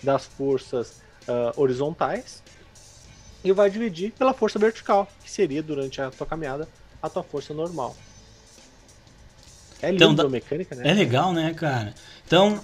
das 0.03 0.25
forças 0.25 1.01
uh, 1.27 1.53
horizontais 1.55 2.43
e 3.41 3.53
vai 3.53 3.69
dividir 3.69 4.11
pela 4.11 4.33
força 4.33 4.59
vertical, 4.59 5.07
que 5.23 5.31
seria 5.31 5.63
durante 5.63 6.01
a 6.01 6.11
tua 6.11 6.27
caminhada 6.27 6.67
a 7.01 7.09
tua 7.09 7.23
força 7.23 7.53
normal. 7.53 7.95
É 9.81 9.91
lindo 9.91 10.11
então, 10.11 10.29
mecânica, 10.29 10.75
né? 10.75 10.89
É 10.89 10.93
legal, 10.93 11.31
né, 11.31 11.53
cara? 11.53 11.93
Então, 12.27 12.59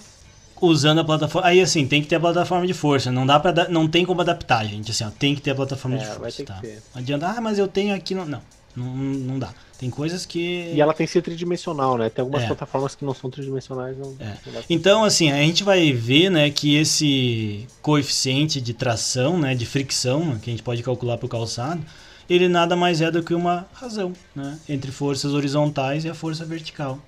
usando 0.60 1.00
a 1.00 1.04
plataforma. 1.04 1.48
Aí 1.48 1.62
assim, 1.62 1.86
tem 1.86 2.02
que 2.02 2.08
ter 2.08 2.16
a 2.16 2.20
plataforma 2.20 2.66
de 2.66 2.74
força. 2.74 3.10
Não 3.10 3.24
dá 3.26 3.40
para 3.40 3.68
não 3.68 3.88
tem 3.88 4.04
como 4.04 4.20
adaptar, 4.20 4.66
gente. 4.66 4.90
Assim, 4.90 5.04
ó, 5.04 5.10
tem 5.10 5.34
que 5.34 5.40
ter 5.40 5.52
a 5.52 5.54
plataforma 5.54 5.96
é, 5.96 6.00
de 6.00 6.06
força. 6.06 6.44
Tá? 6.44 6.60
Não 6.94 7.00
adianta, 7.00 7.26
ah, 7.26 7.40
mas 7.40 7.58
eu 7.58 7.68
tenho 7.68 7.94
aqui. 7.94 8.14
Não, 8.14 8.26
não, 8.26 8.42
não, 8.76 8.86
não 8.86 9.38
dá. 9.38 9.54
Tem 9.80 9.88
coisas 9.88 10.26
que. 10.26 10.70
E 10.74 10.78
ela 10.78 10.92
tem 10.92 11.06
que 11.06 11.12
ser 11.12 11.22
tridimensional, 11.22 11.96
né? 11.96 12.10
Tem 12.10 12.20
algumas 12.20 12.42
é. 12.42 12.46
plataformas 12.46 12.94
que 12.94 13.02
não 13.02 13.14
são 13.14 13.30
tridimensionais. 13.30 13.96
Não, 13.96 14.14
é. 14.20 14.36
então, 14.68 15.02
assim, 15.02 15.32
a 15.32 15.38
gente 15.38 15.64
vai 15.64 15.90
ver 15.90 16.30
né, 16.30 16.50
que 16.50 16.76
esse 16.76 17.66
coeficiente 17.80 18.60
de 18.60 18.74
tração, 18.74 19.38
né, 19.38 19.54
de 19.54 19.64
fricção, 19.64 20.38
que 20.38 20.50
a 20.50 20.52
gente 20.52 20.62
pode 20.62 20.82
calcular 20.82 21.16
para 21.16 21.24
o 21.24 21.28
calçado, 21.30 21.80
ele 22.28 22.46
nada 22.46 22.76
mais 22.76 23.00
é 23.00 23.10
do 23.10 23.22
que 23.22 23.32
uma 23.32 23.66
razão 23.72 24.12
né, 24.36 24.58
entre 24.68 24.92
forças 24.92 25.32
horizontais 25.32 26.04
e 26.04 26.10
a 26.10 26.14
força 26.14 26.44
vertical. 26.44 26.98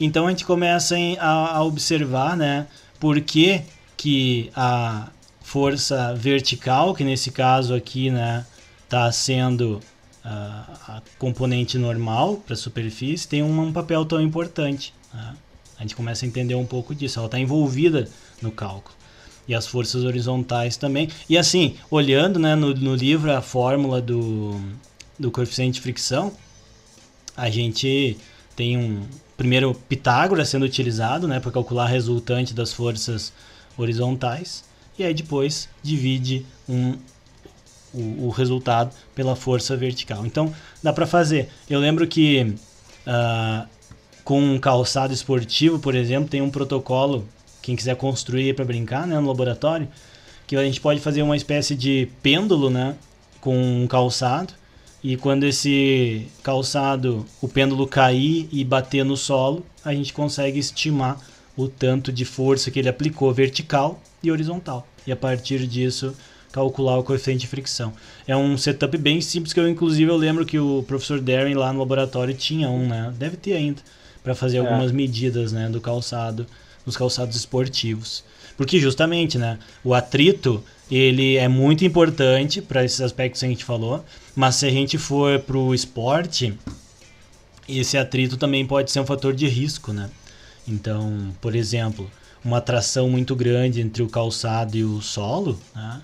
Então 0.00 0.26
a 0.26 0.30
gente 0.30 0.46
começa 0.46 0.96
a, 1.18 1.56
a 1.56 1.62
observar 1.62 2.34
né, 2.34 2.66
por 2.98 3.20
que, 3.20 3.60
que 3.94 4.50
a 4.56 5.10
força 5.42 6.14
vertical, 6.14 6.94
que 6.94 7.04
nesse 7.04 7.30
caso 7.30 7.74
aqui 7.74 8.06
está 8.06 8.18
né, 8.18 8.46
tá 8.88 9.12
sendo 9.12 9.80
a, 10.24 10.96
a 10.96 11.02
componente 11.18 11.78
normal 11.78 12.36
para 12.36 12.54
a 12.54 12.56
superfície 12.56 13.26
tem 13.26 13.42
um, 13.42 13.60
um, 13.60 13.72
papel 13.72 14.04
tão 14.04 14.20
importante. 14.20 14.92
Né? 15.12 15.36
A 15.78 15.82
gente 15.82 15.96
começa 15.96 16.24
a 16.24 16.28
entender 16.28 16.54
um 16.54 16.66
pouco 16.66 16.94
disso. 16.94 17.18
Ela 17.18 17.26
está 17.26 17.38
envolvida 17.38 18.08
no 18.42 18.50
cálculo. 18.50 18.94
E 19.48 19.54
as 19.54 19.66
forças 19.66 20.04
horizontais 20.04 20.76
também. 20.76 21.08
E 21.28 21.36
assim, 21.36 21.76
olhando 21.90 22.38
né, 22.38 22.54
no, 22.54 22.74
no 22.74 22.94
livro 22.94 23.32
a 23.32 23.40
fórmula 23.40 24.00
do, 24.00 24.60
do 25.18 25.30
coeficiente 25.30 25.74
de 25.74 25.80
fricção, 25.80 26.32
a 27.36 27.48
gente 27.48 28.16
tem 28.54 28.76
um 28.76 29.02
primeiro 29.36 29.74
Pitágoras 29.88 30.50
sendo 30.50 30.66
utilizado 30.66 31.26
né, 31.26 31.40
para 31.40 31.50
calcular 31.50 31.84
a 31.84 31.88
resultante 31.88 32.52
das 32.52 32.72
forças 32.72 33.32
horizontais. 33.76 34.62
E 34.98 35.02
aí 35.02 35.14
depois 35.14 35.66
divide 35.82 36.44
um 36.68 36.98
o, 37.92 38.26
o 38.26 38.28
resultado 38.30 38.94
pela 39.14 39.36
força 39.36 39.76
vertical. 39.76 40.24
Então 40.24 40.52
dá 40.82 40.92
para 40.92 41.06
fazer. 41.06 41.48
Eu 41.68 41.80
lembro 41.80 42.06
que 42.06 42.54
uh, 43.06 43.68
com 44.24 44.40
um 44.40 44.58
calçado 44.58 45.12
esportivo, 45.12 45.78
por 45.78 45.94
exemplo, 45.94 46.28
tem 46.28 46.40
um 46.40 46.50
protocolo, 46.50 47.26
quem 47.62 47.74
quiser 47.74 47.96
construir 47.96 48.54
para 48.54 48.64
brincar 48.64 49.06
né, 49.06 49.18
no 49.18 49.26
laboratório, 49.26 49.88
que 50.46 50.56
a 50.56 50.64
gente 50.64 50.80
pode 50.80 51.00
fazer 51.00 51.22
uma 51.22 51.36
espécie 51.36 51.74
de 51.74 52.08
pêndulo 52.22 52.70
né, 52.70 52.96
com 53.40 53.56
um 53.56 53.86
calçado. 53.86 54.54
E 55.02 55.16
quando 55.16 55.44
esse 55.44 56.26
calçado, 56.42 57.24
o 57.40 57.48
pêndulo 57.48 57.86
cair 57.86 58.48
e 58.52 58.64
bater 58.64 59.04
no 59.04 59.16
solo, 59.16 59.64
a 59.84 59.94
gente 59.94 60.12
consegue 60.12 60.58
estimar 60.58 61.18
o 61.56 61.68
tanto 61.68 62.12
de 62.12 62.24
força 62.24 62.70
que 62.70 62.78
ele 62.78 62.88
aplicou 62.88 63.32
vertical 63.32 64.00
e 64.22 64.30
horizontal. 64.30 64.86
E 65.06 65.12
a 65.12 65.16
partir 65.16 65.66
disso, 65.66 66.14
calcular 66.52 66.98
o 66.98 67.02
coeficiente 67.02 67.40
de 67.40 67.46
fricção. 67.46 67.92
É 68.26 68.36
um 68.36 68.56
setup 68.56 68.96
bem 68.98 69.20
simples 69.20 69.52
que 69.52 69.60
eu 69.60 69.68
inclusive 69.68 70.10
eu 70.10 70.16
lembro 70.16 70.44
que 70.44 70.58
o 70.58 70.84
professor 70.86 71.20
Darren 71.20 71.54
lá 71.54 71.72
no 71.72 71.78
laboratório 71.78 72.34
tinha 72.34 72.68
um, 72.68 72.86
né? 72.86 73.12
Deve 73.18 73.36
ter 73.36 73.54
ainda 73.54 73.80
para 74.22 74.34
fazer 74.34 74.58
é. 74.58 74.60
algumas 74.60 74.92
medidas, 74.92 75.52
né, 75.52 75.68
do 75.68 75.80
calçado, 75.80 76.46
nos 76.84 76.96
calçados 76.96 77.36
esportivos. 77.36 78.22
Porque 78.56 78.78
justamente, 78.78 79.38
né, 79.38 79.58
o 79.82 79.94
atrito, 79.94 80.62
ele 80.90 81.36
é 81.36 81.48
muito 81.48 81.84
importante 81.84 82.60
para 82.60 82.84
esses 82.84 83.00
aspectos 83.00 83.40
que 83.40 83.46
a 83.46 83.48
gente 83.48 83.64
falou, 83.64 84.04
mas 84.34 84.56
se 84.56 84.66
a 84.66 84.70
gente 84.70 84.98
for 84.98 85.38
para 85.40 85.56
o 85.56 85.74
esporte, 85.74 86.52
esse 87.68 87.96
atrito 87.96 88.36
também 88.36 88.66
pode 88.66 88.90
ser 88.90 89.00
um 89.00 89.06
fator 89.06 89.32
de 89.32 89.46
risco, 89.46 89.92
né? 89.92 90.10
Então, 90.68 91.34
por 91.40 91.54
exemplo, 91.54 92.10
uma 92.44 92.60
tração 92.60 93.08
muito 93.08 93.34
grande 93.34 93.80
entre 93.80 94.02
o 94.02 94.08
calçado 94.08 94.76
e 94.76 94.84
o 94.84 95.00
solo, 95.00 95.58
né? 95.74 96.02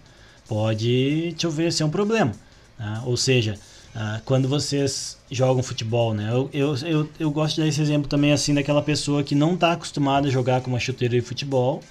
Pode 0.49 1.35
te 1.37 1.47
oferecer 1.47 1.85
um 1.85 1.91
problema. 1.91 2.33
Né? 2.79 3.03
Ou 3.05 3.17
seja, 3.17 3.59
uh, 3.95 4.21
quando 4.25 4.49
vocês 4.49 5.19
jogam 5.31 5.63
futebol, 5.63 6.15
né? 6.15 6.31
Eu, 6.31 6.51
eu, 6.53 6.77
eu, 6.87 7.09
eu, 7.19 7.31
gosto 7.31 7.57
de 7.57 7.63
dar 7.63 7.69
esse 7.69 7.81
exemplo 7.81 8.09
também 8.09 8.33
assim 8.33 8.55
daquela 8.55 8.83
pessoa 8.83 9.23
que 9.23 9.35
não 9.35 9.55
está 9.55 9.73
acostumada 9.73 10.29
a 10.29 10.31
jogar 10.31 10.61
com 10.61 10.71
uma 10.71 10.81
chuteira 10.81 11.15
de 11.15 11.21
futebol 11.21 11.83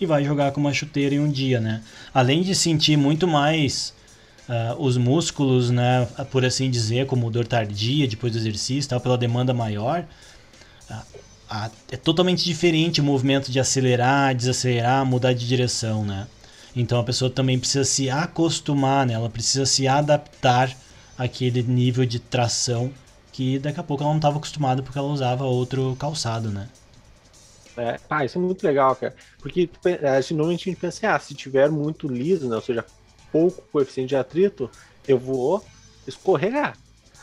e 0.00 0.06
vai 0.06 0.24
jogar 0.24 0.52
com 0.52 0.60
uma 0.60 0.72
chuteira 0.72 1.14
em 1.14 1.20
um 1.20 1.30
dia, 1.30 1.60
né? 1.60 1.82
Além 2.12 2.42
de 2.42 2.54
sentir 2.54 2.96
muito 2.96 3.26
mais 3.26 3.94
ah, 4.48 4.74
os 4.78 4.96
músculos, 4.96 5.70
né, 5.70 6.06
por 6.30 6.44
assim 6.44 6.68
dizer, 6.68 7.06
como 7.06 7.30
dor 7.30 7.46
tardia 7.46 8.08
depois 8.08 8.32
do 8.32 8.38
exercício, 8.38 8.90
tal, 8.90 9.00
pela 9.00 9.16
demanda 9.16 9.54
maior, 9.54 10.04
ah, 11.48 11.70
é 11.90 11.96
totalmente 11.96 12.44
diferente 12.44 13.00
o 13.00 13.04
movimento 13.04 13.52
de 13.52 13.60
acelerar, 13.60 14.34
desacelerar, 14.34 15.04
mudar 15.06 15.32
de 15.32 15.46
direção, 15.46 16.04
né? 16.04 16.26
Então 16.74 16.98
a 16.98 17.04
pessoa 17.04 17.30
também 17.30 17.58
precisa 17.58 17.84
se 17.84 18.08
acostumar, 18.08 19.06
né? 19.06 19.14
Ela 19.14 19.28
precisa 19.28 19.66
se 19.66 19.86
adaptar 19.86 20.74
àquele 21.18 21.62
nível 21.62 22.06
de 22.06 22.18
tração 22.18 22.92
que 23.30 23.58
daqui 23.58 23.80
a 23.80 23.82
pouco 23.82 24.02
ela 24.02 24.12
não 24.12 24.18
estava 24.18 24.36
acostumada 24.36 24.82
porque 24.82 24.98
ela 24.98 25.08
usava 25.08 25.44
outro 25.44 25.96
calçado, 25.98 26.50
né? 26.50 26.68
É, 27.76 27.98
pá, 27.98 28.24
isso 28.24 28.38
é 28.38 28.40
muito 28.40 28.62
legal, 28.62 28.94
cara. 28.96 29.14
Porque 29.38 29.68
assim, 30.18 30.34
normalmente 30.34 30.68
a 30.68 30.72
gente 30.72 30.80
pensa 30.80 30.98
assim, 30.98 31.06
ah, 31.06 31.18
se 31.18 31.34
tiver 31.34 31.70
muito 31.70 32.06
liso, 32.06 32.48
né, 32.48 32.56
ou 32.56 32.62
seja, 32.62 32.84
pouco 33.30 33.62
coeficiente 33.72 34.10
de 34.10 34.16
atrito, 34.16 34.70
eu 35.08 35.18
vou 35.18 35.64
escorregar. 36.06 36.76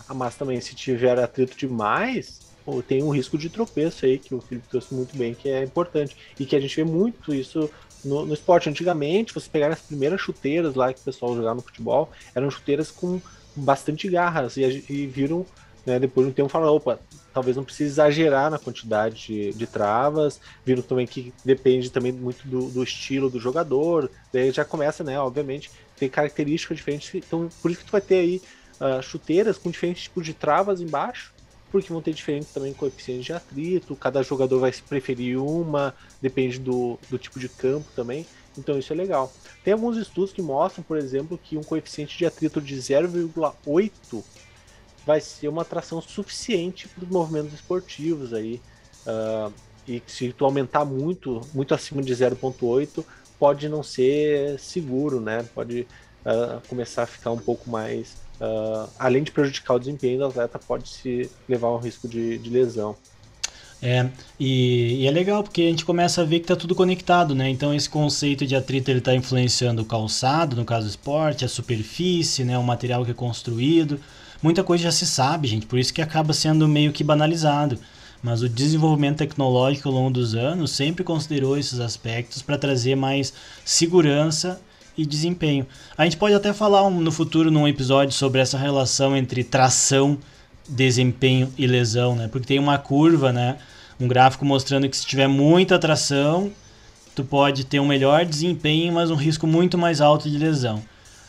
Ah, 0.07 0.13
mas 0.13 0.35
também, 0.35 0.59
se 0.59 0.73
tiver 0.73 1.19
atrito 1.19 1.55
demais, 1.55 2.39
tem 2.87 3.03
um 3.03 3.09
risco 3.09 3.37
de 3.37 3.49
tropeço 3.49 4.05
aí, 4.05 4.17
que 4.17 4.33
o 4.33 4.41
Felipe 4.41 4.67
trouxe 4.67 4.93
muito 4.93 5.15
bem, 5.15 5.33
que 5.33 5.49
é 5.49 5.63
importante. 5.63 6.15
E 6.39 6.45
que 6.45 6.55
a 6.55 6.59
gente 6.59 6.75
vê 6.75 6.83
muito 6.83 7.33
isso 7.33 7.69
no, 8.03 8.25
no 8.25 8.33
esporte. 8.33 8.69
Antigamente, 8.69 9.33
você 9.33 9.49
pegar 9.49 9.69
as 9.69 9.81
primeiras 9.81 10.21
chuteiras 10.21 10.75
lá 10.75 10.93
que 10.93 11.01
o 11.01 11.03
pessoal 11.03 11.35
jogava 11.35 11.55
no 11.55 11.61
futebol, 11.61 12.09
eram 12.33 12.49
chuteiras 12.49 12.91
com 12.91 13.21
bastante 13.55 14.07
garras 14.09 14.57
e, 14.57 14.85
e 14.89 15.07
viram, 15.07 15.45
né, 15.85 15.99
depois 15.99 16.25
de 16.25 16.31
um 16.31 16.33
tempo, 16.33 16.49
falaram, 16.49 16.75
opa, 16.75 16.99
talvez 17.33 17.55
não 17.55 17.63
precise 17.63 17.91
exagerar 17.91 18.49
na 18.49 18.59
quantidade 18.59 19.27
de, 19.27 19.53
de, 19.53 19.67
travas, 19.67 20.39
viram 20.65 20.81
também 20.81 21.05
que 21.05 21.33
depende 21.43 21.89
também 21.89 22.11
muito 22.11 22.47
do, 22.47 22.69
do, 22.69 22.83
estilo 22.83 23.29
do 23.29 23.39
jogador, 23.39 24.09
daí 24.31 24.51
já 24.51 24.65
começa, 24.65 25.03
né, 25.03 25.19
obviamente, 25.19 25.69
tem 25.97 26.09
características 26.09 26.77
diferentes, 26.77 27.13
então 27.15 27.49
por 27.61 27.71
isso 27.71 27.81
que 27.81 27.85
tu 27.85 27.91
vai 27.91 28.01
ter 28.01 28.15
aí 28.15 28.41
uh, 28.79 29.01
chuteiras 29.01 29.57
com 29.57 29.69
diferentes 29.69 30.03
tipos 30.03 30.25
de 30.25 30.33
travas 30.33 30.81
embaixo, 30.81 31.33
porque 31.71 31.91
vão 31.91 32.01
ter 32.01 32.13
diferentes 32.13 32.51
também 32.51 32.73
coeficientes 32.73 33.25
de 33.25 33.33
atrito, 33.33 33.95
cada 33.95 34.21
jogador 34.23 34.59
vai 34.59 34.71
preferir 34.71 35.41
uma, 35.41 35.93
depende 36.21 36.59
do, 36.59 36.99
do 37.09 37.17
tipo 37.17 37.39
de 37.39 37.47
campo 37.47 37.87
também, 37.95 38.25
então 38.57 38.77
isso 38.77 38.91
é 38.91 38.95
legal. 38.95 39.31
Tem 39.63 39.73
alguns 39.73 39.97
estudos 39.97 40.33
que 40.33 40.41
mostram, 40.41 40.83
por 40.83 40.97
exemplo, 40.97 41.39
que 41.41 41.57
um 41.57 41.63
coeficiente 41.63 42.17
de 42.17 42.25
atrito 42.25 42.59
de 42.59 42.75
0,8 42.75 44.23
vai 45.05 45.21
ser 45.21 45.47
uma 45.47 45.61
atração 45.63 46.01
suficiente 46.01 46.87
para 46.87 47.03
os 47.03 47.09
movimentos 47.09 47.53
esportivos 47.53 48.33
aí. 48.33 48.61
Uh, 49.05 49.51
e 49.87 50.03
se 50.05 50.31
tu 50.33 50.45
aumentar 50.45 50.85
muito, 50.85 51.41
muito 51.53 51.73
acima 51.73 52.01
de 52.03 52.13
0,8, 52.13 53.03
pode 53.39 53.67
não 53.67 53.81
ser 53.81 54.59
seguro, 54.59 55.19
né? 55.19 55.47
Pode 55.55 55.87
uh, 56.25 56.67
começar 56.67 57.03
a 57.03 57.07
ficar 57.07 57.31
um 57.31 57.39
pouco 57.39 57.69
mais. 57.69 58.17
Uh, 58.39 58.89
além 58.97 59.23
de 59.23 59.31
prejudicar 59.31 59.75
o 59.75 59.79
desempenho 59.79 60.19
do 60.19 60.25
atleta, 60.25 60.57
pode 60.57 60.89
se 60.89 61.29
levar 61.47 61.67
a 61.67 61.75
um 61.75 61.79
risco 61.79 62.07
de, 62.07 62.37
de 62.37 62.49
lesão. 62.49 62.95
É, 63.81 64.09
e, 64.37 65.03
e, 65.03 65.07
é 65.07 65.11
legal 65.11 65.41
porque 65.41 65.61
a 65.61 65.69
gente 65.69 65.85
começa 65.85 66.21
a 66.21 66.25
ver 66.25 66.39
que 66.39 66.45
está 66.45 66.55
tudo 66.55 66.75
conectado, 66.75 67.33
né? 67.33 67.49
Então 67.49 67.73
esse 67.73 67.89
conceito 67.89 68.45
de 68.45 68.55
atrito 68.55 68.91
ele 68.91 68.99
está 68.99 69.15
influenciando 69.15 69.81
o 69.81 69.85
calçado, 69.85 70.55
no 70.55 70.65
caso 70.65 70.85
do 70.85 70.89
esporte, 70.89 71.45
a 71.45 71.47
superfície, 71.47 72.43
né? 72.43 72.57
o 72.57 72.63
material 72.63 73.05
que 73.05 73.11
é 73.11 73.13
construído, 73.13 73.99
muita 74.43 74.63
coisa 74.63 74.85
já 74.85 74.91
se 74.91 75.05
sabe, 75.05 75.47
gente, 75.47 75.65
por 75.65 75.79
isso 75.79 75.93
que 75.93 76.01
acaba 76.01 76.33
sendo 76.33 76.67
meio 76.67 76.91
que 76.91 77.03
banalizado. 77.03 77.79
Mas 78.21 78.41
o 78.41 78.49
desenvolvimento 78.49 79.19
tecnológico 79.19 79.87
ao 79.87 79.95
longo 79.95 80.11
dos 80.11 80.35
anos 80.35 80.71
sempre 80.71 81.05
considerou 81.05 81.57
esses 81.57 81.79
aspectos 81.79 82.41
para 82.41 82.57
trazer 82.57 82.95
mais 82.95 83.33
segurança 83.63 84.59
e 85.01 85.05
desempenho. 85.05 85.65
A 85.97 86.03
gente 86.03 86.17
pode 86.17 86.35
até 86.35 86.51
falar 86.51 86.85
um, 86.85 86.99
no 86.99 87.11
futuro 87.11 87.49
num 87.49 87.67
episódio 87.67 88.13
sobre 88.13 88.41
essa 88.41 88.57
relação 88.57 89.15
entre 89.15 89.43
tração, 89.43 90.17
desempenho 90.67 91.51
e 91.57 91.65
lesão, 91.65 92.15
né? 92.15 92.27
Porque 92.27 92.47
tem 92.47 92.59
uma 92.59 92.77
curva, 92.77 93.31
né? 93.31 93.57
Um 93.99 94.07
gráfico 94.07 94.45
mostrando 94.45 94.89
que 94.89 94.97
se 94.97 95.05
tiver 95.05 95.27
muita 95.27 95.79
tração, 95.79 96.51
tu 97.15 97.23
pode 97.23 97.65
ter 97.65 97.79
um 97.79 97.87
melhor 97.87 98.25
desempenho, 98.25 98.93
mas 98.93 99.09
um 99.09 99.15
risco 99.15 99.47
muito 99.47 99.77
mais 99.77 100.01
alto 100.01 100.29
de 100.29 100.37
lesão. 100.37 100.81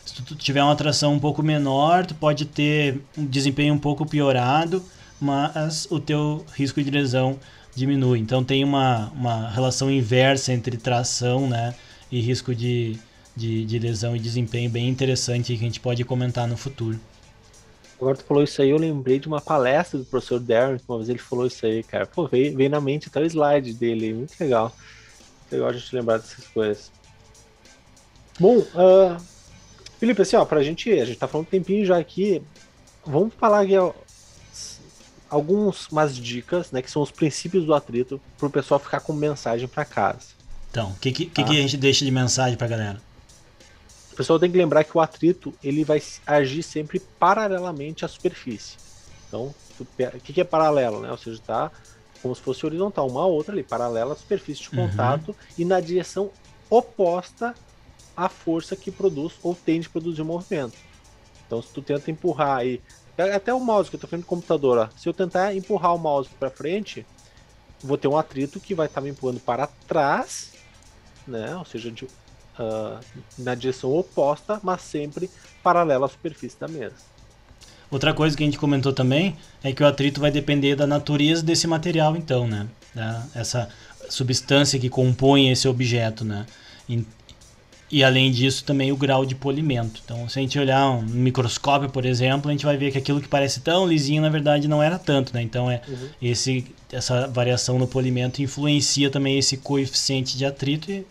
Se 0.05 0.21
tu 0.21 0.35
tiver 0.35 0.63
uma 0.63 0.75
tração 0.75 1.13
um 1.13 1.19
pouco 1.19 1.41
menor, 1.41 2.05
tu 2.05 2.15
pode 2.15 2.45
ter 2.45 3.01
um 3.17 3.25
desempenho 3.25 3.73
um 3.73 3.79
pouco 3.79 4.05
piorado, 4.05 4.83
mas 5.19 5.87
o 5.89 5.99
teu 5.99 6.45
risco 6.53 6.83
de 6.83 6.89
lesão 6.89 7.39
diminui. 7.75 8.19
Então 8.19 8.43
tem 8.43 8.63
uma, 8.63 9.11
uma 9.15 9.49
relação 9.49 9.89
inversa 9.89 10.51
entre 10.51 10.77
tração 10.77 11.47
né, 11.47 11.73
e 12.11 12.19
risco 12.19 12.53
de, 12.53 12.97
de, 13.35 13.65
de 13.65 13.79
lesão 13.79 14.15
e 14.15 14.19
desempenho 14.19 14.69
bem 14.69 14.89
interessante 14.89 15.53
que 15.53 15.59
a 15.59 15.67
gente 15.67 15.79
pode 15.79 16.03
comentar 16.03 16.47
no 16.47 16.57
futuro. 16.57 16.99
Agora 17.99 18.17
tu 18.17 18.23
falou 18.23 18.43
isso 18.43 18.61
aí, 18.61 18.71
eu 18.71 18.77
lembrei 18.77 19.19
de 19.19 19.27
uma 19.27 19.39
palestra 19.39 19.99
do 19.99 20.05
professor 20.05 20.39
Darren, 20.39 20.77
que 20.77 20.83
uma 20.89 20.97
vez 20.97 21.09
ele 21.09 21.19
falou 21.19 21.45
isso 21.45 21.63
aí, 21.65 21.83
cara. 21.83 22.05
Pô, 22.07 22.27
veio, 22.27 22.55
veio 22.55 22.69
na 22.69 22.81
mente 22.81 23.07
até 23.07 23.21
o 23.21 23.25
slide 23.25 23.73
dele, 23.73 24.13
muito 24.13 24.33
legal. 24.39 24.75
Legal 25.51 25.69
a 25.69 25.73
gente 25.73 25.95
lembrar 25.95 26.17
dessas 26.17 26.47
coisas. 26.47 26.91
Bom, 28.39 28.57
uh, 28.57 29.21
Felipe, 29.99 30.21
assim, 30.23 30.35
ó, 30.35 30.43
pra 30.45 30.63
gente, 30.63 30.91
a 30.91 31.05
gente 31.05 31.19
tá 31.19 31.27
falando 31.27 31.45
um 31.45 31.49
tempinho 31.51 31.85
já 31.85 31.97
aqui, 31.97 32.41
vamos 33.05 33.35
falar 33.35 33.61
aqui 33.61 33.77
ó, 33.77 33.93
algumas 35.29 35.87
umas 35.87 36.17
dicas, 36.17 36.71
né, 36.71 36.81
que 36.81 36.89
são 36.89 37.03
os 37.03 37.11
princípios 37.11 37.65
do 37.65 37.73
atrito, 37.73 38.19
pro 38.39 38.49
pessoal 38.49 38.79
ficar 38.79 39.01
com 39.01 39.13
mensagem 39.13 39.67
para 39.67 39.85
casa. 39.85 40.29
Então, 40.71 40.89
o 40.89 40.95
que, 40.95 41.11
que, 41.11 41.25
tá? 41.27 41.43
que, 41.43 41.51
a 41.51 41.61
gente 41.61 41.77
deixa 41.77 42.03
de 42.03 42.09
mensagem 42.09 42.57
pra 42.57 42.67
galera? 42.67 42.99
O 44.11 44.15
pessoal 44.15 44.39
tem 44.39 44.51
que 44.51 44.57
lembrar 44.57 44.83
que 44.83 44.97
o 44.97 45.01
atrito 45.01 45.53
ele 45.63 45.83
vai 45.83 46.01
agir 46.25 46.63
sempre 46.63 46.99
paralelamente 46.99 48.03
à 48.03 48.07
superfície. 48.07 48.77
Então, 49.27 49.53
o 49.79 49.85
que, 50.19 50.33
que 50.33 50.41
é 50.41 50.43
paralelo, 50.43 50.99
né? 50.99 51.09
Ou 51.09 51.17
seja, 51.17 51.41
tá 51.45 51.71
como 52.21 52.35
se 52.35 52.41
fosse 52.41 52.65
horizontal, 52.65 53.07
uma 53.07 53.21
a 53.21 53.25
outra 53.25 53.53
ali, 53.53 53.63
paralela 53.63 54.13
à 54.13 54.15
superfície 54.15 54.61
de 54.61 54.69
uhum. 54.69 54.87
contato 54.87 55.29
uhum. 55.29 55.35
e 55.57 55.65
na 55.65 55.79
direção 55.79 56.29
oposta 56.69 57.55
a 58.15 58.29
força 58.29 58.75
que 58.75 58.91
produz 58.91 59.33
ou 59.41 59.55
tende 59.55 59.87
a 59.87 59.89
produzir 59.89 60.21
o 60.21 60.25
movimento. 60.25 60.77
Então, 61.47 61.61
se 61.61 61.69
tu 61.69 61.81
tenta 61.81 62.11
empurrar 62.11 62.57
aí, 62.57 62.81
até 63.17 63.53
o 63.53 63.59
mouse 63.59 63.89
que 63.89 63.95
eu 63.95 63.99
tô 63.99 64.07
frente 64.07 64.21
do 64.21 64.27
computador, 64.27 64.77
ó, 64.77 64.89
se 64.97 65.09
eu 65.09 65.13
tentar 65.13 65.55
empurrar 65.55 65.95
o 65.95 65.97
mouse 65.97 66.29
para 66.39 66.49
frente, 66.49 67.05
vou 67.81 67.97
ter 67.97 68.07
um 68.07 68.17
atrito 68.17 68.59
que 68.59 68.75
vai 68.75 68.85
estar 68.85 69.01
tá 69.01 69.03
me 69.03 69.09
empurrando 69.09 69.39
para 69.39 69.67
trás, 69.67 70.53
né? 71.27 71.55
Ou 71.55 71.65
seja, 71.65 71.91
de, 71.91 72.07
uh, 72.61 72.99
na 73.37 73.55
direção 73.55 73.93
oposta, 73.95 74.59
mas 74.63 74.81
sempre 74.81 75.29
paralela 75.63 76.05
à 76.05 76.09
superfície 76.09 76.59
da 76.59 76.67
mesa. 76.67 76.95
Outra 77.89 78.13
coisa 78.13 78.37
que 78.37 78.43
a 78.43 78.45
gente 78.45 78.57
comentou 78.57 78.93
também 78.93 79.35
é 79.61 79.73
que 79.73 79.83
o 79.83 79.85
atrito 79.85 80.21
vai 80.21 80.31
depender 80.31 80.75
da 80.75 80.87
natureza 80.87 81.43
desse 81.43 81.67
material, 81.67 82.15
então, 82.15 82.47
né? 82.47 82.67
Essa 83.35 83.67
substância 84.09 84.79
que 84.79 84.89
compõe 84.89 85.49
esse 85.49 85.67
objeto, 85.67 86.23
né? 86.23 86.45
E 87.91 88.05
além 88.05 88.31
disso, 88.31 88.63
também 88.63 88.89
o 88.93 88.95
grau 88.95 89.25
de 89.25 89.35
polimento. 89.35 90.01
Então, 90.05 90.27
se 90.29 90.39
a 90.39 90.41
gente 90.41 90.57
olhar 90.57 90.89
um 90.89 91.01
microscópio, 91.01 91.89
por 91.89 92.05
exemplo, 92.05 92.49
a 92.49 92.53
gente 92.53 92.65
vai 92.65 92.77
ver 92.77 92.91
que 92.93 92.97
aquilo 92.97 93.19
que 93.19 93.27
parece 93.27 93.59
tão 93.59 93.85
lisinho, 93.85 94.21
na 94.21 94.29
verdade, 94.29 94.69
não 94.69 94.81
era 94.81 94.97
tanto, 94.97 95.33
né? 95.33 95.41
Então, 95.41 95.69
é 95.69 95.81
uhum. 95.85 96.07
esse, 96.21 96.65
essa 96.89 97.27
variação 97.27 97.77
no 97.77 97.85
polimento 97.85 98.41
influencia 98.41 99.09
também 99.09 99.37
esse 99.37 99.57
coeficiente 99.57 100.37
de 100.37 100.45
atrito 100.45 100.89
e 100.89 101.05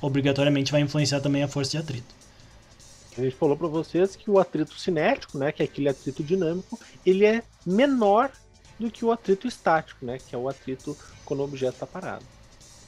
obrigatoriamente 0.00 0.72
vai 0.72 0.80
influenciar 0.80 1.20
também 1.20 1.42
a 1.42 1.48
força 1.48 1.72
de 1.72 1.78
atrito. 1.78 2.14
A 3.16 3.22
gente 3.22 3.34
falou 3.36 3.56
para 3.56 3.66
vocês 3.66 4.14
que 4.14 4.30
o 4.30 4.38
atrito 4.38 4.78
cinético, 4.78 5.38
né, 5.38 5.50
que 5.50 5.62
é 5.62 5.64
aquele 5.64 5.88
atrito 5.88 6.22
dinâmico, 6.22 6.78
ele 7.04 7.24
é 7.24 7.42
menor 7.66 8.30
do 8.78 8.90
que 8.90 9.04
o 9.04 9.10
atrito 9.10 9.48
estático, 9.48 10.06
né, 10.06 10.18
que 10.18 10.34
é 10.34 10.38
o 10.38 10.48
atrito 10.48 10.96
quando 11.24 11.40
o 11.40 11.44
objeto 11.44 11.74
está 11.74 11.86
parado. 11.86 12.24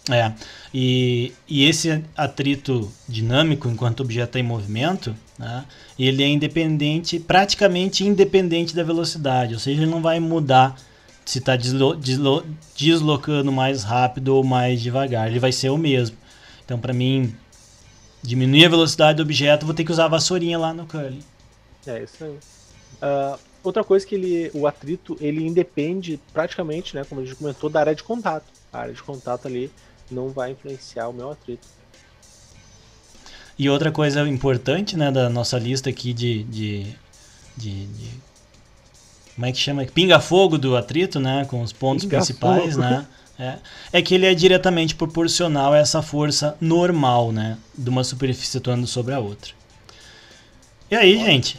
É, 0.08 0.32
e, 0.72 1.32
e 1.46 1.68
esse 1.68 2.02
atrito 2.16 2.90
dinâmico, 3.08 3.68
enquanto 3.68 4.00
o 4.00 4.02
objeto 4.04 4.28
está 4.28 4.38
em 4.38 4.44
movimento, 4.44 5.14
né, 5.38 5.64
ele 5.98 6.22
é 6.22 6.28
independente, 6.28 7.18
praticamente 7.18 8.04
independente 8.04 8.74
da 8.74 8.82
velocidade, 8.82 9.54
ou 9.54 9.60
seja, 9.60 9.82
ele 9.82 9.90
não 9.90 10.00
vai 10.00 10.20
mudar 10.20 10.76
se 11.24 11.38
está 11.38 11.54
deslo, 11.54 11.94
deslo, 11.94 12.44
deslocando 12.76 13.52
mais 13.52 13.84
rápido 13.84 14.34
ou 14.34 14.42
mais 14.42 14.80
devagar, 14.80 15.28
ele 15.28 15.38
vai 15.38 15.52
ser 15.52 15.70
o 15.70 15.76
mesmo. 15.76 16.16
Então, 16.70 16.78
para 16.78 16.92
mim, 16.92 17.34
diminuir 18.22 18.66
a 18.66 18.68
velocidade 18.68 19.16
do 19.16 19.24
objeto, 19.24 19.66
vou 19.66 19.74
ter 19.74 19.82
que 19.82 19.90
usar 19.90 20.04
a 20.04 20.08
vassourinha 20.08 20.56
lá 20.56 20.72
no 20.72 20.86
curling. 20.86 21.24
É 21.84 22.04
isso 22.04 22.22
aí. 22.22 22.30
Uh, 23.02 23.36
outra 23.64 23.82
coisa 23.82 24.06
que 24.06 24.14
ele, 24.14 24.52
o 24.54 24.68
atrito, 24.68 25.16
ele 25.20 25.44
independe 25.44 26.20
praticamente, 26.32 26.94
né, 26.94 27.02
como 27.02 27.22
a 27.22 27.24
gente 27.24 27.34
comentou, 27.34 27.68
da 27.68 27.80
área 27.80 27.92
de 27.92 28.04
contato. 28.04 28.44
A 28.72 28.82
área 28.82 28.94
de 28.94 29.02
contato 29.02 29.48
ali 29.48 29.68
não 30.08 30.28
vai 30.28 30.52
influenciar 30.52 31.08
o 31.08 31.12
meu 31.12 31.32
atrito. 31.32 31.66
E 33.58 33.68
outra 33.68 33.90
coisa 33.90 34.20
importante, 34.28 34.96
né, 34.96 35.10
da 35.10 35.28
nossa 35.28 35.58
lista 35.58 35.90
aqui 35.90 36.12
de, 36.12 36.44
de, 36.44 36.96
de, 37.56 37.86
de 37.86 38.10
como 39.34 39.44
é 39.44 39.50
que 39.50 39.58
chama? 39.58 39.84
Pinga-fogo 39.86 40.56
do 40.56 40.76
atrito, 40.76 41.18
né, 41.18 41.44
com 41.50 41.62
os 41.62 41.72
pontos 41.72 42.04
principais, 42.04 42.76
né, 42.76 43.04
é, 43.40 43.58
é, 43.92 44.02
que 44.02 44.14
ele 44.14 44.26
é 44.26 44.34
diretamente 44.34 44.94
proporcional 44.94 45.72
a 45.72 45.78
essa 45.78 46.02
força 46.02 46.56
normal, 46.60 47.32
né, 47.32 47.56
de 47.76 47.88
uma 47.88 48.04
superfície 48.04 48.58
atuando 48.58 48.86
sobre 48.86 49.14
a 49.14 49.18
outra. 49.18 49.52
E 50.90 50.94
aí, 50.94 51.16
gente, 51.16 51.56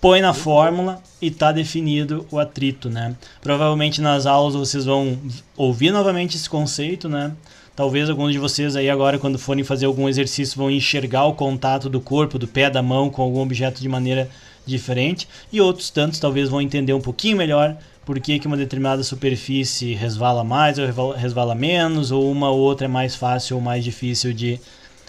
põe 0.00 0.20
na 0.20 0.32
fórmula 0.32 1.02
e 1.20 1.30
tá 1.30 1.52
definido 1.52 2.26
o 2.30 2.38
atrito, 2.38 2.88
né? 2.88 3.14
Provavelmente 3.42 4.00
nas 4.00 4.24
aulas 4.24 4.54
vocês 4.54 4.84
vão 4.84 5.18
ouvir 5.56 5.90
novamente 5.90 6.36
esse 6.36 6.48
conceito, 6.48 7.08
né? 7.08 7.32
Talvez 7.76 8.08
alguns 8.08 8.32
de 8.32 8.38
vocês 8.38 8.76
aí 8.76 8.88
agora, 8.88 9.18
quando 9.18 9.38
forem 9.38 9.64
fazer 9.64 9.86
algum 9.86 10.08
exercício, 10.08 10.56
vão 10.56 10.70
enxergar 10.70 11.24
o 11.24 11.34
contato 11.34 11.88
do 11.88 12.00
corpo, 12.00 12.38
do 12.38 12.46
pé, 12.46 12.70
da 12.70 12.82
mão 12.82 13.10
com 13.10 13.22
algum 13.22 13.40
objeto 13.40 13.80
de 13.80 13.88
maneira 13.88 14.28
diferente. 14.66 15.28
E 15.52 15.60
outros 15.60 15.90
tantos 15.90 16.18
talvez 16.18 16.48
vão 16.48 16.60
entender 16.60 16.92
um 16.92 17.00
pouquinho 17.00 17.36
melhor 17.36 17.76
por 18.10 18.18
que, 18.18 18.40
que 18.40 18.46
uma 18.48 18.56
determinada 18.56 19.04
superfície 19.04 19.94
resvala 19.94 20.42
mais 20.42 20.80
ou 20.80 21.12
resvala 21.12 21.54
menos, 21.54 22.10
ou 22.10 22.28
uma 22.28 22.50
ou 22.50 22.58
outra 22.58 22.86
é 22.86 22.88
mais 22.88 23.14
fácil 23.14 23.54
ou 23.54 23.62
mais 23.62 23.84
difícil 23.84 24.32
de 24.32 24.60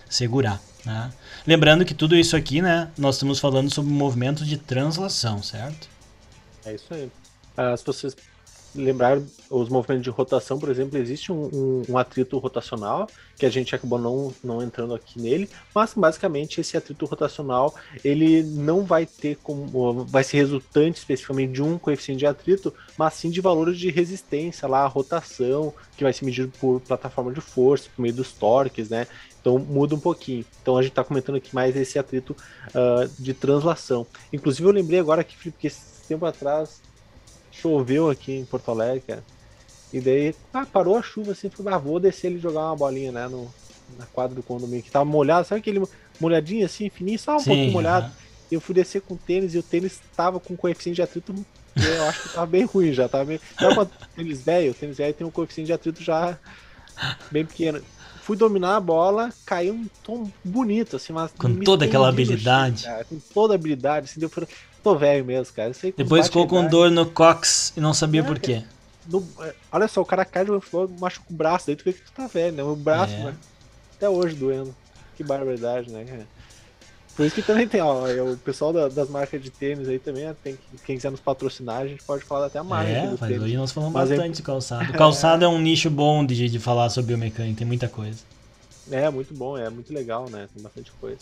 segurar. 0.08 0.62
Né? 0.86 1.12
Lembrando 1.48 1.84
que 1.84 1.96
tudo 1.96 2.16
isso 2.16 2.36
aqui, 2.36 2.62
né, 2.62 2.92
nós 2.96 3.16
estamos 3.16 3.40
falando 3.40 3.74
sobre 3.74 3.92
movimento 3.92 4.46
de 4.46 4.56
translação, 4.56 5.42
certo? 5.42 5.90
É 6.64 6.76
isso 6.76 6.94
aí. 6.94 7.12
Ah, 7.58 7.76
se 7.76 7.84
vocês 7.84 8.16
lembrar 8.74 9.20
os 9.50 9.70
movimentos 9.70 10.04
de 10.04 10.10
rotação, 10.10 10.58
por 10.58 10.70
exemplo, 10.70 10.98
existe 10.98 11.32
um, 11.32 11.50
um, 11.54 11.84
um, 11.90 11.98
atrito 11.98 12.38
rotacional, 12.38 13.08
que 13.38 13.46
a 13.46 13.50
gente 13.50 13.76
acabou 13.76 14.00
não, 14.00 14.34
não 14.44 14.62
entrando 14.62 14.94
aqui 14.94 15.20
nele, 15.22 15.50
mas 15.74 15.94
basicamente 15.94 16.62
esse 16.62 16.78
atrito 16.78 17.06
rotacional 17.06 17.74
ele 18.04 18.44
não 18.44 18.84
vai 18.84 19.06
ter 19.06 19.38
como 19.44 20.06
vai 20.06 20.24
ser 20.24 20.38
resultante 20.38 21.00
especificamente 21.00 21.54
de 21.54 21.62
um 21.62 21.78
coeficiente 21.78 22.20
de 22.20 22.26
atrito, 22.26 22.74
mas 22.98 23.14
sim 23.14 23.30
de 23.30 23.42
valores 23.42 23.78
de 23.78 23.90
resistência 23.90 24.68
lá, 24.68 24.84
a 24.84 24.88
rotação, 24.88 25.74
que 25.98 26.04
vai 26.04 26.14
ser 26.14 26.26
medido 26.26 26.52
por 26.60 26.80
plataforma 26.82 27.32
de 27.32 27.42
força, 27.42 27.90
por 27.96 28.02
meio 28.02 28.14
dos 28.14 28.32
torques, 28.32 28.90
né? 28.90 29.08
Então 29.42 29.58
muda 29.58 29.96
um 29.96 30.00
pouquinho. 30.00 30.46
Então 30.62 30.78
a 30.78 30.82
gente 30.82 30.92
está 30.92 31.04
comentando 31.04 31.36
aqui 31.36 31.54
mais 31.54 31.76
esse 31.76 31.98
atrito 31.98 32.36
uh, 32.70 33.10
de 33.20 33.34
translação. 33.34 34.06
Inclusive 34.32 34.68
eu 34.68 34.72
lembrei 34.72 35.00
agora 35.00 35.24
que, 35.24 35.36
Felipe, 35.36 35.58
que 35.60 35.68
esse 35.68 36.08
tempo 36.08 36.26
atrás 36.26 36.82
choveu 37.52 38.10
aqui 38.10 38.34
em 38.34 38.46
Porto 38.46 38.72
Alegre, 38.72 39.02
cara. 39.02 39.24
E 39.94 40.00
daí, 40.00 40.34
ah, 40.54 40.66
parou 40.66 40.96
a 40.98 41.02
chuva 41.02 41.34
assim, 41.34 41.50
falei, 41.50 41.74
ah, 41.74 41.78
vou 41.78 42.00
descer 42.00 42.28
ali 42.28 42.40
jogar 42.40 42.62
uma 42.62 42.76
bolinha, 42.76 43.12
né, 43.12 43.28
no, 43.28 43.54
na 44.00 44.06
quadra 44.06 44.34
do 44.36 44.42
condomínio, 44.42 44.84
que 44.84 44.92
tava 44.92 45.06
molhado, 45.06 45.48
sabe 45.48 45.60
aquele 45.60 45.86
molhadinho 46.20 46.66
assim, 46.66 46.90
fininho, 46.90 47.20
só 47.20 47.36
um 47.36 47.40
Sim, 47.40 47.46
pouquinho 47.46 47.72
molhado. 47.74 48.08
Uh 48.08 48.10
-huh. 48.10 48.32
Eu 48.52 48.62
fui 48.62 48.76
descer 48.76 49.02
com 49.02 49.14
o 49.14 49.18
tênis 49.18 49.54
e 49.54 49.58
o 49.58 49.64
tênis 49.64 50.00
tava 50.16 50.40
com 50.40 50.56
coeficiente 50.56 50.96
de 50.96 51.02
atrito, 51.02 51.34
eu 51.76 52.04
acho 52.04 52.24
que 52.24 52.34
tava 52.34 52.46
bem 52.46 52.66
ruim 52.66 52.92
já, 52.92 53.08
tava 53.08 53.26
bem... 53.26 53.40
Sabe 53.58 53.76
quando 53.76 53.92
tênis 54.16 54.42
velho, 54.42 54.72
o 54.72 54.74
tênis 54.74 54.98
velho 54.98 55.14
tem 55.14 55.28
um 55.28 55.32
coeficiente 55.32 55.68
de 55.68 55.74
atrito 55.74 56.04
já 56.04 56.38
bem 57.32 57.46
pequeno. 57.46 57.82
Fui 58.22 58.38
dominar 58.38 58.76
a 58.76 58.80
bola, 58.80 59.34
caiu 59.46 59.74
um 59.74 59.88
tom 60.04 60.30
bonito, 60.44 60.96
assim, 60.96 61.12
mas. 61.12 61.32
Com 61.32 61.56
toda 61.56 61.86
aquela 61.86 62.08
habilidade. 62.08 62.86
Com 63.10 63.20
toda 63.34 63.54
a 63.54 63.56
habilidade, 63.56 64.06
assim, 64.10 64.20
deu 64.20 64.30
pra 64.30 64.46
tô 64.84 64.96
velho 64.96 65.24
mesmo, 65.24 65.54
cara. 65.54 65.72
Depois 65.96 66.28
ficou 66.28 66.48
com 66.48 66.68
dor 66.68 66.92
no 66.92 67.06
cox 67.06 67.74
e 67.76 67.80
não 67.80 67.94
sabia 67.94 68.22
é, 68.22 68.24
por 68.24 68.40
quê. 68.40 68.64
No, 69.08 69.26
é, 69.42 69.54
olha 69.72 69.88
só, 69.88 70.02
o 70.02 70.06
cara 70.06 70.26
cai 70.26 70.44
no 70.44 70.60
futebol, 70.62 70.90
machuca 71.00 71.26
o 71.30 71.34
braço, 71.34 71.68
daí 71.68 71.76
tu 71.76 71.84
vê 71.84 71.94
que 71.94 72.02
tu 72.02 72.12
tá 72.12 72.28
velho, 72.28 72.56
né? 72.56 72.64
O 72.64 72.76
braço, 72.76 73.14
é. 73.14 73.24
né? 73.26 73.36
até 74.02 74.10
hoje 74.10 74.36
doendo. 74.36 74.76
Que 75.16 75.24
barbaridade, 75.24 75.92
né, 75.92 76.04
cara? 76.04 76.28
Por 77.16 77.26
isso 77.26 77.36
que 77.36 77.42
também 77.42 77.68
tem, 77.68 77.82
ó, 77.82 78.06
o 78.32 78.38
pessoal 78.38 78.72
da, 78.72 78.88
das 78.88 79.10
marcas 79.10 79.44
de 79.44 79.52
tênis 79.52 79.88
aí 79.88 80.00
também, 80.00 80.34
tem, 80.42 80.58
quem 80.86 80.96
quiser 80.96 81.12
nos 81.12 81.20
patrocinar, 81.20 81.82
a 81.82 81.88
gente 81.88 82.02
pode 82.04 82.24
falar 82.24 82.48
até 82.48 82.58
a 82.58 82.64
marca. 82.64 82.90
É, 82.90 83.06
mas 83.06 83.20
tênis. 83.20 83.42
hoje 83.44 83.58
nós 83.58 83.72
falamos 83.72 83.94
mas 83.94 84.10
é 84.10 84.16
bastante 84.16 84.34
é... 84.34 84.38
de 84.38 84.42
calçado. 84.42 84.90
O 84.90 84.94
calçado 84.98 85.44
é. 85.44 85.46
é 85.46 85.50
um 85.50 85.60
nicho 85.60 85.90
bom 85.90 86.26
de, 86.26 86.50
de 86.50 86.60
falar 86.60 86.90
sobre 86.90 87.10
biomecânica, 87.10 87.58
tem 87.58 87.68
muita 87.68 87.88
coisa. 87.88 88.20
É, 88.90 89.10
muito 89.10 89.34
bom, 89.34 89.58
é 89.58 89.70
muito 89.70 89.94
legal, 89.94 90.30
né? 90.30 90.48
Tem 90.54 90.64
bastante 90.64 90.92
coisa. 91.00 91.20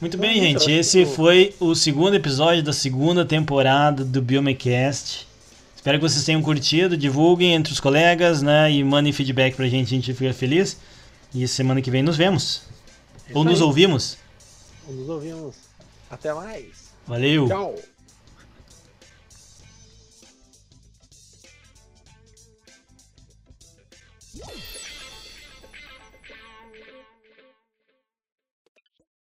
Muito 0.00 0.16
bem, 0.16 0.40
gente. 0.40 0.70
Esse 0.70 1.04
foi 1.04 1.54
o 1.60 1.74
segundo 1.74 2.14
episódio 2.14 2.62
da 2.62 2.72
segunda 2.72 3.22
temporada 3.22 4.02
do 4.02 4.22
Biomecast. 4.22 5.28
Espero 5.76 5.98
que 5.98 6.08
vocês 6.08 6.24
tenham 6.24 6.40
curtido, 6.40 6.96
divulguem 6.96 7.52
entre 7.52 7.70
os 7.70 7.80
colegas, 7.80 8.40
né? 8.40 8.72
E 8.72 8.82
mandem 8.82 9.12
feedback 9.12 9.54
pra 9.54 9.68
gente, 9.68 9.88
a 9.88 9.90
gente 9.90 10.14
fica 10.14 10.32
feliz. 10.32 10.78
E 11.34 11.46
semana 11.46 11.82
que 11.82 11.90
vem 11.90 12.02
nos 12.02 12.16
vemos. 12.16 12.62
É 13.28 13.36
Ou 13.36 13.44
nos 13.44 13.60
ouvimos. 13.60 14.16
Ou 14.88 14.94
nos 14.94 15.08
ouvimos. 15.08 15.54
Até 16.10 16.32
mais. 16.32 16.90
Valeu. 17.06 17.46
Tchau. 17.46 17.74